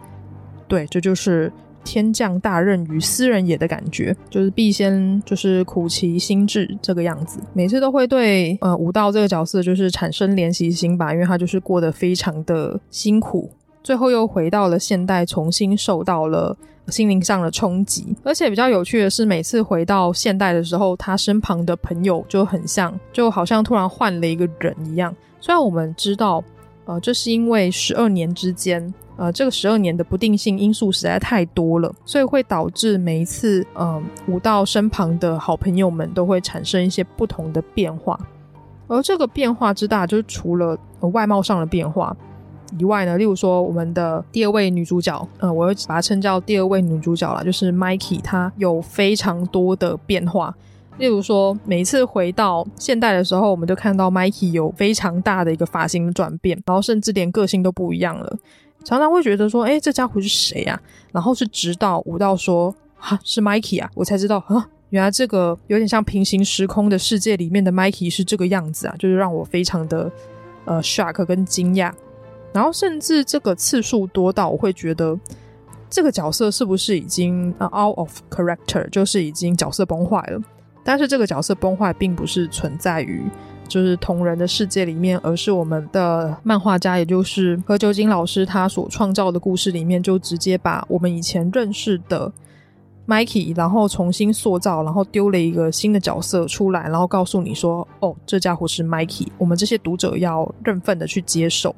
[0.67, 1.51] 对，这就是。
[1.83, 13.49] 天降大任于斯人也的感觉，就是必先就是苦其心志这个样子，每次都会对呃武道这个角色就是产生怜惜心吧，因为他就是过得非常的辛苦，
[13.83, 16.55] 最后又回到了现代，重新受到了
[16.87, 18.15] 心灵上的冲击。
[18.23, 25.15] 而且比较有趣的是，每次回到现代的时候，他身旁的朋友就很像，就好像突然换了一个人一样。
[25.39, 26.43] 虽然我们知道，
[26.85, 28.93] 呃，这是因为十二年之间。
[29.21, 38.19] 呃，这个十二年的不定性因素实在太多了，所以会导致每一次，呃，武道身旁的好朋友们都会产生一些不同的变化。
[38.87, 42.17] 而这个变化之大，就是除了，外貌上的变化
[42.79, 50.51] 以外呢，例如说我们的第二位女主角，呃，我会把她称叫第二位女主角啦，就是 Mikey，她有非常多的变化。
[50.97, 58.37] 例如说，每一次回到现代的时候，我们就看到 Mikey 有非常大的一个发型的转变，然后甚至连个性都不一样了。
[58.83, 60.79] 常常会觉得说，哎，这家伙是谁呀？
[61.11, 70.11] 然后是直到武道说，哈，是 Mikey 啊，我才知道，啊，原来这个有点像平行时空的世界里面的 Mikey 是这个样子啊，就是让我非常的
[70.65, 71.91] 呃 shock 跟惊讶，
[72.53, 75.17] 然后甚至这个次数多到我会觉得
[75.89, 80.41] 这个角色是不是已经 out of character，就是已经角色崩坏了。
[80.83, 83.21] 但是这个角色崩坏并不是存在于
[83.71, 92.29] 就是同人的世界里面，而是我们的漫画家，也就是何九金老师他所创造的故事里面，就直接把我们以前认识的
[93.07, 101.73] Mikey，然后重新塑造，然后丢了一个新的角色出来，然后告诉你说：“哦，这家伙是 Mikey。”我们这些读者要认份的去接受。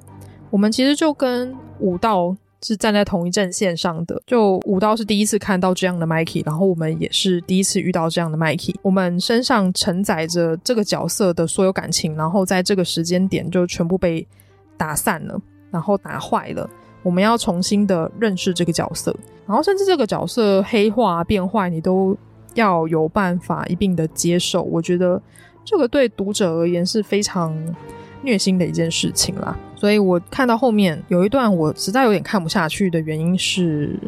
[0.49, 2.36] 我们其实就跟武道。
[2.64, 14.26] 是站在同一阵线上的，就武道是第一次看到这样的 Mikey，然后我们也是第一次遇到这样的 Mikey，我们身上承载着这个角色的所有感情，然后在这个时间点就全部被
[14.77, 16.69] 打散了，然后打坏了。
[17.03, 19.14] 我们要重新的认识这个角色，
[19.45, 22.18] 然后甚至这个角色黑化变坏，你都
[22.53, 24.64] 要有办法一并的接受。
[24.64, 25.22] 我觉得
[25.65, 27.53] 这个对读者而言是非常
[28.24, 29.58] 虐心的一件事情啦。
[29.76, 34.00] 所以我看到后面有一段，我实在有点看不下去的原因是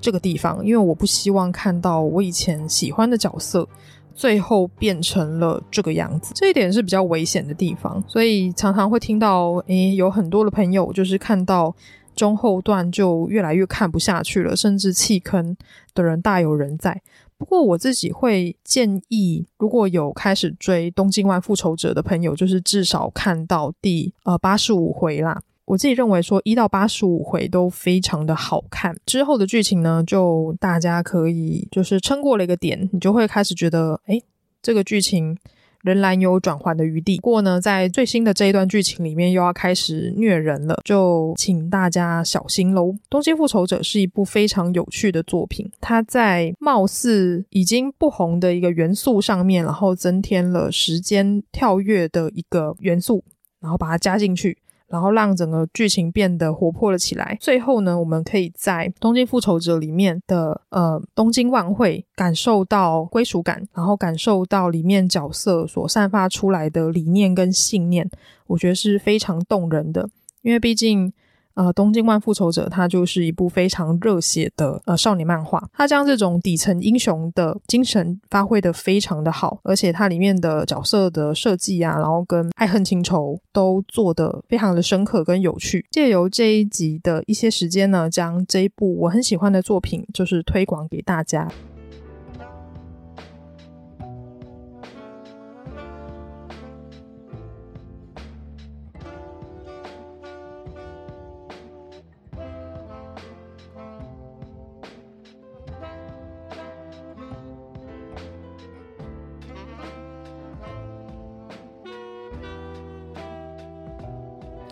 [0.00, 3.66] 这个地方，因为我不希望看到我以前喜欢的角色
[4.14, 8.02] 最后变成了这个样子，这一点是比较危险的地方。
[8.08, 11.74] 所以常常会听到，诶，有很多的朋友就是看到
[12.16, 15.56] 中后段就越来越看不下去了，甚至弃坑
[15.94, 17.00] 的人大有人在。
[17.42, 25.42] 不过我自己会建议，如果有开始追《东京湾复仇者》的朋友，就是至少看到第呃八十五回啦。
[25.64, 34.22] 我自己认为说一到八十五回都非常的好看，之后的剧情呢，就大家可以就是撑过了一个点，你就会开始觉得，哎，
[34.62, 35.36] 这个剧情。
[35.82, 37.16] 仍然有转圜的余地。
[37.18, 42.86] 不过呢，在最新的这一段剧情里面，又要开始虐人了，就请大家小心喽。
[43.10, 53.24] 《东京复仇者》是一部非常有趣的作品，它在貌似已经不红的一个元素上面，然后增添了时间跳跃的一个元素，
[53.60, 54.58] 然后把它加进去。
[54.92, 57.34] 然后让整个剧情变得活泼了起来。
[57.40, 68.06] 最后呢，我们可以在《东京复仇者》里面的呃东京万会感受到归属感，然后感受到里面角色所散发出来的理念跟信念，
[68.46, 70.10] 我觉得是非常动人的。
[70.42, 71.10] 因为毕竟。
[71.54, 85.86] 呃，东京万复仇者它就是一部非常热血的呃少年漫画，它将这种底层英雄的精神发挥得非常的好，而且它里面的角色的设计啊，然后跟爱恨情仇都做得非常的深刻跟有趣。
[85.90, 91.50] 借由这一集的一些时间呢，将这一部我很喜欢的作品就是推广给大家。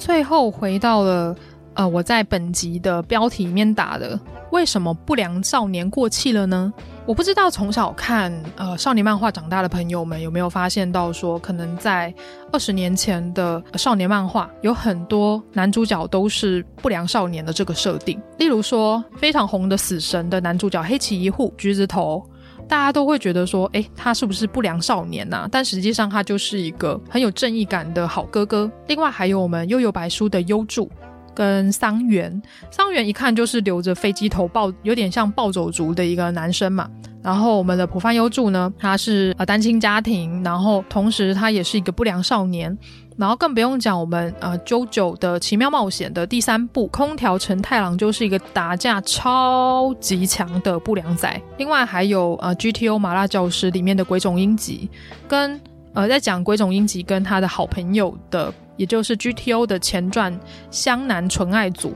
[0.01, 1.37] 最后回到了，
[1.75, 4.19] 呃，我在本集的标题里面打的，
[4.51, 6.73] 为什么不良少年过气了呢？
[7.05, 12.13] 我不知道从小看呃少年漫画长大的朋友们有没有发现到说，可能在
[12.51, 22.25] 二十年前的少年漫画有很多男主角都是不良少年的这个设定，例如说非常红的死神的男主角黑崎一护，橘子头。
[22.71, 25.49] 大家都会觉得说，哎，他是不是不良少年呐？
[25.51, 28.71] 但实际上，他就是一个很有正义感的好哥哥。
[28.87, 30.89] 另外，还有我们悠悠白书的优助
[31.35, 32.43] 跟桑原。
[32.71, 36.89] 桑原一看就是留着飞机头暴，有点像暴走族的一个男生嘛。
[37.23, 42.77] 然后我们的浦饭优助呢，他是呃单亲家庭，然后同时他也是一个不良少年。
[43.19, 51.43] 然后更不用讲，我们呃《JoJo 的奇妙冒险》的第三部，空调承太郎就是一个打架超级强的不良仔。
[51.59, 54.89] 另外还有呃《GTO 麻辣教师》里面的鬼冢英吉，
[55.29, 55.61] 跟
[55.93, 58.51] 呃在讲鬼冢英吉跟他的好朋友的，
[58.81, 60.35] 也就是 GTO 的前传
[60.71, 61.93] 湘南纯爱组，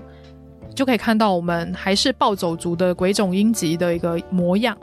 [0.76, 4.76] 就可以看到我们还是暴走族的鬼冢英吉的一个模样。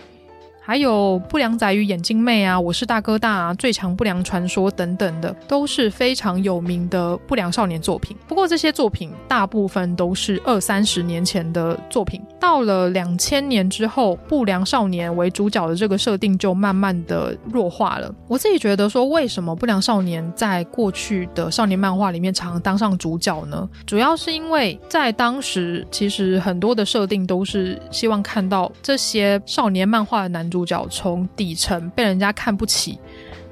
[0.63, 8.15] 还有不良仔与眼镜妹啊，我是大哥大啊，最强不良传说等等的，都是非常有名的不良少年作品。
[8.27, 18.13] 不过这些作品大部分都是二三十年前的作品，到了两千年之后，不良少年为主角的这个设定就慢慢的弱化了。
[18.27, 23.67] 我自己觉得说，为什么不良少年在过去的少年漫画里面常常当上主角呢？
[23.87, 32.99] 主要是因为在当时，其实很多的设定都是希望看到这些少年漫画的男主角从底层被人家看不起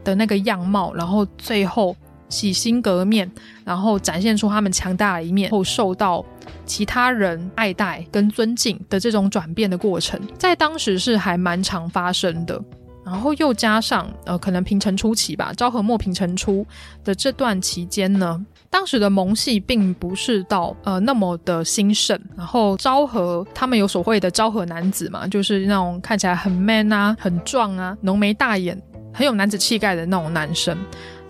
[0.03, 1.95] 的那个样貌，然后最后
[2.27, 3.31] 洗心革面，
[3.63, 6.23] 然后展现出他们强大的一面，后受到
[6.65, 12.61] 其他人爱戴跟尊敬的这种转变的过程，在当时是还蛮常发生的。
[13.05, 16.63] 然后又加上呃，可能平成初期吧，昭和末平成初
[17.03, 22.19] 的这段期间呢，当时的萌系并不是到呃那么的兴盛。
[22.37, 28.79] 然后昭和他们有所谓的昭和男子嘛，就是那种看起来很 man 啊、很壮啊、浓眉大眼、
[29.13, 30.77] 很有男子气概的那种男生。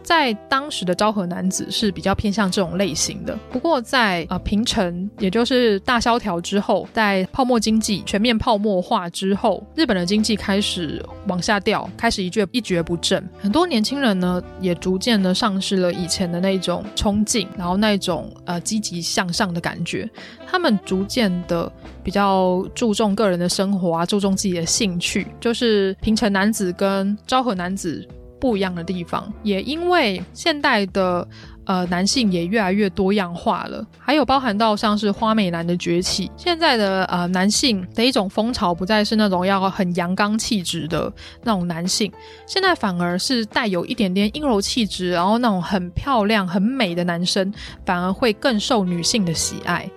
[0.10, 13.24] 在当时的昭和男子是比较偏向这种类型的，不过在呃平成，也就是大萧条之后，在泡沫经济全面泡沫化之后，日本的经济开始往下掉，开始一蹶一蹶不振。
[13.40, 20.10] 很多年轻人呢，也逐渐的丧失了以前的那种冲劲，然后那种呃积极向上的感觉。
[20.48, 21.72] 他们逐渐的
[22.04, 28.04] 比较注重个人的生活啊，注重自己的兴趣，就是平成男子跟昭和男子。
[28.40, 31.28] 不一样的地方，也因为现代的
[31.66, 36.32] 呃男性也越来越多样化了，还有包含到像是花美男的崛起。
[36.38, 41.12] 现在的呃男性的一种风潮，不再是那种要很阳刚气质的
[41.44, 42.12] 那种男性，
[42.48, 47.54] 现在反而是带有一点点阴柔气质，然后那种很漂亮、很美的男生，
[47.86, 49.90] 反而会更受女性的喜爱。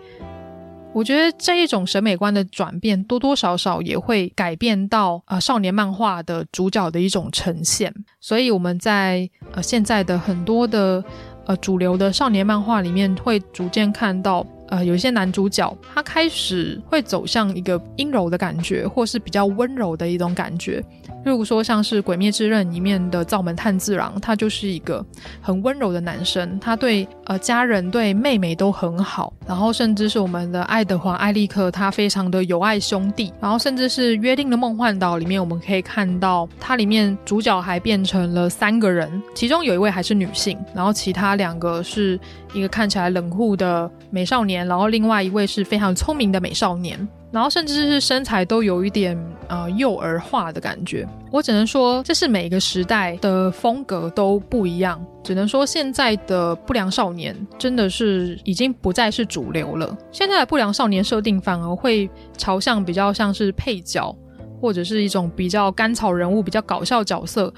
[0.94, 7.92] 我觉得这一种审美观的转变，多多少少也会改变到呃少年漫画的主角的一种呈现。
[8.20, 11.02] 所以我们在呃现在的很多的
[11.46, 20.84] 呃主流的少年漫画里面，会逐渐看到呃有一些男主角他开始会走向一个阴柔的感觉，或是比较温柔的一种感觉。
[21.24, 25.04] 例如说，像是《鬼灭之刃》里面的灶门炭治郎，他就是一个
[25.40, 42.18] 很温柔的男生，他对呃家人、对妹妹都很好，然后甚至是我们的爱德华·艾利克，他非常的有爱兄弟，然后甚至是《约定的梦幻岛》里面，我们可以看到它里面主角还变成了三个人，其中有一位还是女性，然后其他两个是
[42.52, 47.08] 一个看起来冷酷的美少年，然后另外一位是非常聪明的美少年。
[47.32, 49.18] 然后甚至是身材都有一点
[49.48, 55.02] 呃幼儿化的感觉，我只能说这是每个时代的风格都不一样。
[55.24, 59.96] 只能说现在的不良少年真的是已经不再是主流了。
[60.10, 64.14] 现在的不良少年设定反而会朝向比较像是配角，
[64.60, 67.54] 或者是一种比较甘草人物、比较搞笑角色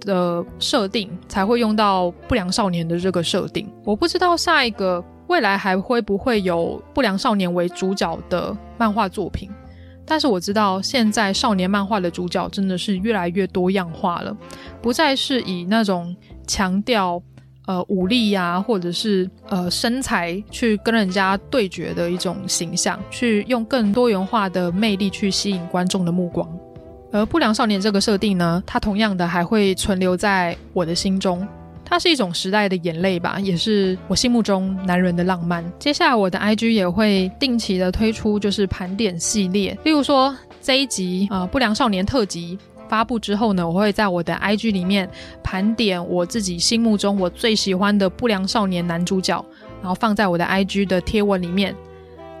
[0.00, 3.72] 的设定，才会用到不良少年的这个设定。
[3.84, 5.02] 我不知道下一个。
[5.34, 9.50] 未来还会不会有不良少年为主角的漫画作品？
[10.06, 14.36] 但是我知道现在少年漫画的主角真的是越来越多样化了，
[14.80, 16.14] 不再是以那种
[16.46, 17.20] 强调
[17.66, 26.48] 呃武力呀、或者是呃身材去跟人家对决的一种形象，去用更多元化的魅力去吸引观众的目光。
[27.10, 31.44] 而不良少年这个设定呢，它同样的还会存留在我的心中。
[31.84, 35.64] 它是一种时代的眼泪吧，也是我心目中男人的浪漫。
[35.78, 42.58] 接下来我的 IG 也会定期的推出就是盘点系列，例如说这一集啊、呃、不良少年特辑
[42.88, 45.08] 发布之后呢，我会在我的 IG 里面
[45.42, 49.44] 盘点我自己心目中我最喜欢的不良少年男主角，
[49.80, 51.74] 然后放在我的 IG 的贴文里面。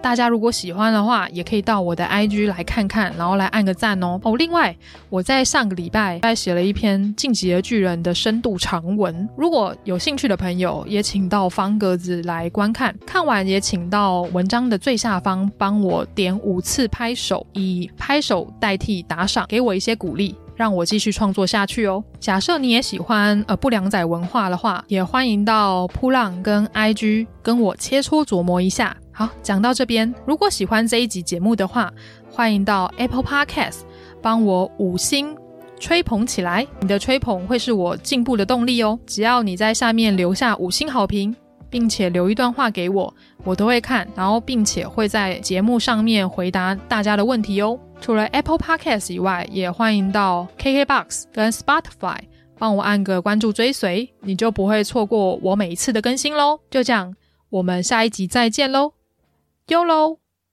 [0.04, 4.20] 大家如果喜欢的话，也可以到我的 IG 来看看，然后来按个赞哦。
[4.22, 4.76] 哦，另外
[5.08, 12.94] 我在上个礼拜还写了一篇《进击的巨人》的深度长文，如果有兴趣的朋友，也请到方格子来观看。
[13.06, 22.04] 看完也请到文章的最下方帮我点五次拍手，以拍手代替打赏，给我一些鼓励，让我继续创作下去哦。
[22.20, 28.94] 假设你也喜欢呃不良仔文化的话，也欢迎到噗浪跟 IG 跟我切磋琢磨一下。
[29.16, 31.88] 好，讲到这边，如果喜欢这一集节目的话，
[32.28, 33.82] 欢迎到 Apple Podcast
[34.20, 35.36] 帮我五星
[35.78, 36.66] 吹捧起来。
[36.80, 38.98] 你的吹捧会是我进步的动力哦。
[39.06, 41.32] 只要你在下面留下五星好评，
[41.70, 43.14] 并且留一段话给我，
[43.44, 47.78] 我都会看，然后并且会在节目上面回答大家的问题哦。
[48.00, 52.18] 除了 Apple Podcast 以外，也欢迎到 KKBox 跟 Spotify
[52.58, 56.58] 帮我按个关注追随，你就不会错过我每一次的更新喽。
[56.68, 57.14] 就这样，
[57.50, 59.03] 我们下一集再见喽。
[59.68, 60.20] YOLO